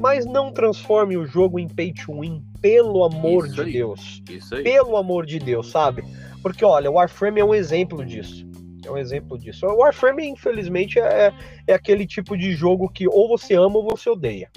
[0.06, 3.74] Mas não transforme o jogo em pay to win, pelo amor Isso de aí.
[3.74, 4.22] Deus.
[4.30, 4.62] Isso aí.
[4.62, 6.04] Pelo amor de Deus, sabe?
[6.44, 8.48] Porque olha, o Warframe é um exemplo disso.
[8.86, 9.66] É um exemplo disso.
[9.66, 11.34] O Warframe, infelizmente, é,
[11.66, 14.48] é aquele tipo de jogo que ou você ama ou você odeia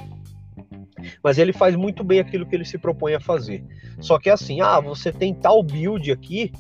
[1.23, 3.65] mas ele faz muito bem aquilo que ele se propõe a fazer.
[4.01, 6.53] Só que assim, ah, você tem tal build aqui,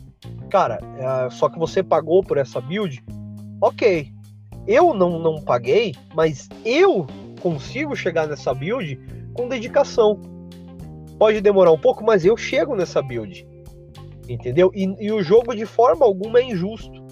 [0.48, 3.04] cara, é, só que você pagou por essa build,
[3.60, 4.10] ok.
[4.66, 7.06] Eu não, não paguei, mas eu
[7.38, 8.98] consigo chegar nessa build
[9.34, 10.20] com dedicação.
[11.18, 13.46] Pode demorar um pouco, mas eu chego nessa build.
[14.28, 14.70] Entendeu?
[14.74, 17.06] E, e o jogo de forma alguma é injusto.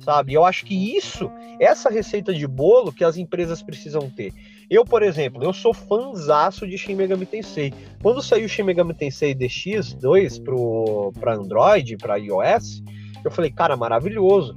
[0.00, 0.34] Sabe?
[0.34, 4.32] Eu acho que isso, essa receita de bolo que as empresas precisam ter.
[4.68, 7.72] Eu, por exemplo, eu sou fãzaço de Shin Megami Tensei.
[8.02, 10.42] Quando saiu o Shin Megami Tensei DX2
[11.18, 12.82] para Android, para iOS,
[13.24, 14.56] eu falei, cara, maravilhoso.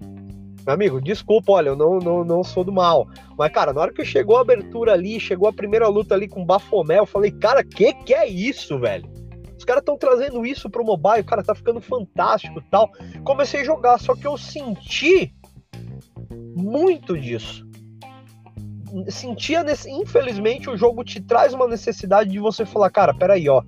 [0.67, 3.07] Meu amigo, desculpa, olha, eu não, não, não sou do mal.
[3.37, 6.45] Mas, cara, na hora que chegou a abertura ali, chegou a primeira luta ali com
[6.45, 9.09] Bafomé, eu falei, cara, que que é isso, velho?
[9.57, 12.91] Os caras estão trazendo isso pro mobile, cara, tá ficando fantástico tal.
[13.23, 15.33] Comecei a jogar, só que eu senti
[16.53, 17.65] muito disso
[19.09, 23.61] sentia nesse, infelizmente o jogo te traz uma necessidade de você falar, cara, peraí, ó,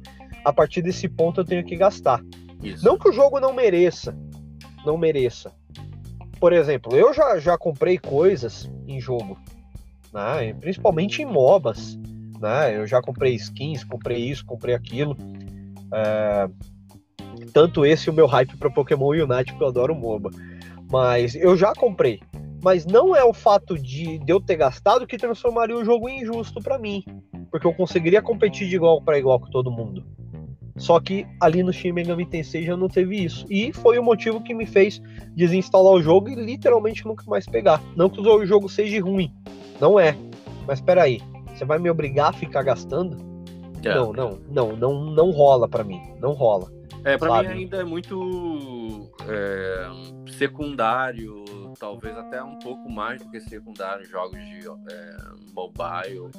[0.46, 2.22] a partir desse ponto eu tenho que gastar.
[2.64, 2.86] Isso.
[2.86, 4.18] Não que o jogo não mereça,
[4.86, 5.54] não mereça.
[6.40, 9.38] Por exemplo, eu já, já comprei coisas em jogo,
[10.14, 10.53] né?
[10.53, 11.98] principalmente em MOBAs.
[12.40, 12.78] Né?
[12.78, 15.18] Eu já comprei skins, comprei isso, comprei aquilo.
[15.94, 16.49] É...
[17.53, 20.30] Tanto esse o meu hype para Pokémon Unite, porque eu adoro MOBA.
[20.90, 22.22] Mas eu já comprei
[22.64, 26.61] mas não é o fato de, de eu ter gastado que transformaria o jogo injusto
[26.61, 27.03] para mim,
[27.49, 30.06] porque eu conseguiria competir de igual para igual com todo mundo.
[30.80, 33.45] Só que ali no Shin Megami Tensei já não teve isso.
[33.49, 35.01] E foi o motivo que me fez
[35.35, 37.81] desinstalar o jogo e literalmente nunca mais pegar.
[37.95, 39.31] Não que o jogo seja ruim,
[39.80, 40.15] não é.
[40.65, 41.22] Mas espera aí,
[41.53, 43.18] você vai me obrigar a ficar gastando?
[43.84, 43.93] É.
[43.93, 46.72] Não, não, não, não, não rola para mim, não rola.
[47.03, 49.89] É, para mim ainda é muito é,
[50.31, 51.45] secundário
[51.80, 55.18] talvez até um pouco mais do que secundário jogos de é,
[55.53, 56.30] mobile.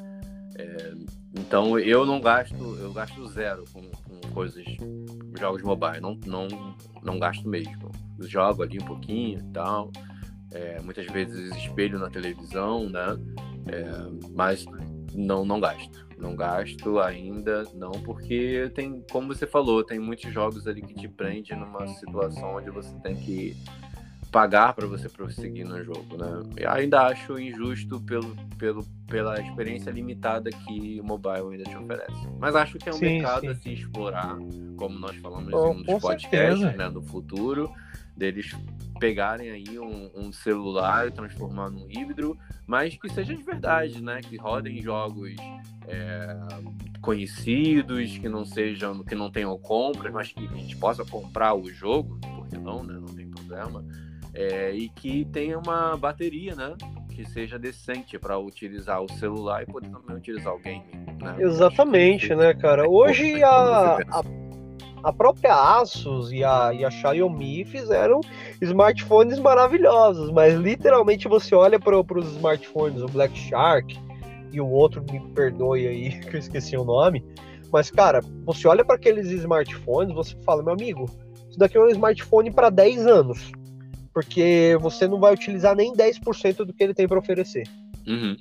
[0.60, 0.92] É,
[1.38, 4.64] então eu não gasto, eu gasto zero com, com coisas
[5.38, 7.90] jogos mobile, não, não, não gasto mesmo.
[8.20, 9.90] Jogo ali um pouquinho e tal.
[10.52, 13.16] É, muitas vezes espelho na televisão, né?
[13.68, 14.66] É, mas
[15.14, 16.08] não, não gasto.
[16.18, 21.08] Não gasto ainda, não, porque tem, como você falou, tem muitos jogos ali que te
[21.08, 23.56] prende numa situação onde você tem que
[24.30, 26.42] pagar para você prosseguir no jogo, né?
[26.58, 32.28] E ainda acho injusto pelo, pelo, pela experiência limitada que o mobile ainda te oferece.
[32.38, 33.48] Mas acho que é um sim, mercado sim.
[33.48, 34.36] a se explorar,
[34.76, 37.72] como nós falamos oh, em um dos podcasts, né, no futuro,
[38.16, 38.54] deles
[39.00, 44.20] pegarem aí um, um, celular e transformar num híbrido, mas que seja de verdade, né?
[44.20, 45.34] Que rodem jogos
[45.88, 46.36] é,
[47.00, 51.68] conhecidos, que não sejam, que não tenham compras, mas que a gente possa comprar o
[51.70, 52.94] jogo, porque não, né?
[52.94, 53.82] Não tem problema.
[54.40, 56.74] É, e que tenha uma bateria, né?
[57.14, 60.82] Que seja decente para utilizar o celular e poder também utilizar o game.
[61.20, 61.36] Né?
[61.40, 62.88] Exatamente, né, cara?
[62.88, 64.22] Hoje a, a,
[65.04, 68.22] a, própria Asus e a, e a Xiaomi fizeram
[68.62, 73.94] smartphones maravilhosos, mas literalmente você olha para os smartphones, o Black Shark
[74.50, 77.22] e o outro, me perdoe aí que eu esqueci o nome,
[77.70, 81.04] mas cara, você olha para aqueles smartphones, você fala, meu amigo,
[81.50, 83.59] isso daqui é um smartphone para 10 anos
[84.12, 87.68] porque você não vai utilizar nem 10% do que ele tem para oferecer.
[88.06, 88.36] Uhum.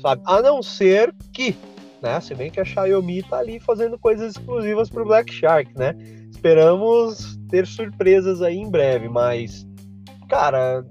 [0.00, 0.22] Sabe?
[0.26, 1.56] A não ser que,
[2.02, 2.20] né?
[2.20, 5.94] Se bem que a Xiaomi tá ali fazendo coisas exclusivas para o Black Shark, né?
[6.30, 9.66] Esperamos ter surpresas aí em breve, mas,
[10.28, 10.84] cara,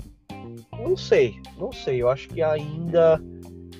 [0.73, 2.01] não sei, não sei.
[2.01, 3.21] Eu acho que ainda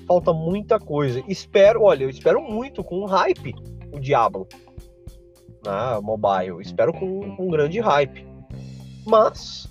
[0.06, 1.22] falta muita coisa.
[1.28, 3.54] Espero, olha, eu espero muito com hype
[3.92, 4.48] o Diablo
[5.64, 6.60] na né, mobile.
[6.60, 8.26] Espero com, com um grande hype.
[9.06, 9.67] Mas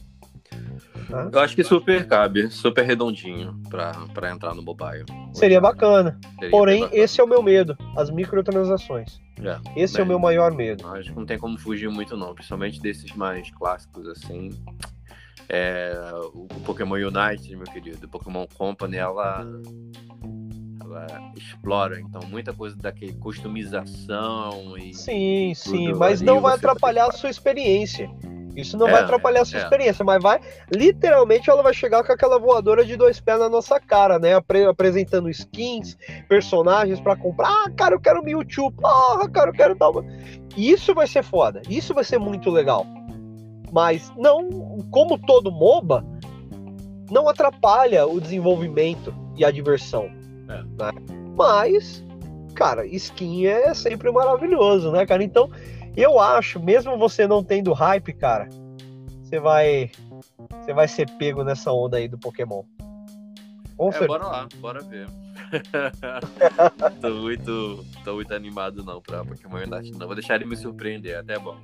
[1.09, 1.29] Tá?
[1.31, 5.05] Eu acho que super cabe, super redondinho para entrar no mobile.
[5.33, 6.19] Seria bacana.
[6.35, 7.01] Seria Porém, bacana.
[7.01, 9.19] esse é o meu medo, as microtransações.
[9.41, 10.87] É, esse bem, é o meu maior medo.
[10.87, 14.49] Acho que não tem como fugir muito não, principalmente desses mais clássicos assim.
[15.49, 15.93] É,
[16.33, 19.47] o Pokémon Unite, meu querido, o Pokémon Company, ela
[21.35, 27.29] explora então muita coisa daquele customização e sim sim mas não vai atrapalhar a sua
[27.29, 28.09] experiência
[28.57, 29.63] isso não é, vai atrapalhar a sua é.
[29.63, 30.41] experiência, mas vai.
[30.73, 34.33] Literalmente ela vai chegar com aquela voadora de dois pés na nossa cara, né?
[34.33, 35.95] Apre apresentando skins,
[36.27, 37.47] personagens para comprar.
[37.47, 38.71] Ah, cara, eu quero Mewtwo.
[38.71, 40.03] Porra, cara, eu quero tal.
[40.57, 41.61] Isso vai ser foda.
[41.69, 42.83] Isso vai ser muito legal.
[43.71, 46.03] Mas não, como todo MOBA,
[47.11, 50.09] não atrapalha o desenvolvimento e a diversão.
[50.49, 50.63] É.
[50.63, 50.91] Né?
[51.35, 52.03] Mas,
[52.55, 55.23] cara, skin é sempre maravilhoso, né, cara?
[55.23, 55.47] Então,
[55.97, 58.47] eu acho, mesmo você não tendo hype, cara,
[59.23, 59.91] você vai
[60.63, 62.63] você vai ser pego nessa onda aí do Pokémon.
[63.75, 65.07] Com é, bora lá, bora ver.
[67.01, 70.07] tô muito tô muito animado não para Pokémon Unite, não.
[70.07, 71.57] Vou deixar ele me surpreender, até bom.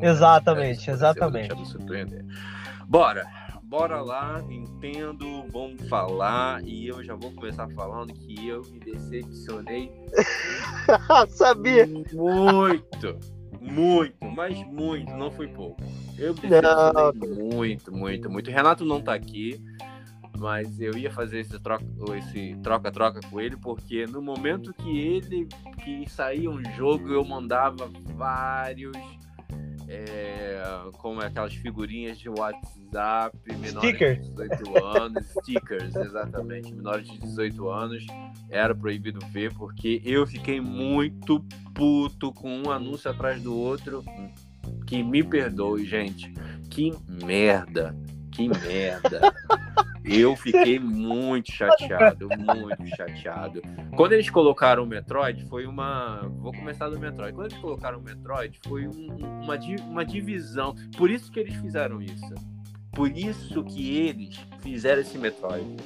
[0.00, 1.48] exatamente, exatamente.
[1.48, 2.24] Vou deixar me surpreender.
[2.86, 3.26] Bora.
[3.64, 9.90] Bora lá, entendo, vamos falar e eu já vou começar falando que eu me decepcionei.
[11.30, 11.86] Sabia.
[11.86, 13.18] Muito
[13.62, 15.82] muito, mas muito, não foi pouco.
[16.18, 16.34] Eu
[17.54, 18.50] muito, muito, muito.
[18.50, 19.62] Renato não tá aqui,
[20.38, 21.84] mas eu ia fazer esse troca,
[22.16, 25.46] esse troca-troca com ele, porque no momento que ele
[25.82, 28.96] que saía um jogo, eu mandava vários
[29.92, 30.62] é,
[30.98, 37.68] como é aquelas figurinhas de WhatsApp, menores de 18 anos, stickers, exatamente, menores de 18
[37.68, 38.06] anos,
[38.48, 41.44] era proibido ver, porque eu fiquei muito
[41.74, 44.02] puto com um anúncio atrás do outro.
[44.86, 46.32] Que me perdoe, gente.
[46.70, 47.94] Que merda.
[48.30, 49.32] Que merda.
[50.04, 53.62] Eu fiquei muito chateado, muito chateado.
[53.96, 56.22] Quando eles colocaram o Metroid, foi uma.
[56.38, 57.32] Vou começar do Metroid.
[57.34, 59.56] Quando eles colocaram o Metroid, foi um, uma,
[59.88, 60.74] uma divisão.
[60.96, 62.34] Por isso que eles fizeram isso.
[62.92, 65.76] Por isso que eles fizeram esse Metroid.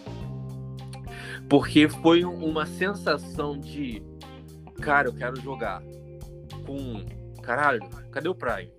[1.49, 4.03] Porque foi uma sensação de.
[4.81, 5.83] Cara, eu quero jogar.
[6.65, 7.05] Com.
[7.43, 8.73] Caralho, cadê o Prime?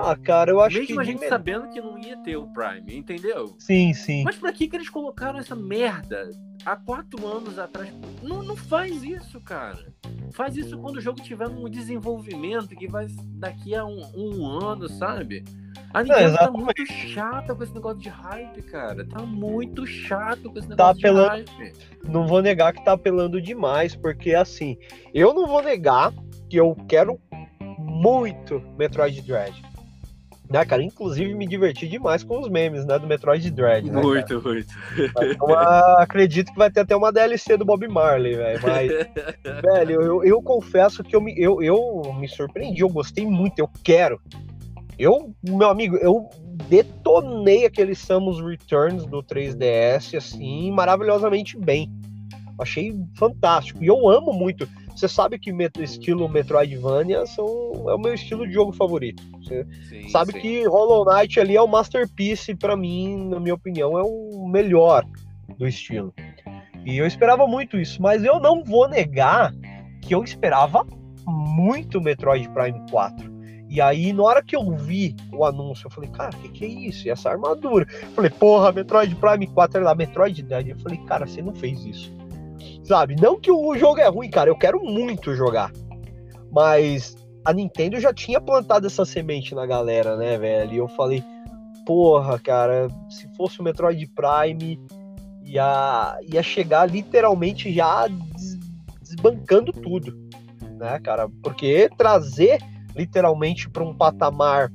[0.00, 0.96] Ah, cara, eu acho Mesmo que.
[0.96, 3.56] Mesmo a gente sabendo que não ia ter o Prime, entendeu?
[3.58, 4.22] Sim, sim.
[4.22, 6.30] Mas pra que, que eles colocaram essa merda
[6.64, 7.92] há quatro anos atrás?
[8.22, 9.92] Não, não faz isso, cara.
[10.32, 13.06] Faz isso quando o jogo tiver um desenvolvimento que vai
[13.38, 15.44] daqui a um, um ano, sabe?
[15.92, 19.06] A Nintendo tá muito chata com esse negócio de hype, cara.
[19.06, 21.44] Tá muito chato com esse tá negócio tá apelando...
[21.44, 21.72] de hype.
[22.04, 24.76] Não vou negar que tá apelando demais, porque assim,
[25.12, 26.12] eu não vou negar
[26.48, 27.18] que eu quero
[27.78, 29.67] muito Metroid Dread
[30.50, 30.82] Né, cara?
[30.82, 32.98] Inclusive me diverti demais com os memes, né?
[32.98, 33.90] Do Metroid Dread.
[33.90, 34.54] Né, muito, cara?
[34.54, 34.74] muito.
[34.98, 35.54] Então,
[35.98, 38.60] acredito que vai ter até uma DLC do Bob Marley, velho.
[38.62, 38.88] Mas,
[39.62, 43.68] velho, eu, eu confesso que eu me, eu, eu me surpreendi, eu gostei muito, eu
[43.84, 44.20] quero.
[44.98, 46.28] Eu, meu amigo, eu
[46.68, 51.92] detonei aqueles Samus Returns do 3DS, assim, maravilhosamente bem.
[52.58, 53.82] Achei fantástico.
[53.84, 54.68] E eu amo muito.
[54.98, 57.46] Você sabe que estilo Metroidvania são,
[57.88, 59.22] é o meu estilo de jogo favorito.
[59.40, 60.40] Você sim, sabe sim.
[60.40, 65.06] que Hollow Knight ali é o masterpiece para mim, na minha opinião, é o melhor
[65.56, 66.12] do estilo.
[66.84, 69.54] E eu esperava muito isso, mas eu não vou negar
[70.02, 70.84] que eu esperava
[71.24, 73.38] muito Metroid Prime 4.
[73.68, 76.64] E aí, na hora que eu vi o anúncio, eu falei, cara, o que, que
[76.64, 77.06] é isso?
[77.06, 77.86] E essa armadura?
[78.02, 80.70] Eu falei, porra, Metroid Prime 4 é lá, Metroid Dead.
[80.70, 82.17] Eu falei, cara, você não fez isso.
[82.88, 83.16] Sabe?
[83.20, 85.70] Não que o jogo é ruim, cara, eu quero muito jogar.
[86.50, 90.72] Mas a Nintendo já tinha plantado essa semente na galera, né, velho?
[90.72, 91.22] E eu falei,
[91.84, 94.80] porra, cara, se fosse o Metroid Prime,
[95.44, 98.06] ia, ia chegar literalmente já
[99.02, 100.18] desbancando tudo,
[100.78, 101.28] né, cara?
[101.42, 102.58] Porque trazer
[102.96, 104.72] literalmente para um patamar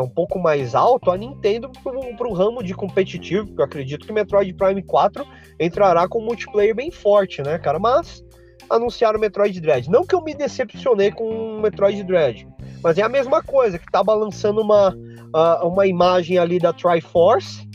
[0.00, 4.12] um pouco mais alto, a Nintendo para o ramo de competitivo, porque eu acredito que
[4.12, 5.26] Metroid Prime 4
[5.58, 7.78] entrará com um multiplayer bem forte, né, cara?
[7.78, 8.24] Mas
[8.68, 9.90] anunciaram Metroid Dread.
[9.90, 12.46] Não que eu me decepcionei com Metroid Dread,
[12.82, 17.68] mas é a mesma coisa, que tá balançando uma, uh, uma imagem ali da Triforce,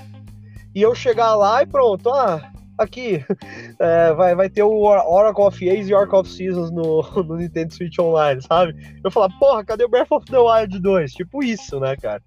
[0.74, 3.24] e eu chegar lá e pronto, ah, aqui,
[3.80, 7.74] é, vai, vai ter o Oracle of Ages e Oracle of Seasons no, no Nintendo
[7.74, 8.76] Switch Online, sabe?
[9.04, 11.12] Eu falar, porra, cadê o Breath of the Wild 2?
[11.12, 12.22] Tipo isso, né, cara?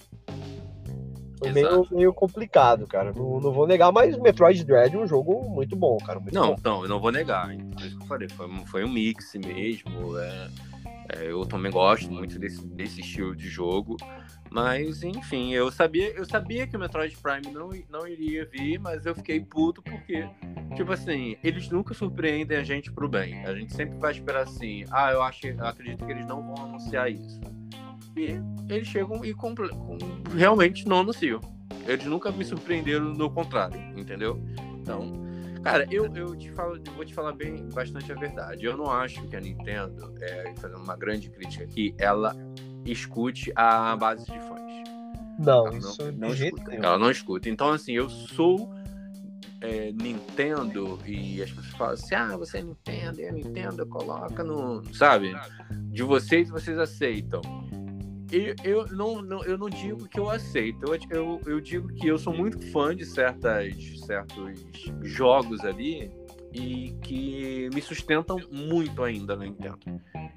[1.39, 3.13] Foi meio, meio complicado, cara.
[3.13, 6.21] Não, não vou negar, mas Metroid Dread é um jogo muito bom, cara.
[6.21, 6.61] Muito não, bom.
[6.63, 7.51] não, eu não vou negar.
[7.51, 8.29] É isso que eu falei.
[8.29, 10.17] Foi, foi um mix mesmo.
[10.19, 10.49] É,
[11.17, 13.97] é, eu também gosto muito desse, desse estilo de jogo.
[14.53, 19.07] Mas, enfim, eu sabia, eu sabia que o Metroid Prime não, não iria vir, mas
[19.07, 20.29] eu fiquei puto porque,
[20.77, 23.43] tipo assim, eles nunca surpreendem a gente pro bem.
[23.47, 26.67] A gente sempre vai esperar assim, ah, eu acho, eu acredito que eles não vão
[26.67, 27.41] anunciar isso.
[28.15, 28.39] E
[28.69, 29.55] eles chegam e com,
[30.37, 31.41] realmente não anunciam.
[31.87, 34.39] Eles nunca me surpreenderam no contrário, entendeu?
[34.79, 35.15] Então,
[35.63, 38.67] cara, eu, eu te falo, eu vou te falar bem bastante a verdade.
[38.67, 42.37] Eu não acho que a Nintendo, é, fazendo uma grande crítica aqui, ela
[42.85, 44.63] escute a base de fãs.
[45.39, 46.75] Não, ela isso não, não escuta.
[46.75, 47.49] Ela não escuta.
[47.49, 48.73] Então, assim, eu sou
[49.61, 54.43] é, Nintendo e as pessoas falam assim: ah, você é Nintendo, e a Nintendo coloca
[54.45, 54.83] no.
[54.95, 55.35] Sabe?
[55.91, 57.41] De vocês, vocês aceitam.
[58.31, 62.09] Eu, eu, não, não, eu não digo que eu aceito, eu, eu, eu digo que
[62.09, 63.75] eu sou muito fã de certas,
[64.07, 64.59] certos
[65.03, 66.11] jogos ali
[66.53, 69.79] e que me sustentam muito ainda na Nintendo,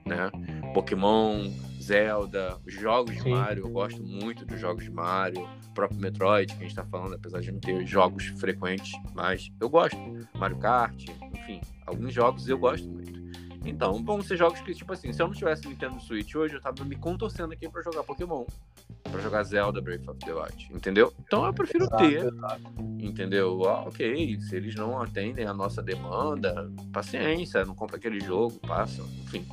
[0.05, 0.31] né?
[0.73, 1.49] Pokémon,
[1.81, 3.23] Zelda, os jogos Sim.
[3.23, 6.85] de Mario, eu gosto muito dos jogos de Mario, próprio Metroid, que a gente tá
[6.85, 9.97] falando, apesar de não ter jogos frequentes, mas eu gosto.
[10.37, 13.24] Mario Kart, enfim, alguns jogos eu gosto muito.
[13.65, 16.61] Então, vão ser jogos que, tipo assim, se eu não tivesse Nintendo Switch hoje, eu
[16.61, 18.45] tava me contorcendo aqui para jogar Pokémon,
[19.03, 21.11] para jogar Zelda Breath of the Wild, entendeu?
[21.25, 22.61] Então eu prefiro exato, ter, exato.
[22.99, 23.67] entendeu?
[23.67, 29.01] Ah, ok, se eles não atendem a nossa demanda, paciência, não compra aquele jogo, passa,
[29.01, 29.45] enfim.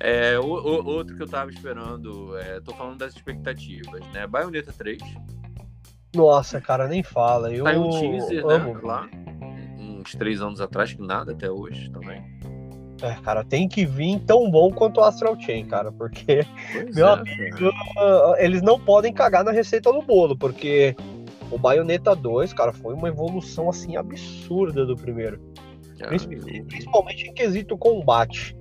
[0.00, 4.26] É, o, o, outro que eu tava esperando, é, tô falando das expectativas, né?
[4.28, 5.02] Bayonetta 3.
[6.14, 7.52] Nossa, cara, nem fala.
[7.52, 8.74] Eu Saiu um teaser, né, amo.
[8.74, 8.80] né?
[8.82, 9.08] Lá,
[9.76, 12.22] uns três anos atrás, que nada até hoje também.
[13.00, 17.06] É, cara, tem que vir tão bom quanto o Astral Chain, cara, porque, pois meu
[17.06, 18.44] é, amigo, cara.
[18.44, 20.96] eles não podem cagar na receita do bolo, porque
[21.50, 25.40] o Bayonetta 2, cara, foi uma evolução, assim, absurda do primeiro.
[26.00, 28.56] Ah, principalmente em quesito combate.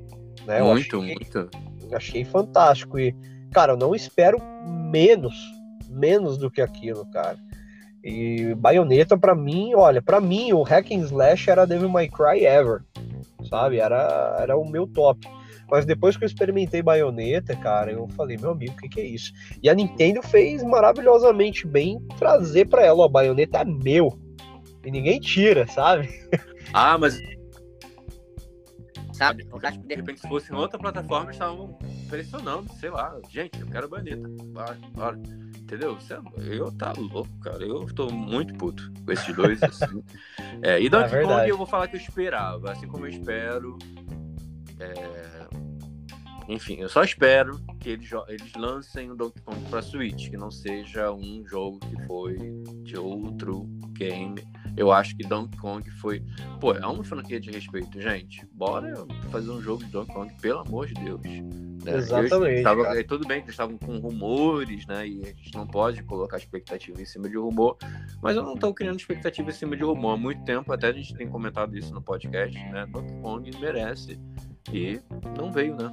[0.45, 0.61] Né?
[0.61, 1.49] Muito, achei, muito.
[1.91, 2.97] Achei fantástico.
[2.97, 3.15] E,
[3.51, 5.35] cara, eu não espero menos,
[5.89, 7.37] menos do que aquilo, cara.
[8.03, 12.45] E Bayonetta, para mim, olha, para mim, o Hack and Slash era Devil May Cry
[12.45, 12.83] Ever,
[13.47, 13.79] sabe?
[13.79, 15.27] Era, era o meu top.
[15.69, 19.05] Mas depois que eu experimentei Bayonetta, cara, eu falei, meu amigo, o que, que é
[19.05, 19.33] isso?
[19.61, 24.17] E a Nintendo fez maravilhosamente bem trazer para ela, ó, Bayonetta é meu.
[24.85, 26.07] E ninguém tira, sabe?
[26.73, 27.17] Ah, mas
[29.17, 29.45] sabe?
[29.45, 31.77] Porque, de repente, se fosse em outra plataforma, estavam
[32.07, 34.27] pressionando, sei lá, gente, eu quero baneta.
[34.93, 35.19] Bora,
[35.67, 35.97] Entendeu?
[36.37, 37.61] É, eu tá louco, cara.
[37.61, 39.61] Eu tô muito puto com esses dois.
[39.63, 40.01] Assim.
[40.61, 43.77] é, e Donkey é Kong eu vou falar que eu esperava, assim como eu espero.
[44.79, 45.47] É...
[46.47, 50.49] Enfim, eu só espero que eles, eles lancem o Donkey Kong pra Switch, que não
[50.49, 52.37] seja um jogo que foi
[52.83, 54.41] de outro game
[54.77, 56.23] Eu acho que Donkey Kong foi.
[56.61, 58.45] Pô, é uma franquia de respeito, gente.
[58.53, 58.93] Bora
[59.31, 61.21] fazer um jogo de Donkey Kong, pelo amor de Deus.
[61.83, 61.97] Né?
[61.97, 62.61] Exatamente.
[62.61, 65.07] Tava, tudo bem que eles estavam com rumores, né?
[65.07, 67.75] E a gente não pode colocar expectativa em cima de rumor.
[68.21, 70.71] Mas eu não estou criando expectativa em cima de rumor há muito tempo.
[70.71, 72.85] Até a gente tem comentado isso no podcast, né?
[72.85, 74.19] Donkey Kong merece.
[74.71, 75.01] E
[75.35, 75.89] não veio, né?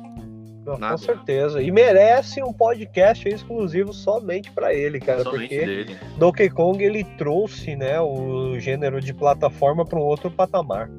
[0.65, 1.62] Com certeza.
[1.62, 5.23] E merece um podcast exclusivo somente para ele, cara.
[5.23, 5.99] Somente porque dele.
[6.19, 10.91] Donkey Kong ele trouxe né, o gênero de plataforma para um outro patamar.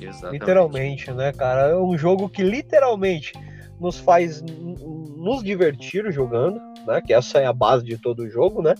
[0.00, 0.40] Exatamente.
[0.40, 1.68] Literalmente, né, cara?
[1.70, 3.32] É um jogo que literalmente
[3.80, 7.00] nos faz nos divertir jogando, né?
[7.04, 8.74] Que essa é a base de todo o jogo, né?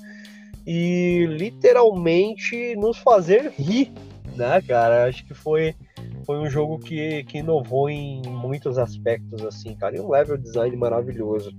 [0.66, 3.92] E literalmente nos fazer rir,
[4.36, 5.06] né, cara?
[5.06, 5.74] Acho que foi
[6.24, 9.96] foi um jogo que, que inovou em muitos aspectos, assim, cara.
[9.96, 11.52] E um level design maravilhoso.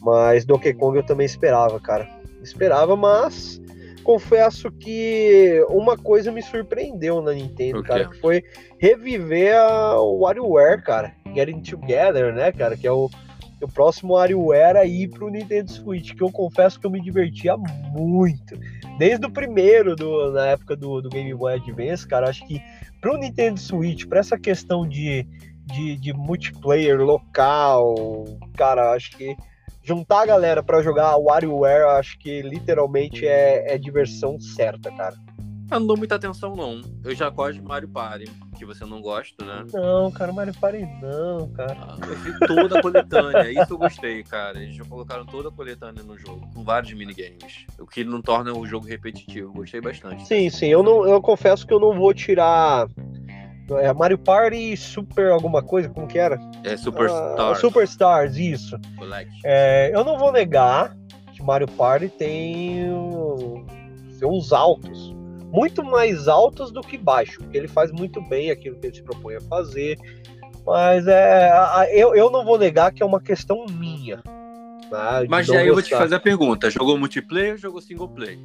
[0.00, 2.08] Mas Donkey Kong eu também esperava, cara.
[2.42, 3.60] Esperava, mas
[4.06, 8.44] confesso que uma coisa me surpreendeu na Nintendo, cara, que foi
[8.78, 11.12] reviver a WarioWare, cara.
[11.34, 12.76] Getting Together, né, cara?
[12.76, 13.10] Que é o,
[13.60, 18.56] o próximo WarioWare aí pro Nintendo Switch, que eu confesso que eu me divertia muito.
[18.96, 22.62] Desde o primeiro, do, na época do, do Game Boy Advance, cara, acho que
[23.06, 25.24] para o Nintendo Switch, para essa questão de,
[25.64, 28.24] de, de, multiplayer local,
[28.56, 29.36] cara, acho que
[29.80, 35.14] juntar a galera para jogar WarioWare, acho que literalmente é, é diversão certa, cara.
[35.68, 36.80] Eu não dou muita atenção, não.
[37.04, 39.66] Eu já gosto de Mario Party, que você não gosta, né?
[39.72, 41.76] Não, cara, Mario Party não, cara.
[41.80, 44.62] Ah, eu fiz toda a coletânea, isso eu gostei, cara.
[44.62, 47.66] Eles já colocaram toda a coletânea no jogo, com vários minigames.
[47.80, 49.52] O que não torna o jogo repetitivo.
[49.52, 50.24] Gostei bastante.
[50.26, 50.66] Sim, sim.
[50.66, 52.86] Eu, não, eu confesso que eu não vou tirar.
[53.80, 56.38] É Mario Party Super alguma coisa, como que era?
[56.62, 57.58] É Superstars.
[57.58, 58.78] Uh, Superstars, isso.
[59.44, 60.96] É, eu não vou negar
[61.32, 62.86] que Mario Party tem
[64.20, 65.15] seus altos
[65.52, 69.02] muito mais altos do que baixos, porque ele faz muito bem aquilo que ele se
[69.02, 69.98] propõe a fazer.
[70.66, 71.50] Mas é,
[71.92, 74.16] eu, eu não vou negar que é uma questão minha.
[74.16, 78.38] Né, Mas aí eu vou te fazer a pergunta: jogou multiplayer ou jogou single player?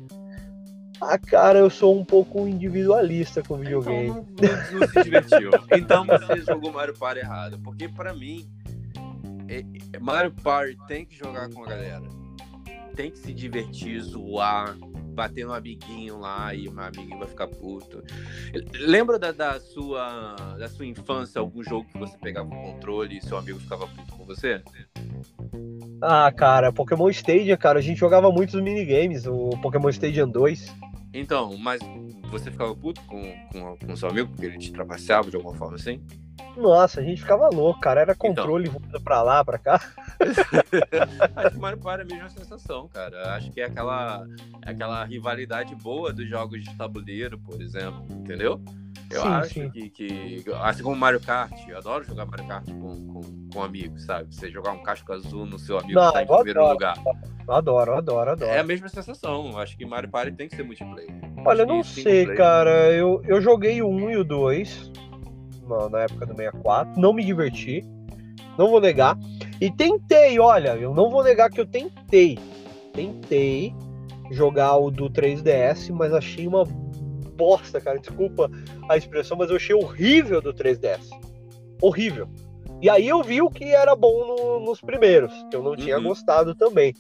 [1.01, 4.09] Ah, cara, eu sou um pouco individualista com videogame.
[4.09, 5.49] Então não, não se divertiu.
[5.71, 7.59] então você jogou Mario Party errado.
[7.63, 8.47] Porque para mim,
[9.47, 12.03] é, é, Mario Party tem que jogar com a galera.
[12.95, 14.77] Tem que se divertir, zoar,
[15.11, 18.03] bater no amiguinho lá e o meu amiguinho vai ficar puto.
[18.73, 23.21] Lembra da, da, sua, da sua infância algum jogo que você pegava o controle e
[23.21, 24.61] seu amigo ficava puto com você?
[26.01, 30.73] Ah, cara, Pokémon Stadium, cara, a gente jogava muitos minigames, o Pokémon Stadium 2.
[31.13, 31.81] Então, mas
[32.29, 33.21] você ficava puto com,
[33.51, 36.01] com, com seu amigo porque ele te trapaceava de alguma forma assim?
[36.55, 38.01] Nossa, a gente ficava louco, cara.
[38.01, 38.29] Era então.
[38.29, 38.79] controle então...
[38.79, 39.79] voando pra lá, pra cá.
[41.35, 43.35] Acho que Mario Party é a mesma sensação, cara.
[43.35, 44.25] Acho que é aquela,
[44.65, 48.61] aquela rivalidade boa dos jogos de tabuleiro, por exemplo, entendeu?
[49.09, 49.69] Eu sim, acho sim.
[49.69, 50.43] Que, que.
[50.61, 54.33] Assim como Mario Kart, eu adoro jogar Mario Kart com, com, com amigos, sabe?
[54.33, 56.95] Você jogar um casco azul no seu amigo Não, tá em primeiro adoro, lugar.
[57.47, 58.51] Adoro, adoro, adoro.
[58.51, 59.57] É a mesma sensação.
[59.57, 61.09] Acho que Mario Party tem que ser multiplayer.
[61.45, 62.91] Olha, eu não sei, cara.
[62.91, 64.91] Eu, eu joguei o 1 e o 2
[65.67, 66.99] na, na época do 64.
[66.99, 67.83] Não me diverti.
[68.57, 69.17] Não vou negar.
[69.61, 72.39] E tentei, olha, eu não vou negar que eu tentei.
[72.93, 73.75] Tentei
[74.31, 76.63] jogar o do 3DS, mas achei uma
[77.37, 77.99] bosta, cara.
[77.99, 78.49] Desculpa
[78.89, 81.07] a expressão, mas eu achei horrível do 3DS.
[81.79, 82.27] Horrível.
[82.81, 85.97] E aí eu vi o que era bom no, nos primeiros, que eu não tinha
[85.97, 86.05] uhum.
[86.05, 86.95] gostado também.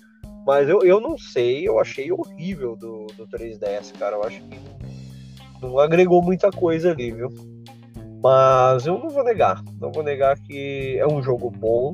[0.45, 4.17] Mas eu, eu não sei, eu achei horrível do, do 3DS, cara.
[4.17, 4.59] Eu acho que
[5.59, 7.29] não agregou muita coisa ali, viu?
[8.21, 11.93] Mas eu não vou negar, não vou negar que é um jogo bom,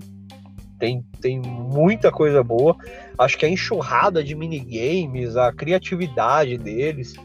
[0.79, 2.75] tem, tem muita coisa boa.
[3.17, 7.15] Acho que a enxurrada de minigames, a criatividade deles,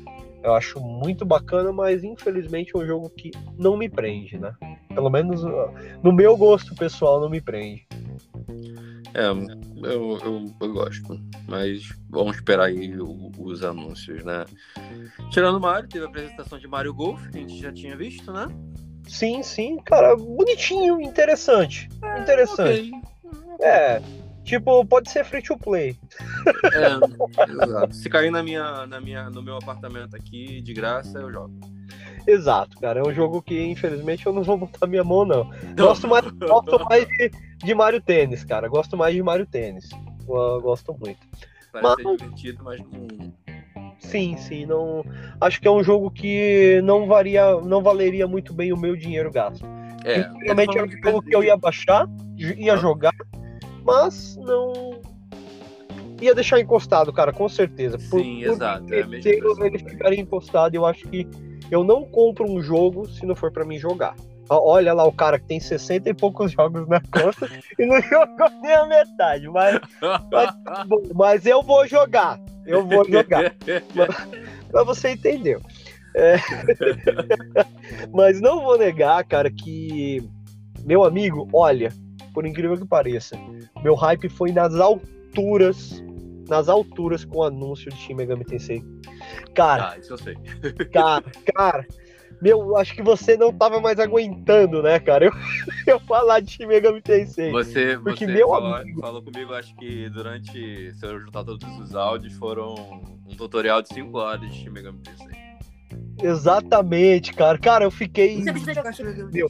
[0.42, 4.54] eu acho muito bacana, mas infelizmente é um jogo que não me prende, né?
[4.94, 5.42] Pelo menos
[6.02, 7.86] no meu gosto pessoal não me prende.
[9.14, 9.26] É,
[9.86, 12.94] eu, eu, eu gosto, mas vamos esperar aí
[13.38, 14.44] os anúncios, né?
[15.30, 18.32] Tirando o Mario, teve a apresentação de Mario Golf, que a gente já tinha visto,
[18.32, 18.46] né?
[19.06, 21.88] Sim, sim, cara, bonitinho, interessante.
[22.02, 22.88] É, interessante.
[22.88, 23.11] Okay.
[23.60, 24.00] É,
[24.44, 25.96] tipo, pode ser free to play.
[26.72, 27.94] É, exato.
[27.94, 31.52] Se cair na minha, na minha, no meu apartamento aqui, de graça, eu jogo.
[32.26, 33.00] Exato, cara.
[33.00, 35.50] É um jogo que, infelizmente, eu não vou botar minha mão, não.
[35.76, 37.30] Gosto mais, gosto mais de,
[37.64, 38.68] de Mario Tênis, cara.
[38.68, 39.88] Gosto mais de Mario Tênis.
[40.28, 41.20] Eu gosto muito.
[41.72, 42.02] Parece mas...
[42.02, 43.32] ser divertido, mas não,
[43.98, 45.04] Sim, sim, não.
[45.40, 49.30] Acho que é um jogo que não varia, não valeria muito bem o meu dinheiro
[49.30, 49.64] gasto.
[50.04, 52.06] É, Realmente era um jogo que eu ia baixar,
[52.36, 53.14] ia jogar,
[53.84, 55.00] mas não
[56.20, 57.98] ia deixar encostado, cara, com certeza.
[57.98, 58.94] Sim, por, exato.
[58.94, 61.26] É ele ficaria encostado, eu acho que
[61.70, 64.14] Eu não compro um jogo se não for para mim jogar.
[64.48, 67.48] Olha lá o cara que tem 60 e poucos jogos na conta
[67.78, 69.80] e não jogou nem a metade, mas,
[70.30, 70.54] mas,
[71.14, 72.38] mas eu vou jogar.
[72.66, 73.54] Eu vou jogar.
[74.72, 75.60] mas você entendeu.
[76.14, 76.36] É...
[78.12, 80.22] mas não vou negar, cara, que
[80.84, 81.90] meu amigo, olha,
[82.32, 83.36] por incrível que pareça,
[83.82, 86.02] meu hype foi nas alturas,
[86.48, 88.82] nas alturas com o anúncio de Shin Megami Tensei.
[89.54, 90.34] Cara, ah, isso eu sei.
[90.92, 91.86] Cara, cara,
[92.42, 95.26] meu, acho que você não tava mais aguentando, né, cara?
[95.26, 95.32] Eu,
[95.86, 97.52] eu falar de Shin Megami Tensei.
[97.52, 99.00] Você, porque você meu falou, amigo...
[99.00, 102.74] falou comigo, acho que durante, se eu juntar todos os áudios, foram
[103.28, 105.42] um tutorial de 5 horas de Shin Megami Tensei.
[106.20, 107.58] Exatamente, cara.
[107.58, 108.42] Cara, eu fiquei.
[108.42, 108.92] Você precisa jogar
[109.32, 109.48] Meu,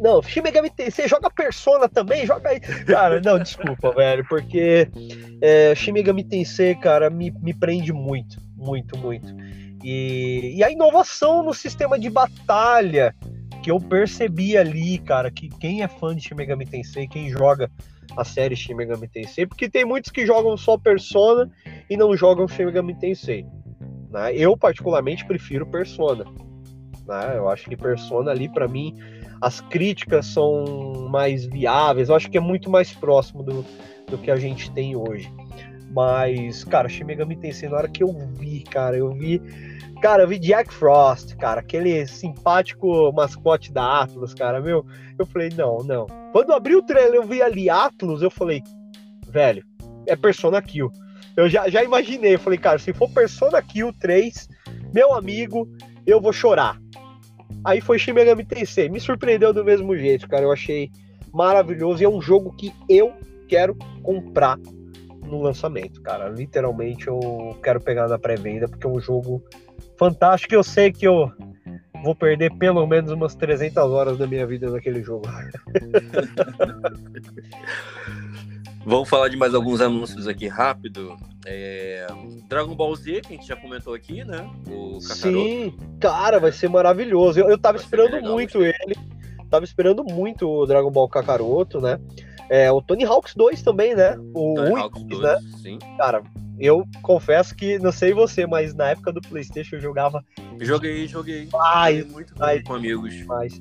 [0.00, 2.60] não, Shin Megami Tensei, joga Persona também, joga aí.
[2.60, 4.88] Cara, não, desculpa, velho, porque
[5.40, 9.34] é, Shin Megami Tensei, cara, me, me prende muito, muito, muito.
[9.82, 13.14] E, e a inovação no sistema de batalha
[13.62, 17.70] que eu percebi ali, cara, que quem é fã de Shin Megami Tensei, quem joga
[18.16, 21.50] a série Shin Megami Tensei, porque tem muitos que jogam só Persona
[21.88, 23.46] e não jogam Shin Megami Tensei.
[24.10, 24.34] Né?
[24.34, 26.24] Eu, particularmente, prefiro Persona.
[27.06, 27.34] Né?
[27.36, 28.94] Eu acho que Persona ali, para mim,
[29.40, 32.08] as críticas são mais viáveis.
[32.08, 33.64] Eu acho que é muito mais próximo do,
[34.06, 35.32] do que a gente tem hoje.
[35.90, 39.40] Mas, cara, Shin Megami Tensei, na hora que eu vi, cara, eu vi.
[40.02, 44.84] Cara, eu vi Jack Frost, cara, aquele simpático mascote da Atlas, cara, meu.
[45.18, 46.06] Eu falei, não, não.
[46.32, 48.62] Quando abri o trailer, eu vi ali Atlas, eu falei,
[49.26, 49.64] velho,
[50.06, 50.92] é Persona Kill.
[51.34, 54.48] Eu já, já imaginei, eu falei, cara, se for Persona Kill 3,
[54.92, 55.66] meu amigo,
[56.06, 56.78] eu vou chorar.
[57.64, 58.88] Aí foi Shin Megami Tensei.
[58.88, 60.44] Me surpreendeu do mesmo jeito, cara.
[60.44, 60.90] Eu achei
[61.32, 63.12] maravilhoso e é um jogo que eu
[63.48, 64.58] quero comprar
[65.26, 66.28] no lançamento, cara.
[66.28, 69.42] Literalmente eu quero pegar na pré-venda porque é um jogo
[69.98, 70.54] fantástico.
[70.54, 71.30] Eu sei que eu
[72.02, 75.26] vou perder pelo menos umas 300 horas da minha vida naquele jogo.
[78.86, 81.16] Vamos falar de mais alguns anúncios aqui rápido.
[81.44, 82.06] É...
[82.48, 84.48] Dragon Ball Z, que a gente já comentou aqui, né?
[84.70, 87.40] O Sim, cara, vai ser maravilhoso.
[87.40, 88.96] Eu, eu tava vai esperando legal, muito ele.
[89.50, 91.98] Tava esperando muito o Dragon Ball Kakaroto, né?
[92.48, 94.16] É, o Tony Hawks 2 também, né?
[94.32, 95.38] O Tony 1 Hawks 2, né?
[95.60, 95.78] Sim.
[95.98, 96.22] Cara,
[96.56, 100.24] eu confesso que, não sei você, mas na época do Playstation eu jogava.
[100.60, 101.48] Joguei, joguei.
[101.60, 103.12] Ai, muito ai, com amigos.
[103.12, 103.60] Demais.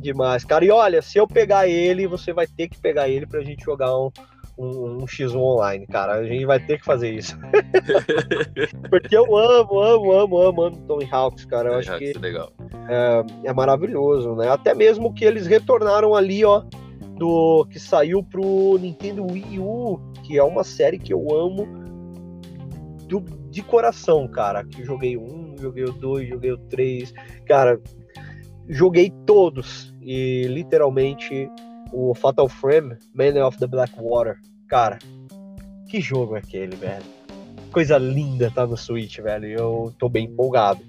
[0.00, 0.64] Demais, cara.
[0.64, 3.94] E olha, se eu pegar ele, você vai ter que pegar ele pra gente jogar
[3.94, 4.10] um,
[4.56, 6.14] um, um X1 online, cara.
[6.14, 7.36] A gente vai ter que fazer isso.
[8.90, 11.70] Porque eu amo, amo, amo, amo, amo Tony Hawks, cara.
[11.70, 12.52] Eu acho que é, legal.
[12.88, 14.48] É, é maravilhoso, né?
[14.48, 16.62] Até mesmo que eles retornaram ali, ó,
[17.16, 21.66] do que saiu pro Nintendo Wii U, que é uma série que eu amo
[23.08, 23.20] do,
[23.50, 24.64] de coração, cara.
[24.64, 27.12] Que joguei um, joguei o dois, joguei o três,
[27.46, 27.80] cara.
[28.66, 31.50] Joguei todos e literalmente
[31.94, 34.40] o Fatal Frame, Man of the Blackwater.
[34.66, 34.98] Cara,
[35.88, 37.04] que jogo é aquele, velho?
[37.70, 39.46] Coisa linda tá no Switch, velho.
[39.46, 40.80] Eu tô bem empolgado.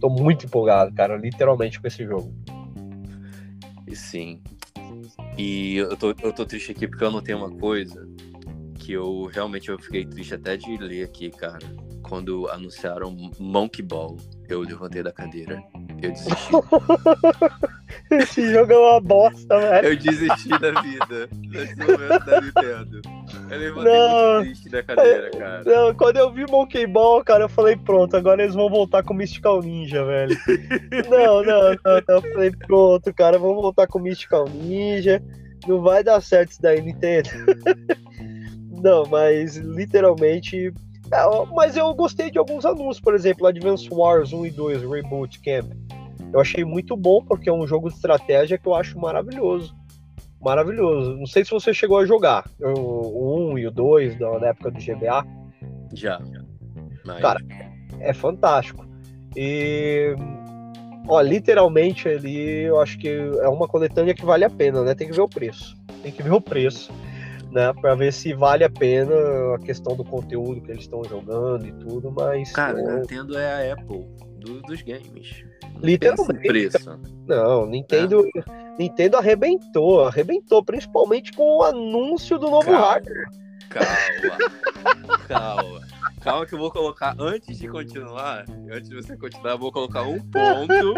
[0.00, 2.34] Tô muito empolgado, cara, literalmente com esse jogo.
[3.86, 4.40] E sim.
[5.38, 8.06] E eu tô, eu tô triste aqui porque eu não tenho uma coisa
[8.80, 11.58] que eu realmente eu fiquei triste até de ler aqui, cara.
[12.02, 14.16] Quando anunciaram Monkey Ball,
[14.48, 15.62] eu levantei da cadeira.
[16.02, 16.52] Eu desisti.
[18.10, 19.88] Esse jogo é uma bosta, velho.
[19.88, 23.00] Eu desisti da vida nesse momento da Nintendo.
[23.50, 25.62] Eu levantei não, triste da cadeira, cara.
[25.64, 29.14] Não, quando eu vi Monkey Ball, cara, eu falei, pronto, agora eles vão voltar com
[29.14, 30.36] Mystical Ninja, velho.
[31.10, 32.16] não, não, não, não.
[32.16, 35.22] Eu falei, pronto, cara, vamos voltar com Mystical Ninja.
[35.66, 37.30] Não vai dar certo isso daí, Nintendo.
[38.82, 40.72] não, mas literalmente.
[41.12, 45.40] É, mas eu gostei de alguns anúncios, por exemplo, Advance Wars 1 e 2, Reboot
[45.40, 45.72] Camp
[46.32, 49.74] eu achei muito bom, porque é um jogo de estratégia que eu acho maravilhoso.
[50.40, 51.16] Maravilhoso.
[51.16, 54.78] Não sei se você chegou a jogar o 1 e o 2 da, época do
[54.78, 55.24] GBA.
[55.94, 56.20] Já.
[57.04, 57.20] Mas...
[57.20, 57.40] Cara,
[58.00, 58.86] é fantástico.
[59.34, 60.14] E.
[61.08, 64.94] Ó, literalmente ali eu acho que é uma coletânea que vale a pena, né?
[64.94, 65.76] Tem que ver o preço.
[66.02, 66.92] Tem que ver o preço,
[67.56, 67.72] né?
[67.80, 69.14] Pra ver se vale a pena
[69.54, 72.52] a questão do conteúdo que eles estão jogando e tudo, mas.
[72.52, 74.04] Cara, a Nintendo é a Apple
[74.38, 75.42] do, dos games.
[75.82, 76.46] Literalmente.
[76.46, 77.00] Preço.
[77.26, 78.76] Não, Nintendo, é.
[78.78, 83.26] Nintendo arrebentou, arrebentou, principalmente com o anúncio do novo calma, hardware.
[83.70, 84.38] Calma,
[85.26, 85.95] calma.
[86.26, 90.02] Calma que eu vou colocar, antes de continuar, antes de você continuar, eu vou colocar
[90.02, 90.94] um ponto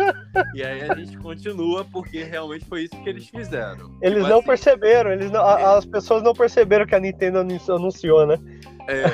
[0.55, 3.95] e aí a gente continua, porque realmente foi isso que eles fizeram.
[4.01, 5.77] Eles tipo não assim, perceberam, eles não, é.
[5.77, 8.39] as pessoas não perceberam que a Nintendo anunciou, né?
[8.89, 9.05] É.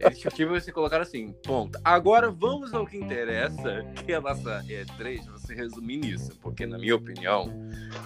[0.04, 1.78] Eles tinham você colocar assim, ponto.
[1.84, 6.78] Agora vamos ao que interessa, que é a nossa E3, você resumir nisso, porque na
[6.78, 7.52] minha opinião,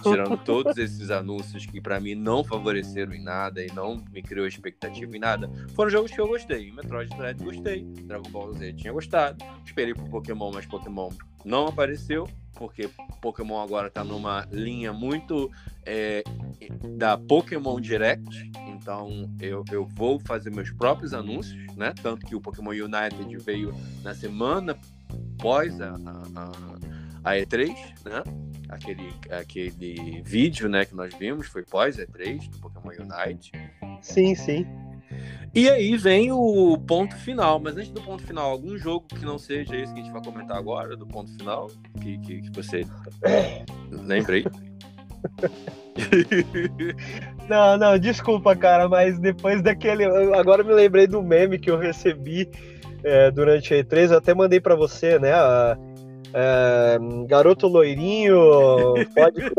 [0.03, 4.47] tirando todos esses anúncios que para mim não favoreceram em nada e não me criou
[4.47, 6.71] expectativa em nada, foram jogos que eu gostei.
[6.71, 11.09] Metroid Dread gostei, Dragon Ball Z tinha gostado, esperei por Pokémon, mas Pokémon
[11.43, 12.27] não apareceu
[12.61, 12.87] porque
[13.21, 15.49] Pokémon agora está numa linha muito
[15.83, 16.23] é,
[16.95, 21.91] da Pokémon Direct, então eu, eu vou fazer meus próprios anúncios, né?
[22.03, 23.73] Tanto que o Pokémon United veio
[24.03, 24.77] na semana
[25.39, 27.69] pós a, a, a E3,
[28.05, 28.23] né?
[28.69, 33.51] Aquele, aquele vídeo né, que nós vimos foi pós E3 do Pokémon Unite.
[34.01, 34.65] Sim, sim.
[35.53, 37.59] E aí vem o ponto final.
[37.59, 40.23] Mas antes do ponto final, algum jogo que não seja esse que a gente vai
[40.23, 41.67] comentar agora, do ponto final,
[42.01, 42.85] que, que, que você
[43.91, 44.45] lembra aí?
[47.49, 50.05] não, não, desculpa, cara, mas depois daquele.
[50.33, 52.49] Agora me lembrei do meme que eu recebi
[53.03, 55.33] é, durante a E3, eu até mandei para você, né?
[55.33, 55.77] A,
[56.33, 56.97] é,
[57.27, 58.37] garoto loirinho,
[59.13, 59.41] pode.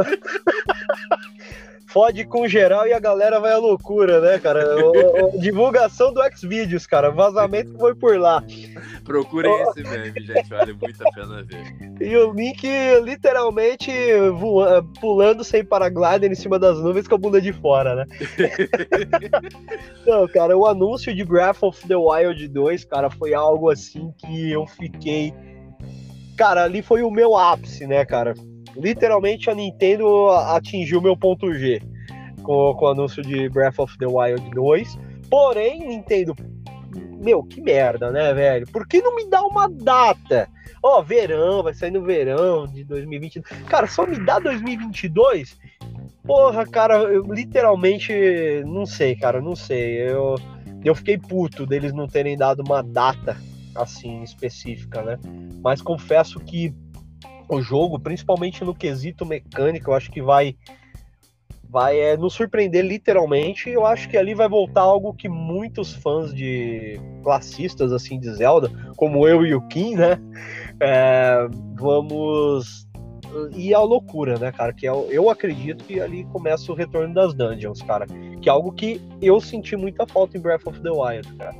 [1.92, 4.82] fode com geral e a galera vai à loucura, né, cara?
[4.84, 7.10] O, o, divulgação do Xvideos, cara.
[7.10, 8.42] Vazamento foi por lá.
[9.04, 9.70] Procurem oh.
[9.70, 10.48] esse meme, gente.
[10.48, 11.92] Vale muito a pena ver.
[12.00, 12.66] E o Link
[13.02, 13.92] literalmente
[14.32, 18.06] voando, pulando sem paraglider em cima das nuvens com a bunda de fora, né?
[20.06, 24.50] Não, cara, o anúncio de Breath of the Wild 2, cara, foi algo assim que
[24.50, 25.34] eu fiquei.
[26.42, 28.34] Cara, ali foi o meu ápice, né, cara?
[28.76, 31.80] literalmente a Nintendo atingiu meu ponto G
[32.42, 34.98] com, com o anúncio de Breath of the Wild 2.
[35.30, 36.34] Porém, Nintendo,
[37.22, 38.66] meu, que merda, né, velho?
[38.72, 40.48] Por que não me dá uma data?
[40.82, 43.62] Ó, oh, verão, vai sair no verão de 2022.
[43.68, 45.56] Cara, só me dá 2022?
[46.24, 48.12] Porra, cara, eu literalmente
[48.66, 50.10] não sei, cara, não sei.
[50.10, 50.34] Eu,
[50.84, 53.36] eu fiquei puto deles não terem dado uma data
[53.74, 55.18] assim específica, né?
[55.62, 56.74] Mas confesso que
[57.48, 60.56] o jogo, principalmente no quesito mecânico, eu acho que vai
[61.68, 63.70] vai é, nos surpreender literalmente.
[63.70, 68.70] Eu acho que ali vai voltar algo que muitos fãs de classistas assim de Zelda,
[68.94, 70.18] como eu e o Kim, né?
[70.78, 72.86] É, vamos
[73.54, 74.72] ir à loucura, né, cara?
[74.72, 78.06] Que eu, é eu acredito que ali começa o retorno das dungeons, cara.
[78.40, 81.54] Que é algo que eu senti muita falta em Breath of the Wild, cara.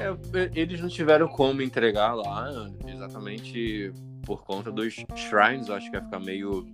[0.00, 2.48] É, eles não tiveram como entregar lá
[2.86, 3.92] exatamente
[4.24, 6.66] por conta dos shrines, eu acho que vai ficar meio.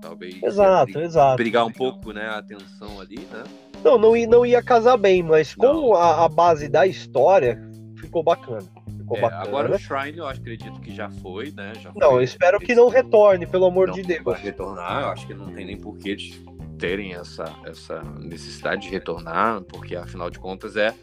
[0.00, 0.42] Talvez.
[0.42, 1.36] Exato, brigar, exato.
[1.36, 2.26] Brigar um pouco, né?
[2.26, 3.44] A atenção ali, né?
[3.82, 7.60] Não, não, ia, não ia casar bem, mas com a, a, base da história,
[7.96, 8.66] ficou bacana.
[8.98, 9.42] Ficou é, bacana.
[9.42, 11.72] Agora o Shrine eu acredito que já foi, né?
[11.80, 14.22] Já não, foi, eu espero que não retorne, pelo amor não de Deus.
[14.22, 16.38] Vai retornar, eu acho que não tem nem porquê de
[16.78, 20.94] terem essa, essa necessidade de retornar, porque afinal de contas é.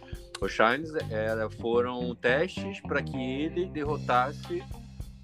[0.42, 4.64] Os Shrines é, foram testes para que ele derrotasse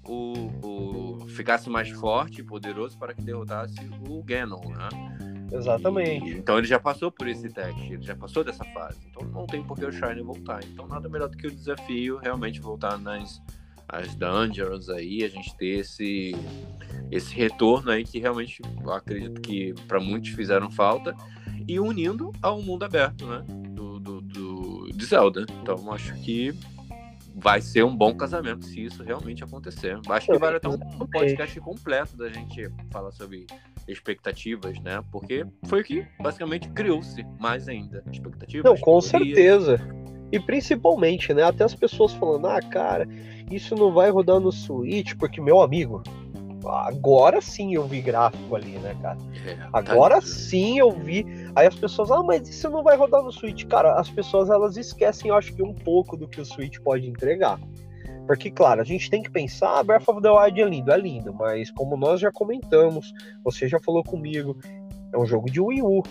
[0.06, 3.78] o, o ficasse mais forte e poderoso para que derrotasse
[4.08, 4.88] o Ganon, né?
[5.52, 6.26] Exatamente.
[6.26, 8.98] E, então ele já passou por esse teste, ele já passou dessa fase.
[9.10, 10.62] Então não tem por que o Shine voltar.
[10.64, 13.42] Então nada melhor do que o desafio realmente voltar nas
[13.92, 16.32] as dungeons aí, a gente ter esse
[17.10, 21.14] esse retorno aí que realmente eu acredito que para muitos fizeram falta
[21.66, 23.44] e unindo ao mundo aberto, né?
[25.00, 25.46] De Zelda.
[25.62, 26.54] Então acho que
[27.34, 29.98] vai ser um bom casamento se isso realmente acontecer.
[30.06, 33.46] Acho que vale até um, podcast completo da gente falar sobre
[33.88, 35.02] expectativas, né?
[35.10, 38.04] Porque foi o que basicamente criou-se mais ainda.
[38.12, 38.70] Expectativas.
[38.70, 39.80] Não, com certeza.
[40.30, 41.44] E principalmente, né?
[41.44, 43.08] Até as pessoas falando, ah, cara,
[43.50, 46.02] isso não vai rodar no Switch, porque meu amigo,
[46.66, 49.18] agora sim eu vi gráfico ali, né, cara?
[49.46, 51.24] É, tá agora tá sim eu vi.
[51.54, 53.66] Aí as pessoas, ah, mas isso não vai rodar no Switch.
[53.66, 57.08] Cara, as pessoas elas esquecem, eu acho que um pouco do que o Switch pode
[57.08, 57.58] entregar.
[58.26, 60.98] Porque, claro, a gente tem que pensar, ah, Breath of the Wild é lindo, é
[60.98, 63.12] lindo, mas como nós já comentamos,
[63.42, 64.56] você já falou comigo,
[65.12, 66.02] é um jogo de Wii U.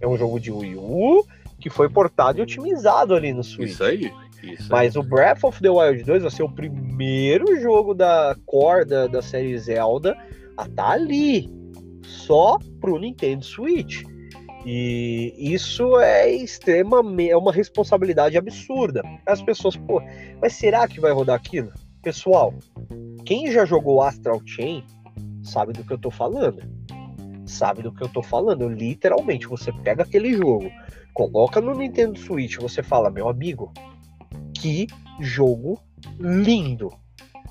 [0.00, 1.24] É um jogo de Wii U
[1.60, 3.70] que foi portado e otimizado ali no Switch.
[3.70, 4.12] Isso aí.
[4.68, 9.06] Mas o Breath of the Wild 2 vai ser o primeiro jogo da core da,
[9.06, 10.14] da série Zelda
[10.56, 11.48] a estar tá ali,
[12.02, 14.02] só pro Nintendo Switch.
[14.64, 19.02] E isso é extremamente é uma responsabilidade absurda.
[19.26, 20.02] As pessoas, pô,
[20.40, 21.72] mas será que vai rodar aquilo?
[22.02, 22.54] Pessoal,
[23.24, 24.84] quem já jogou Astral Chain
[25.42, 26.62] sabe do que eu tô falando.
[27.46, 28.68] Sabe do que eu tô falando.
[28.68, 30.70] Literalmente, você pega aquele jogo,
[31.12, 33.72] coloca no Nintendo Switch, você fala, meu amigo,
[34.54, 34.86] que
[35.20, 35.78] jogo
[36.18, 36.90] lindo!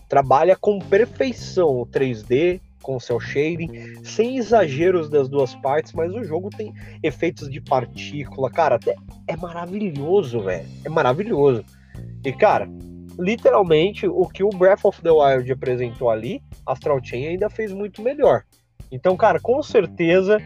[0.10, 6.24] Trabalha com perfeição o 3D, com seu shading, sem exageros das duas partes, mas o
[6.24, 8.78] jogo tem efeitos de partícula, cara,
[9.28, 11.64] é, maravilhoso, velho, é maravilhoso.
[12.24, 12.70] E cara,
[13.18, 18.02] literalmente o que o Breath of the Wild apresentou ali, Astral Chain ainda fez muito
[18.02, 18.44] melhor.
[18.92, 20.40] Então, cara, com certeza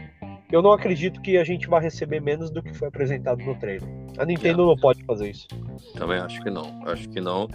[0.50, 3.86] eu não acredito que a gente vai receber menos do que foi apresentado no trailer.
[4.16, 4.66] A Nintendo é.
[4.66, 5.46] não pode fazer isso.
[5.94, 6.82] Também acho que não.
[6.86, 7.48] Acho que não.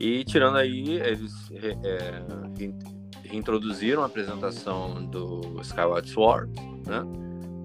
[0.00, 2.22] E tirando aí, eles é,
[3.30, 6.52] reintroduziram a apresentação do Skyward Sword,
[6.86, 7.04] né?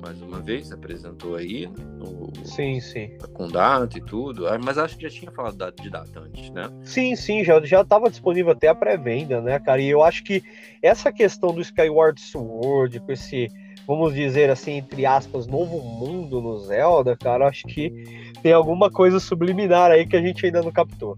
[0.01, 1.67] Mais uma vez, apresentou aí
[1.99, 3.17] o, sim, sim.
[3.33, 6.69] com data e tudo, ah, mas acho que já tinha falado de data antes, né?
[6.83, 9.81] Sim, sim, já já estava disponível até a pré-venda, né, cara?
[9.81, 10.43] E eu acho que
[10.79, 13.47] essa questão do Skyward Sword, com esse
[13.87, 17.91] vamos dizer assim, entre aspas, novo mundo no Zelda, cara, acho que
[18.41, 21.17] tem alguma coisa subliminar aí que a gente ainda não captou.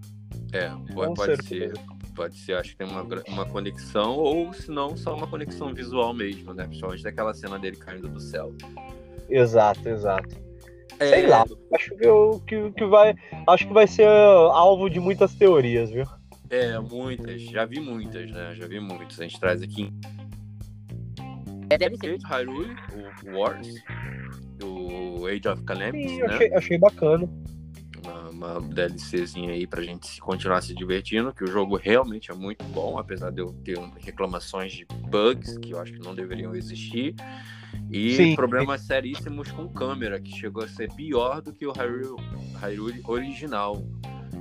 [0.52, 1.72] É, pode, pode ser.
[2.18, 6.12] Pode ser, acho que tem uma, uma conexão, ou se não, só uma conexão visual
[6.12, 6.64] mesmo, né?
[6.64, 8.52] Principalmente daquela cena dele caindo do céu.
[9.30, 10.36] Exato, exato.
[10.98, 11.10] É...
[11.10, 13.14] Sei lá, acho que, eu, que, que vai.
[13.46, 16.04] Acho que vai ser alvo de muitas teorias, viu?
[16.50, 17.40] É, muitas.
[17.42, 18.52] Já vi muitas, né?
[18.56, 19.20] Já vi muitas.
[19.20, 19.92] A gente traz aqui
[21.70, 22.18] é, deve ser.
[22.24, 22.74] Hyrule,
[23.26, 23.74] o Wars,
[24.62, 26.34] o Age of Calamity, Sim, né?
[26.34, 27.28] Achei, achei bacana.
[28.38, 32.96] Uma, DLCzinha aí pra gente continuar se divertindo, que o jogo realmente é muito bom,
[32.96, 37.16] apesar de eu ter reclamações de bugs que eu acho que não deveriam existir.
[37.90, 38.36] E Sim.
[38.36, 42.22] problemas seríssimos com câmera, que chegou a ser pior do que o Hyrule,
[42.62, 43.82] Hyrule original.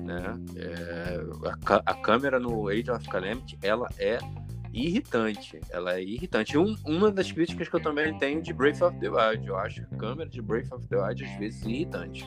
[0.06, 0.22] Né?
[0.56, 1.20] É,
[1.66, 4.20] a, a câmera no Age of Calamity, ela é
[4.72, 5.60] irritante.
[5.72, 6.56] Ela é irritante.
[6.56, 9.48] Um, uma das críticas que eu também tenho de Breath of the Wild.
[9.48, 12.26] Eu acho a câmera de Breath of the Wild às vezes irritante.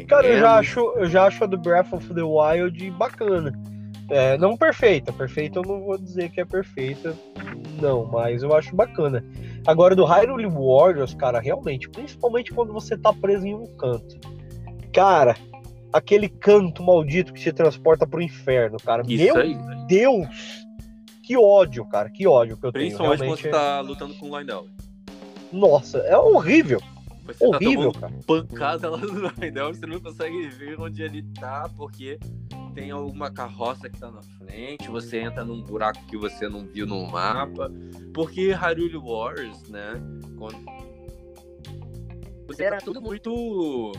[0.00, 0.16] Entendeu?
[0.16, 3.52] Cara, eu já, acho, eu já acho a do Breath of the Wild bacana.
[4.10, 5.12] É, não perfeita.
[5.12, 7.16] Perfeita eu não vou dizer que é perfeita.
[7.80, 9.24] Não, mas eu acho bacana.
[9.66, 14.18] Agora, do Hyrule Warriors, cara, realmente, principalmente quando você tá preso em um canto.
[14.92, 15.36] Cara,
[15.92, 19.02] aquele canto maldito que te transporta pro inferno, cara.
[19.06, 19.56] Isso Meu aí.
[19.86, 20.64] Deus!
[21.22, 22.84] Que ódio, cara, que ódio que eu tenho.
[22.86, 24.66] Principalmente quando você tá lutando com o Lionel.
[25.50, 26.80] Nossa, é horrível.
[27.24, 28.14] Você tá horrível, tá cara.
[28.26, 32.18] pancada lá no Lionel, você não consegue ver onde ele tá, porque
[32.74, 36.86] tem alguma carroça que tá na frente, você entra num buraco que você não viu
[36.86, 37.70] no mapa.
[38.12, 39.94] Porque Hyrule Wars, né?
[40.36, 40.58] Quando...
[42.46, 43.92] Você era tudo muito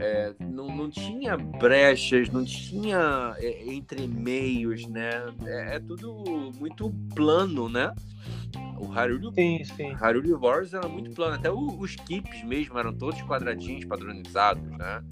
[0.00, 5.10] é, não, não tinha brechas, não tinha é, entremeios, né?
[5.44, 6.24] É, é, tudo
[6.58, 7.92] muito plano, né?
[8.80, 9.92] O Hyrule, sim, sim.
[9.92, 15.04] Hyrule Wars era muito plano, até o, os keeps mesmo eram todos quadradinhos padronizados, né?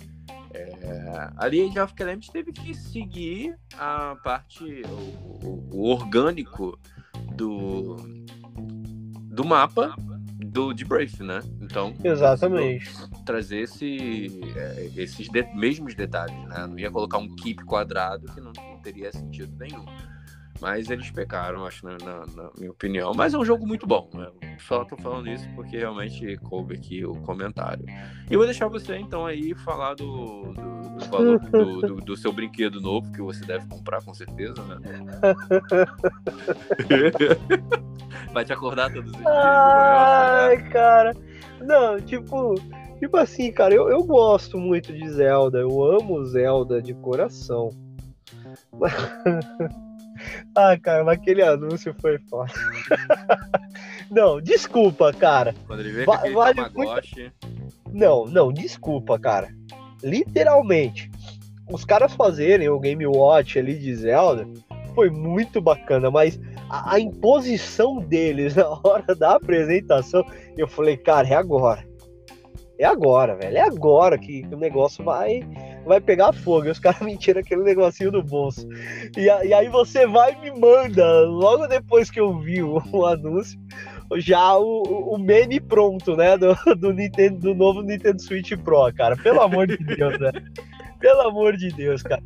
[0.55, 6.79] É, ali of Calamity teve que seguir a parte, o, o, o orgânico
[7.37, 7.97] do,
[9.31, 9.95] do mapa
[10.39, 11.41] do de Brave, né?
[11.61, 12.91] Então, exatamente.
[13.27, 16.67] Trazer esse, é, esses de, mesmos detalhes, né?
[16.67, 19.85] Não ia colocar um keep quadrado que não, não teria sentido nenhum.
[20.61, 23.13] Mas eles pecaram, acho, na, na, na, minha opinião.
[23.15, 24.11] Mas é um jogo muito bom.
[24.13, 24.29] Né?
[24.59, 27.85] Só tô falando isso porque realmente coube aqui o comentário.
[28.29, 32.33] E vou deixar você, então, aí falar do, do, do valor do, do, do, seu
[32.33, 34.79] brinquedo novo, que você deve comprar, com certeza, né?
[38.33, 39.29] Vai te acordar todos os dias.
[39.29, 40.71] Ai, né?
[40.71, 41.17] cara.
[41.61, 42.55] Não, tipo...
[42.99, 45.59] Tipo assim, cara, eu, eu gosto muito de Zelda.
[45.59, 47.71] Eu amo Zelda de coração.
[50.55, 52.53] Ah, cara, mas aquele anúncio foi foda.
[54.11, 55.55] não, desculpa, cara.
[55.67, 57.33] Quando ele Va vale muito...
[57.93, 59.49] Não, não, desculpa, cara.
[60.03, 61.11] Literalmente,
[61.71, 64.47] os caras fazerem o Game Watch ali de Zelda
[64.95, 70.25] foi muito bacana, mas a, a imposição deles na hora da apresentação,
[70.57, 71.87] eu falei, cara, é agora.
[72.79, 73.57] É agora, velho.
[73.57, 75.41] É agora que, que o negócio vai
[75.89, 76.71] vai pegar fogo.
[76.71, 78.69] Os caras me tiram aquele negocinho do bolso.
[79.17, 83.07] E, e, aí você vai e me manda, logo depois que eu vi o, o
[83.07, 83.59] anúncio,
[84.17, 86.37] já o, o meme pronto, né?
[86.37, 89.17] Do, do, Nintendo, do novo Nintendo Switch Pro, cara.
[89.17, 90.31] Pelo amor de Deus, né?
[91.01, 92.23] Pelo amor de Deus, cara.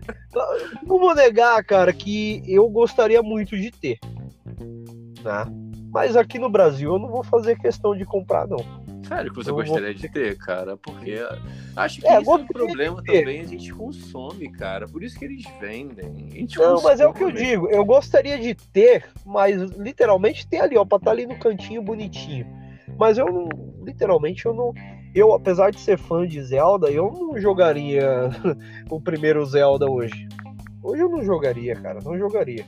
[0.82, 3.98] Não vou negar, cara, que eu gostaria muito de ter.
[5.22, 5.44] Né?
[5.92, 8.64] Mas aqui no Brasil eu não vou fazer questão de comprar, não.
[9.16, 10.76] Sério que você eu gostaria de ter, cara?
[10.76, 11.18] Porque
[11.76, 14.88] acho que é, isso é um problema também, a gente consome, cara.
[14.88, 16.28] Por isso que eles vendem.
[16.56, 16.82] não, consome.
[16.82, 17.68] mas é o que eu digo.
[17.68, 21.82] Eu gostaria de ter, mas literalmente ter ali, ó, pra estar tá ali no cantinho
[21.82, 22.46] bonitinho.
[22.98, 23.48] Mas eu não,
[23.84, 24.72] literalmente, eu não.
[25.14, 28.30] Eu, apesar de ser fã de Zelda, eu não jogaria
[28.90, 30.28] o primeiro Zelda hoje.
[30.82, 32.64] Hoje eu não jogaria, cara, não jogaria.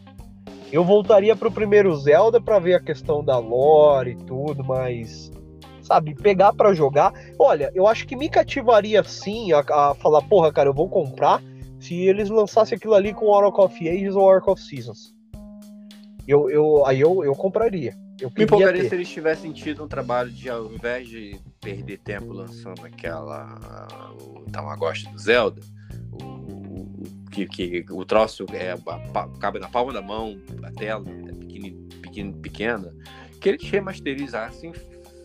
[0.71, 5.31] Eu voltaria pro primeiro Zelda para ver a questão da lore e tudo, mas
[5.85, 7.13] sabe, pegar para jogar.
[7.39, 11.43] Olha, eu acho que me cativaria sim a, a, falar, porra, cara, eu vou comprar
[11.79, 15.15] se eles lançassem aquilo ali com Oracle of Ages ou Oracle of Seasons.
[16.27, 17.95] Eu, eu, aí eu, eu compraria.
[18.21, 18.89] Eu me empolgaria ter.
[18.89, 24.15] se eles tivessem tido um trabalho de, ao invés de perder tempo lançando aquela.
[24.21, 25.61] o Tamagotchi do Zelda,
[26.13, 28.75] o, que, que o troço é,
[29.41, 31.33] cabe na palma da mão, a tela é
[32.01, 32.95] pequena, pequena,
[33.41, 34.73] que eles remasterizassem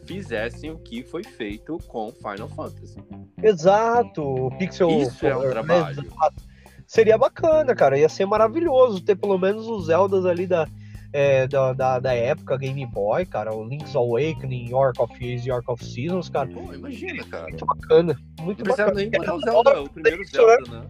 [0.10, 2.98] fizessem o que foi feito com Final Fantasy.
[3.44, 4.90] Exato, Pixel.
[5.04, 5.50] Isso é um né?
[5.50, 6.12] trabalho.
[6.88, 7.96] Seria bacana, cara.
[7.96, 10.68] Ia ser maravilhoso ter pelo menos os Zeldas ali da,
[11.14, 13.54] é, da, da, da, época Game Boy, cara.
[13.54, 16.50] O Link's Awakening, York of Years e York of Seasons, cara.
[16.50, 17.48] Pô, imagina, cara.
[17.50, 18.20] Muito bacana.
[18.42, 18.94] Muito Não bacana.
[18.94, 20.88] nem botar o Zelda, o primeiro Zelda, né?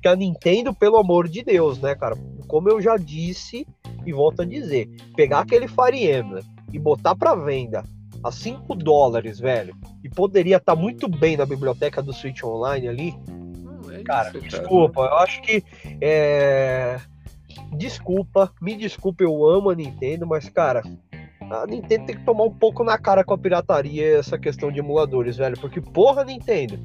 [0.00, 2.16] Que a Nintendo, pelo amor de Deus, né, cara?
[2.46, 3.66] Como eu já disse
[4.06, 7.82] e volto a dizer, pegar aquele Fire Emblem e botar para venda
[8.22, 9.74] a 5 dólares, velho,
[10.04, 13.14] e poderia estar tá muito bem na biblioteca do Switch Online ali.
[13.92, 15.14] é cara, isso, desculpa, cara.
[15.14, 15.64] eu acho que
[16.00, 17.00] é...
[17.76, 20.82] Desculpa, me desculpa, eu amo a Nintendo, mas, cara,
[21.50, 24.78] a Nintendo tem que tomar um pouco na cara com a pirataria essa questão de
[24.78, 25.58] emuladores, velho.
[25.58, 26.78] Porque, porra, Nintendo.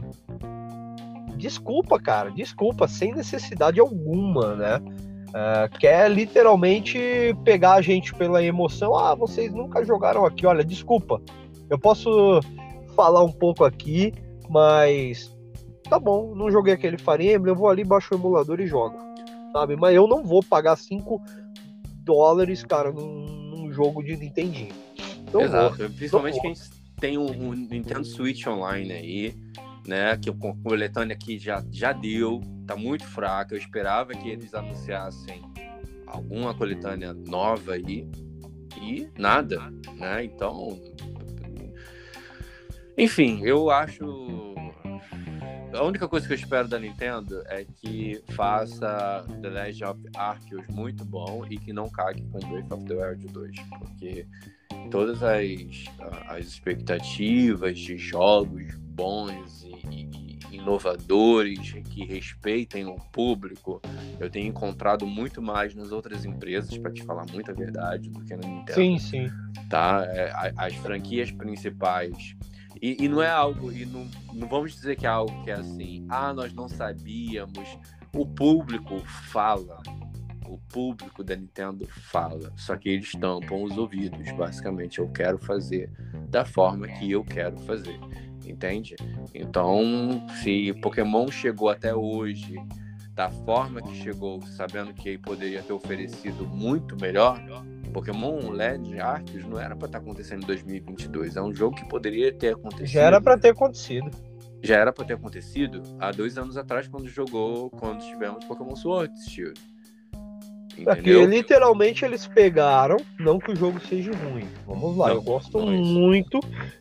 [1.37, 4.81] Desculpa, cara, desculpa, sem necessidade alguma, né?
[5.35, 6.97] Uh, quer literalmente
[7.43, 8.95] pegar a gente pela emoção.
[8.95, 10.45] Ah, vocês nunca jogaram aqui.
[10.45, 11.21] Olha, desculpa,
[11.69, 12.39] eu posso
[12.95, 14.13] falar um pouco aqui,
[14.49, 15.35] mas
[15.89, 18.97] tá bom, não joguei aquele Fire Emblem, eu vou ali, baixo o emulador e jogo,
[19.51, 19.75] sabe?
[19.75, 21.21] Mas eu não vou pagar 5
[22.03, 24.73] dólares, cara, num, num, jogo de Nintendinho.
[25.33, 26.53] Não Exato, vou, principalmente quem
[26.99, 29.64] tem um, um Nintendo Switch Online aí, né?
[30.21, 33.53] Que o coletânea aqui já, já deu, tá muito fraca.
[33.53, 35.41] Eu esperava que eles anunciassem
[36.07, 38.07] alguma coletânea nova aí
[38.81, 40.23] e nada, né?
[40.23, 40.79] Então,
[42.97, 44.55] enfim, eu acho
[45.75, 50.65] a única coisa que eu espero da Nintendo é que faça The Legend of Arceus
[50.69, 54.27] muito bom e que não cague com Breath of the Wild 2, porque
[54.89, 55.41] todas as,
[56.27, 59.67] as expectativas de jogos bons
[60.51, 63.81] inovadores, que respeitem o público,
[64.19, 68.35] eu tenho encontrado muito mais nas outras empresas, para te falar muita verdade, do que
[68.35, 68.73] na Nintendo.
[68.73, 69.29] Sim, sim.
[69.69, 70.05] Tá?
[70.07, 72.35] É, as franquias principais.
[72.81, 75.55] E, e, não é algo, e não, não vamos dizer que é algo que é
[75.55, 77.77] assim, ah, nós não sabíamos.
[78.13, 78.99] O público
[79.31, 79.81] fala,
[80.47, 84.29] o público da Nintendo fala, só que eles tampam os ouvidos.
[84.31, 85.89] Basicamente, eu quero fazer
[86.29, 87.99] da forma que eu quero fazer
[88.49, 88.95] entende?
[89.33, 92.55] Então, se Pokémon chegou até hoje
[93.13, 97.39] da forma que chegou, sabendo que poderia ter oferecido muito melhor,
[97.93, 101.37] Pokémon LED Arceus não era para estar tá acontecendo em 2022.
[101.37, 102.87] É um jogo que poderia ter acontecido.
[102.87, 104.11] Já era para ter acontecido.
[104.61, 109.13] Já era para ter acontecido há dois anos atrás, quando jogou, quando tivemos Pokémon Sword
[109.29, 109.61] Shield.
[110.83, 114.47] Porque literalmente eles pegaram, não que o jogo seja ruim.
[114.67, 116.39] Vamos lá, não, eu gosto é muito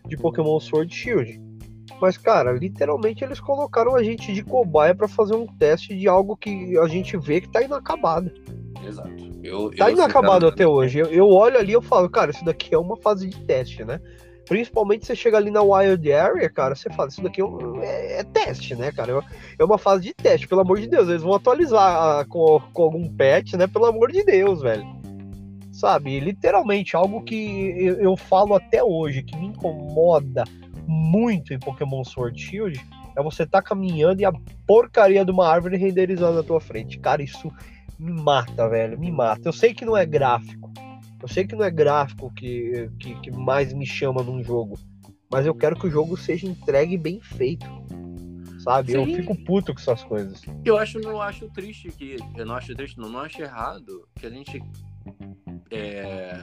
[0.08, 1.40] de Pokémon Sword Shield.
[2.00, 6.36] Mas, cara, literalmente eles colocaram a gente de cobaia para fazer um teste de algo
[6.36, 8.32] que a gente vê que tá inacabado.
[8.86, 9.10] Exato.
[9.42, 10.98] Eu, tá eu inacabado até hoje.
[10.98, 14.00] Eu, eu olho ali e falo, cara, isso daqui é uma fase de teste, né?
[14.46, 18.20] Principalmente você chega ali na Wild Area, cara, você fala, isso daqui é, um, é,
[18.20, 19.22] é teste, né, cara?
[19.58, 21.08] É uma fase de teste, pelo amor de Deus.
[21.08, 23.66] Eles vão atualizar a, com, com algum patch, né?
[23.66, 24.84] Pelo amor de Deus, velho.
[25.72, 26.20] Sabe?
[26.20, 30.44] Literalmente, algo que eu, eu falo até hoje, que me incomoda
[30.86, 32.80] muito em Pokémon Sword Shield
[33.16, 34.32] é você tá caminhando e a
[34.66, 36.98] porcaria de uma árvore renderizando na tua frente.
[36.98, 37.52] Cara, isso
[37.98, 39.48] me mata, velho, me mata.
[39.48, 40.72] Eu sei que não é gráfico,
[41.22, 44.78] eu sei que não é gráfico que, que, que mais me chama num jogo,
[45.30, 47.66] mas eu quero que o jogo seja entregue bem feito.
[48.60, 48.92] Sabe?
[48.92, 48.98] Sim.
[48.98, 50.40] Eu fico puto com essas coisas.
[50.64, 52.16] Eu acho, não acho triste que.
[52.34, 54.62] Eu não acho triste, não, não acho errado que a gente
[55.70, 56.40] é,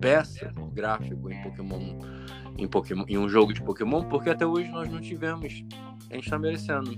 [0.00, 1.96] peça gráfico em Pokémon
[2.56, 5.64] em, Pokémon, em um jogo de Pokémon, porque até hoje nós não tivemos.
[6.10, 6.96] A gente tá merecendo.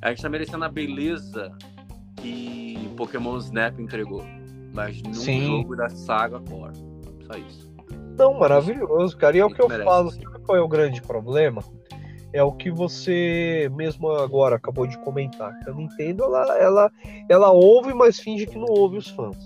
[0.00, 1.52] A gente tá merecendo a beleza
[2.16, 4.24] que Pokémon Snap entregou.
[4.72, 5.46] Mas no Sim.
[5.46, 6.76] jogo da saga Core.
[7.26, 7.72] Só isso.
[8.16, 9.36] Não, maravilhoso, cara.
[9.36, 10.10] E é o que eu falo.
[10.10, 11.62] Sabe qual é o grande problema?
[12.32, 15.52] É o que você mesmo agora acabou de comentar.
[15.66, 16.92] A Nintendo, ela, ela,
[17.28, 19.36] ela ouve, mas finge que não ouve os fãs,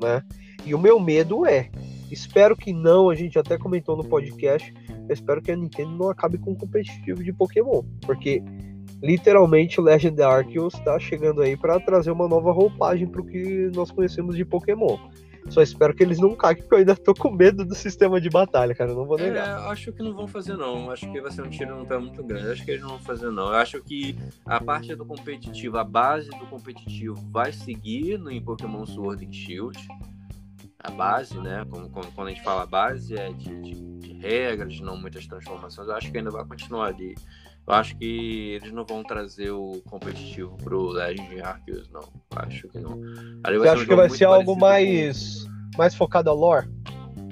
[0.00, 0.22] né?
[0.64, 1.70] E o meu medo é,
[2.10, 4.72] espero que não, a gente até comentou no podcast,
[5.08, 8.42] eu espero que a Nintendo não acabe com o competitivo de Pokémon, porque
[9.02, 13.70] literalmente o Legend Arceus está chegando aí para trazer uma nova roupagem para o que
[13.74, 14.98] nós conhecemos de Pokémon.
[15.50, 18.30] Só espero que eles não caguem, porque eu ainda tô com medo do sistema de
[18.30, 18.92] batalha, cara.
[18.92, 19.46] Eu não vou negar.
[19.46, 20.90] É, acho que não vão fazer, não.
[20.90, 22.50] Acho que vai ser um tiro no pé muito grande.
[22.50, 23.48] Acho que eles não vão fazer, não.
[23.48, 24.16] Eu acho que
[24.46, 29.32] a parte do competitivo, a base do competitivo vai seguir no, em Pokémon Sword and
[29.32, 29.78] Shield.
[30.84, 31.64] A base, né?
[31.70, 35.88] Como, como, quando a gente fala base, é de, de, de regras, não muitas transformações.
[35.88, 37.14] Eu acho que ainda vai continuar ali.
[37.66, 42.02] Eu acho que eles não vão trazer o competitivo pro Legend Arceus, não.
[42.36, 43.00] Acho que não.
[43.42, 45.78] Ali Você acha um que vai ser algo mais, com...
[45.78, 46.68] mais focado a lore?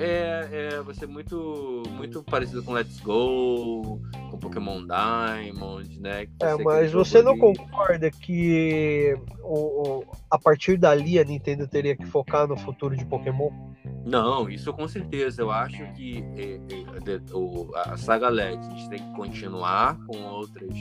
[0.03, 4.01] É, é, vai ser muito, muito parecido com Let's Go,
[4.31, 6.27] com Pokémon Diamond, né?
[6.41, 9.55] É, mas você não concorda que o,
[10.01, 13.51] o, a partir dali a Nintendo teria que focar no futuro de Pokémon?
[14.05, 15.43] Não, isso com certeza.
[15.43, 20.75] Eu acho que é, é, a saga gente tem que continuar com outras,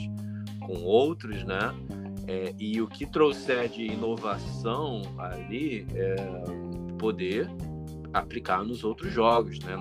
[0.65, 1.73] com outros, né?
[2.27, 6.15] É, e o que trouxer de inovação ali é
[6.97, 7.47] poder
[8.13, 9.75] aplicar nos outros jogos, né?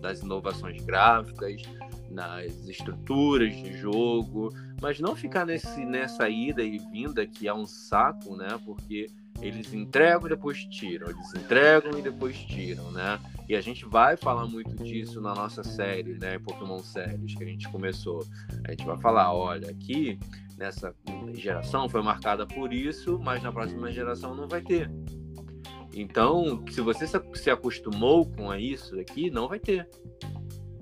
[0.00, 1.62] Das inovações gráficas,
[2.10, 7.66] nas estruturas de jogo, mas não ficar nesse, nessa ida e vinda que é um
[7.66, 8.58] saco, né?
[8.64, 9.06] Porque
[9.40, 13.20] eles entregam e depois tiram, eles entregam e depois tiram, né?
[13.48, 16.38] E a gente vai falar muito disso na nossa série, né?
[16.38, 18.26] Pokémon Séries, que a gente começou.
[18.66, 20.18] A gente vai falar, olha, aqui
[20.56, 20.94] nessa
[21.34, 24.90] geração foi marcada por isso, mas na próxima geração não vai ter.
[25.98, 29.88] Então, se você se acostumou com isso aqui, não vai ter.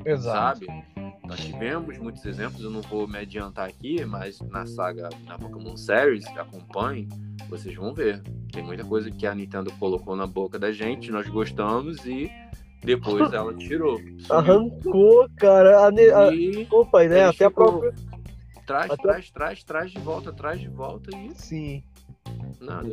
[0.04, 0.66] Exato.
[0.66, 0.84] Sabe?
[1.24, 5.76] Nós tivemos muitos exemplos, eu não vou me adiantar aqui, mas na saga, na Pokémon
[5.76, 7.08] Series, acompanhe,
[7.48, 8.22] vocês vão ver.
[8.52, 12.28] Tem muita coisa que a Nintendo colocou na boca da gente, nós gostamos e
[12.82, 13.96] depois ela tirou.
[13.98, 14.26] Sumiu.
[14.30, 15.86] Arrancou, cara.
[15.86, 17.24] A, a, e opa, né?
[17.24, 17.94] Até a própria.
[18.66, 19.02] Traz, Até...
[19.02, 21.30] traz, traz, traz de volta, traz de volta e.
[21.36, 21.84] Sim.
[22.60, 22.88] Nada.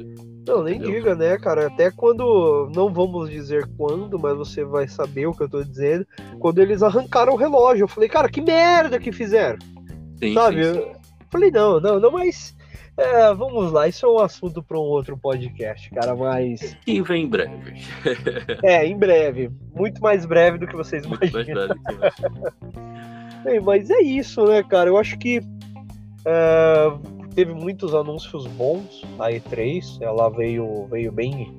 [0.47, 0.95] Não, nem Entendeu?
[0.95, 1.67] diga, né, cara?
[1.67, 2.69] Até quando.
[2.75, 6.05] Não vamos dizer quando, mas você vai saber o que eu tô dizendo.
[6.39, 7.83] Quando eles arrancaram o relógio.
[7.83, 9.59] Eu falei, cara, que merda que fizeram.
[10.17, 10.63] Sim, Sabe?
[10.63, 10.79] Sim, sim.
[10.79, 10.95] Eu
[11.29, 12.55] falei, não, não, não, mas.
[12.97, 16.75] É, vamos lá, isso é um assunto para um outro podcast, cara, mas.
[16.85, 17.81] E vem em breve.
[18.61, 19.49] é, em breve.
[19.73, 21.67] Muito mais breve do que vocês Muito imaginam.
[21.67, 22.15] Mais breve
[23.43, 24.89] que mas é isso, né, cara?
[24.89, 25.41] Eu acho que.
[26.25, 26.91] É,
[27.35, 31.57] teve muitos anúncios bons a E3, ela veio, veio bem,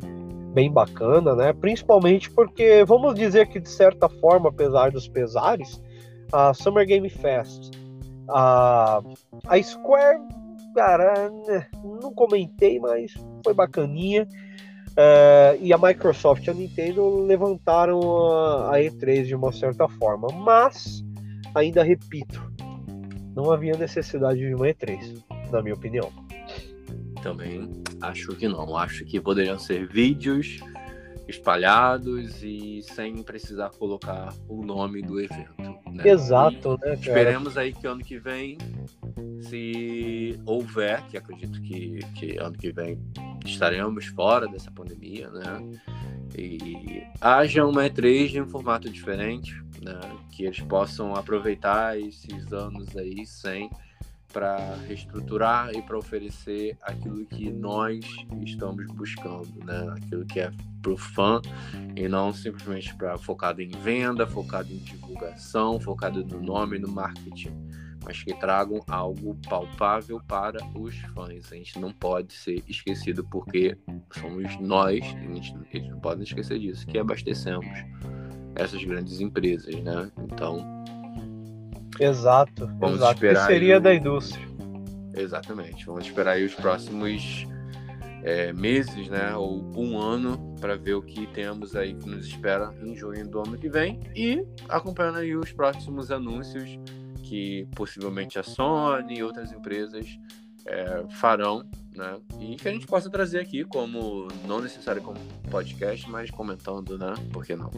[0.53, 1.53] bem bacana, né?
[1.53, 5.83] Principalmente porque, vamos dizer que de certa forma, apesar dos pesares,
[6.33, 7.71] a Summer Game Fest,
[8.29, 9.03] a,
[9.47, 10.21] a Square,
[10.75, 13.13] cara, né, não comentei, mas
[13.45, 14.27] foi bacaninha.
[14.93, 17.99] Uh, e a Microsoft e a Nintendo levantaram
[18.31, 21.03] a, a E3 de uma certa forma, mas
[21.55, 22.53] ainda repito,
[23.35, 26.13] não havia necessidade de uma E3 na minha opinião.
[27.23, 27.71] Também
[28.01, 28.77] acho que não.
[28.77, 30.61] Acho que poderiam ser vídeos
[31.29, 35.55] espalhados e sem precisar colocar o nome do evento.
[35.91, 36.09] Né?
[36.09, 36.79] Exato, né?
[36.79, 36.95] Cara?
[36.95, 38.59] Esperemos aí que ano que vem,
[39.41, 42.99] se houver, que acredito que, que ano que vem
[43.45, 45.81] estaremos fora dessa pandemia, né?
[46.37, 50.01] E haja uma E3 em um formato diferente, né?
[50.33, 53.71] Que eles possam aproveitar esses anos aí sem
[54.33, 58.05] para reestruturar e para oferecer aquilo que nós
[58.45, 59.95] estamos buscando, né?
[59.97, 60.51] Aquilo que é
[60.81, 61.41] para o fã
[61.95, 67.53] e não simplesmente para focado em venda, focado em divulgação, focado no nome, no marketing,
[68.05, 71.53] mas que tragam algo palpável para os fãs.
[71.53, 73.79] A gente não pode ser esquecido porque
[74.13, 77.67] somos nós, a gente, eles não podem esquecer disso, que abastecemos
[78.55, 80.11] essas grandes empresas, né?
[80.25, 80.82] Então
[82.01, 83.15] Exato, Vamos exato.
[83.15, 83.81] Esperar seria o...
[83.81, 84.47] da indústria.
[85.15, 85.85] Exatamente.
[85.87, 87.47] Vamos esperar aí os próximos
[88.23, 92.73] é, meses, né, ou um ano, para ver o que temos aí que nos espera
[92.83, 96.79] em junho do ano que vem e acompanhando aí os próximos anúncios
[97.23, 100.19] que possivelmente a Sony e outras empresas
[100.67, 101.65] é, farão,
[101.97, 102.17] né?
[102.41, 105.19] E que a gente possa trazer aqui como, não necessário como
[105.51, 107.15] podcast, mas comentando, né?
[107.33, 107.71] Por que não?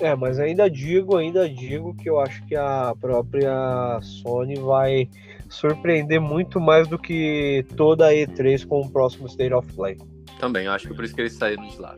[0.00, 5.08] É, mas ainda digo, ainda digo que eu acho que a própria Sony vai
[5.48, 9.98] surpreender muito mais do que toda a E3 com o próximo State of Play.
[10.38, 11.94] Também, acho que por isso que eles saíram de lá.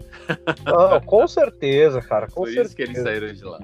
[0.67, 2.27] Ah, com certeza, cara.
[2.27, 2.67] Com por certeza.
[2.67, 3.61] isso que eles saíram de lá.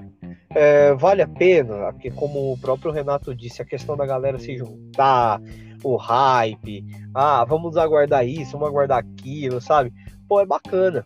[0.51, 4.57] É, vale a pena, porque como o próprio Renato disse, a questão da galera se
[4.57, 5.41] juntar,
[5.83, 6.85] o hype,
[7.15, 9.93] ah, vamos aguardar isso, vamos aguardar aquilo, sabe?
[10.29, 11.05] Pô, é bacana.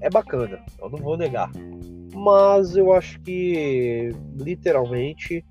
[0.00, 1.50] É bacana, eu não vou negar.
[2.14, 5.44] Mas eu acho que, literalmente,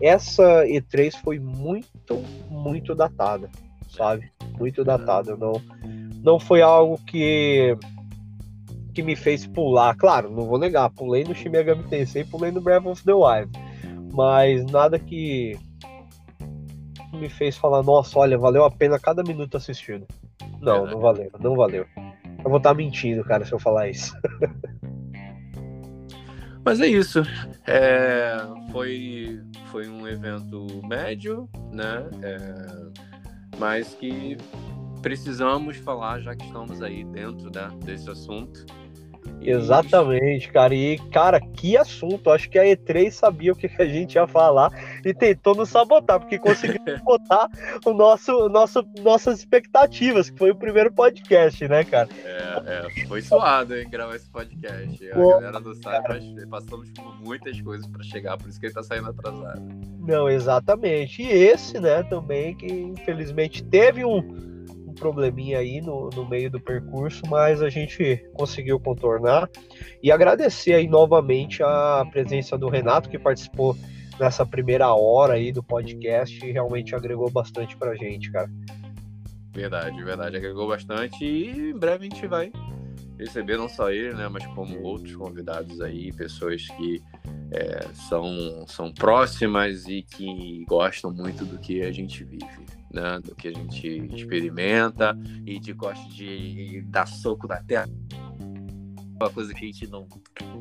[0.00, 3.50] essa E3 foi muito, muito datada,
[3.88, 4.30] sabe?
[4.58, 5.36] Muito datada.
[5.36, 5.52] Não,
[6.22, 7.76] não foi algo que
[8.92, 9.94] que me fez pular.
[9.96, 13.50] Claro, não vou negar, pulei no Shin Megami Tensei, pulei no Breath of the Wild,
[14.12, 15.56] mas nada que
[17.12, 20.06] me fez falar, nossa, olha, valeu a pena cada minuto assistido.
[20.60, 21.86] Não, não valeu, não valeu.
[21.96, 24.14] Eu vou estar mentindo, cara, se eu falar isso.
[26.64, 27.22] Mas é isso.
[27.66, 28.36] É,
[28.70, 32.08] foi, foi um evento médio, né?
[32.22, 32.38] É,
[33.58, 34.36] mas que
[35.00, 38.64] precisamos falar, já que estamos aí dentro né, desse assunto.
[39.42, 40.74] Exatamente, cara.
[40.74, 42.30] E, cara, que assunto.
[42.30, 44.70] Acho que a E3 sabia o que a gente ia falar
[45.04, 47.48] e tentou nos sabotar, porque conseguiu botar
[47.84, 52.08] o nosso, nosso, nossas expectativas, que foi o primeiro podcast, né, cara?
[52.24, 55.10] É, é foi suado, hein, gravar esse podcast.
[55.10, 58.74] A Pô, galera sabe, mas passamos por muitas coisas para chegar, por isso que ele
[58.74, 59.60] tá saindo atrasado.
[60.00, 61.22] Não, exatamente.
[61.22, 64.49] E esse, né, também, que infelizmente teve um
[65.00, 69.48] probleminha aí no, no meio do percurso, mas a gente conseguiu contornar.
[70.02, 73.74] E agradecer aí novamente a presença do Renato, que participou
[74.20, 78.50] nessa primeira hora aí do podcast e realmente agregou bastante pra gente, cara.
[79.52, 82.52] Verdade, verdade, agregou bastante e em breve a gente vai
[83.20, 87.02] receber não só ele, né, mas como outros convidados aí, pessoas que
[87.52, 93.34] é, são, são próximas e que gostam muito do que a gente vive né, do
[93.34, 95.16] que a gente experimenta
[95.46, 97.88] e de gosta de dar soco na terra.
[99.20, 100.06] Uma coisa que a gente não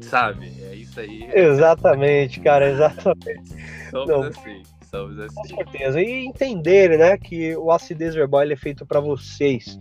[0.01, 1.29] sabe, é isso aí.
[1.33, 3.49] Exatamente, cara, exatamente.
[3.89, 5.35] somos não, assim, somos assim.
[5.35, 6.01] Com certeza.
[6.01, 9.79] E entender, né, que o acidez verbal é feito para vocês.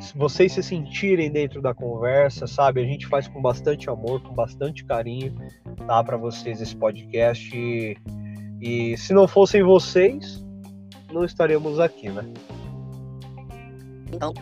[0.00, 2.80] Se vocês se sentirem dentro da conversa, sabe?
[2.80, 5.34] A gente faz com bastante amor, com bastante carinho,
[5.86, 6.02] tá?
[6.02, 7.56] Para vocês esse podcast.
[7.56, 7.96] E,
[8.60, 10.44] e se não fossem vocês,
[11.12, 12.24] não estaremos aqui, né?
[14.12, 14.32] Então,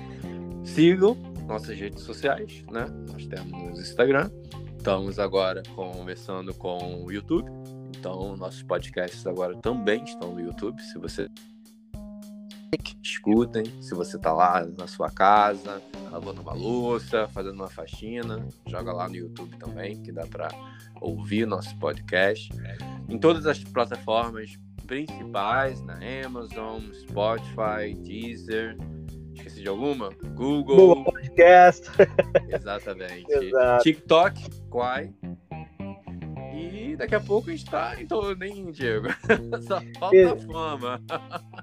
[0.65, 1.17] sigam
[1.47, 2.87] nossas redes sociais, né?
[3.11, 4.31] Nós temos Instagram,
[4.77, 7.51] estamos agora começando com o YouTube,
[7.99, 10.81] então nossos podcasts agora também estão no YouTube.
[10.81, 11.29] Se você
[13.03, 18.93] escutem, se você está lá na sua casa, lavando uma louça, fazendo uma faxina, joga
[18.93, 20.49] lá no YouTube também, que dá para
[21.01, 22.51] ouvir nosso podcast.
[23.09, 28.77] Em todas as plataformas principais na Amazon, Spotify, Deezer.
[29.35, 30.11] Esqueci de alguma?
[30.35, 30.77] Google.
[30.77, 31.89] Google Podcast.
[32.49, 33.27] Exatamente.
[33.83, 35.15] TikTok, Quai.
[37.01, 39.09] Daqui a pouco a gente tá em todo, nem Diego.
[39.67, 41.01] Só falta Ex fama.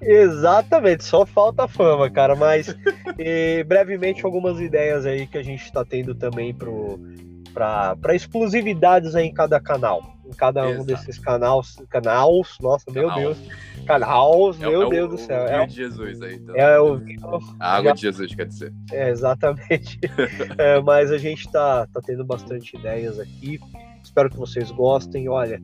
[0.02, 2.34] Exatamente, só falta fama, cara.
[2.34, 2.76] Mas
[3.16, 9.32] e, brevemente algumas ideias aí que a gente está tendo também para exclusividades aí em
[9.32, 10.82] cada canal em cada Exato.
[10.82, 13.38] um desses canais, canais, nossa, meu Deus,
[13.86, 15.44] canais, é, meu é Deus o, do céu.
[15.44, 16.34] O é, de Jesus aí.
[16.34, 16.54] Então.
[16.54, 17.00] É o
[17.58, 18.72] a água de Jesus, quer dizer.
[18.92, 19.98] É, exatamente.
[20.58, 23.58] é, mas a gente tá, tá tendo bastante ideias aqui.
[24.08, 25.28] Espero que vocês gostem.
[25.28, 25.62] Olha,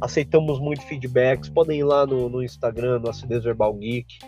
[0.00, 1.48] aceitamos muito feedbacks.
[1.48, 4.18] Podem ir lá no, no Instagram, no Acidez Verbal Geek.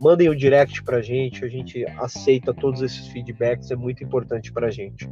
[0.00, 4.70] Mandem o direct pra gente, a gente aceita todos esses feedbacks, é muito importante pra
[4.70, 5.06] gente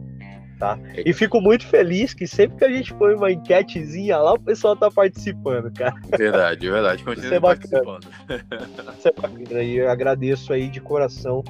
[0.59, 0.79] tá?
[1.07, 4.77] E fico muito feliz que sempre que a gente põe uma enquetezinha lá, o pessoal
[4.77, 5.95] tá participando, cara.
[6.17, 7.05] Verdade, verdade.
[7.05, 8.07] Continua é participando.
[8.99, 9.63] Isso é bacana.
[9.63, 11.43] E eu agradeço aí de coração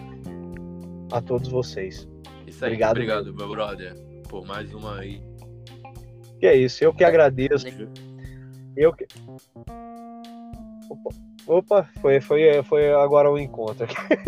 [1.11, 2.07] a todos vocês.
[2.47, 3.95] Isso aí, obrigado, obrigado meu brother,
[4.29, 5.28] por mais uma aí.
[6.39, 7.67] Que é isso, eu que agradeço.
[8.77, 9.07] Eu que.
[10.89, 11.29] Opa.
[11.49, 13.87] Opa, foi, foi, foi agora o um encontro.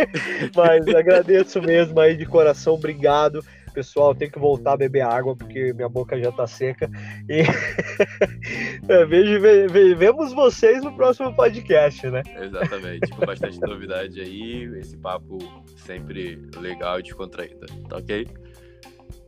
[0.57, 3.45] Mas agradeço mesmo aí de coração, obrigado.
[3.75, 6.91] Pessoal, tem que voltar a beber água porque minha boca já tá seca.
[7.29, 7.43] E
[8.89, 12.23] é, vejo, ve, vemos vocês no próximo podcast, né?
[12.41, 15.39] Exatamente, com bastante novidade aí, esse papo
[15.77, 18.27] sempre legal e descontraído, tá ok?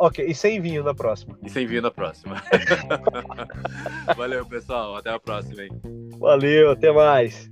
[0.03, 1.39] Ok, e sem vinho na próxima.
[1.45, 2.43] E sem vinho na próxima.
[4.17, 4.97] Valeu, pessoal.
[4.97, 5.71] Até a próxima, hein?
[6.19, 7.49] Valeu, até mais.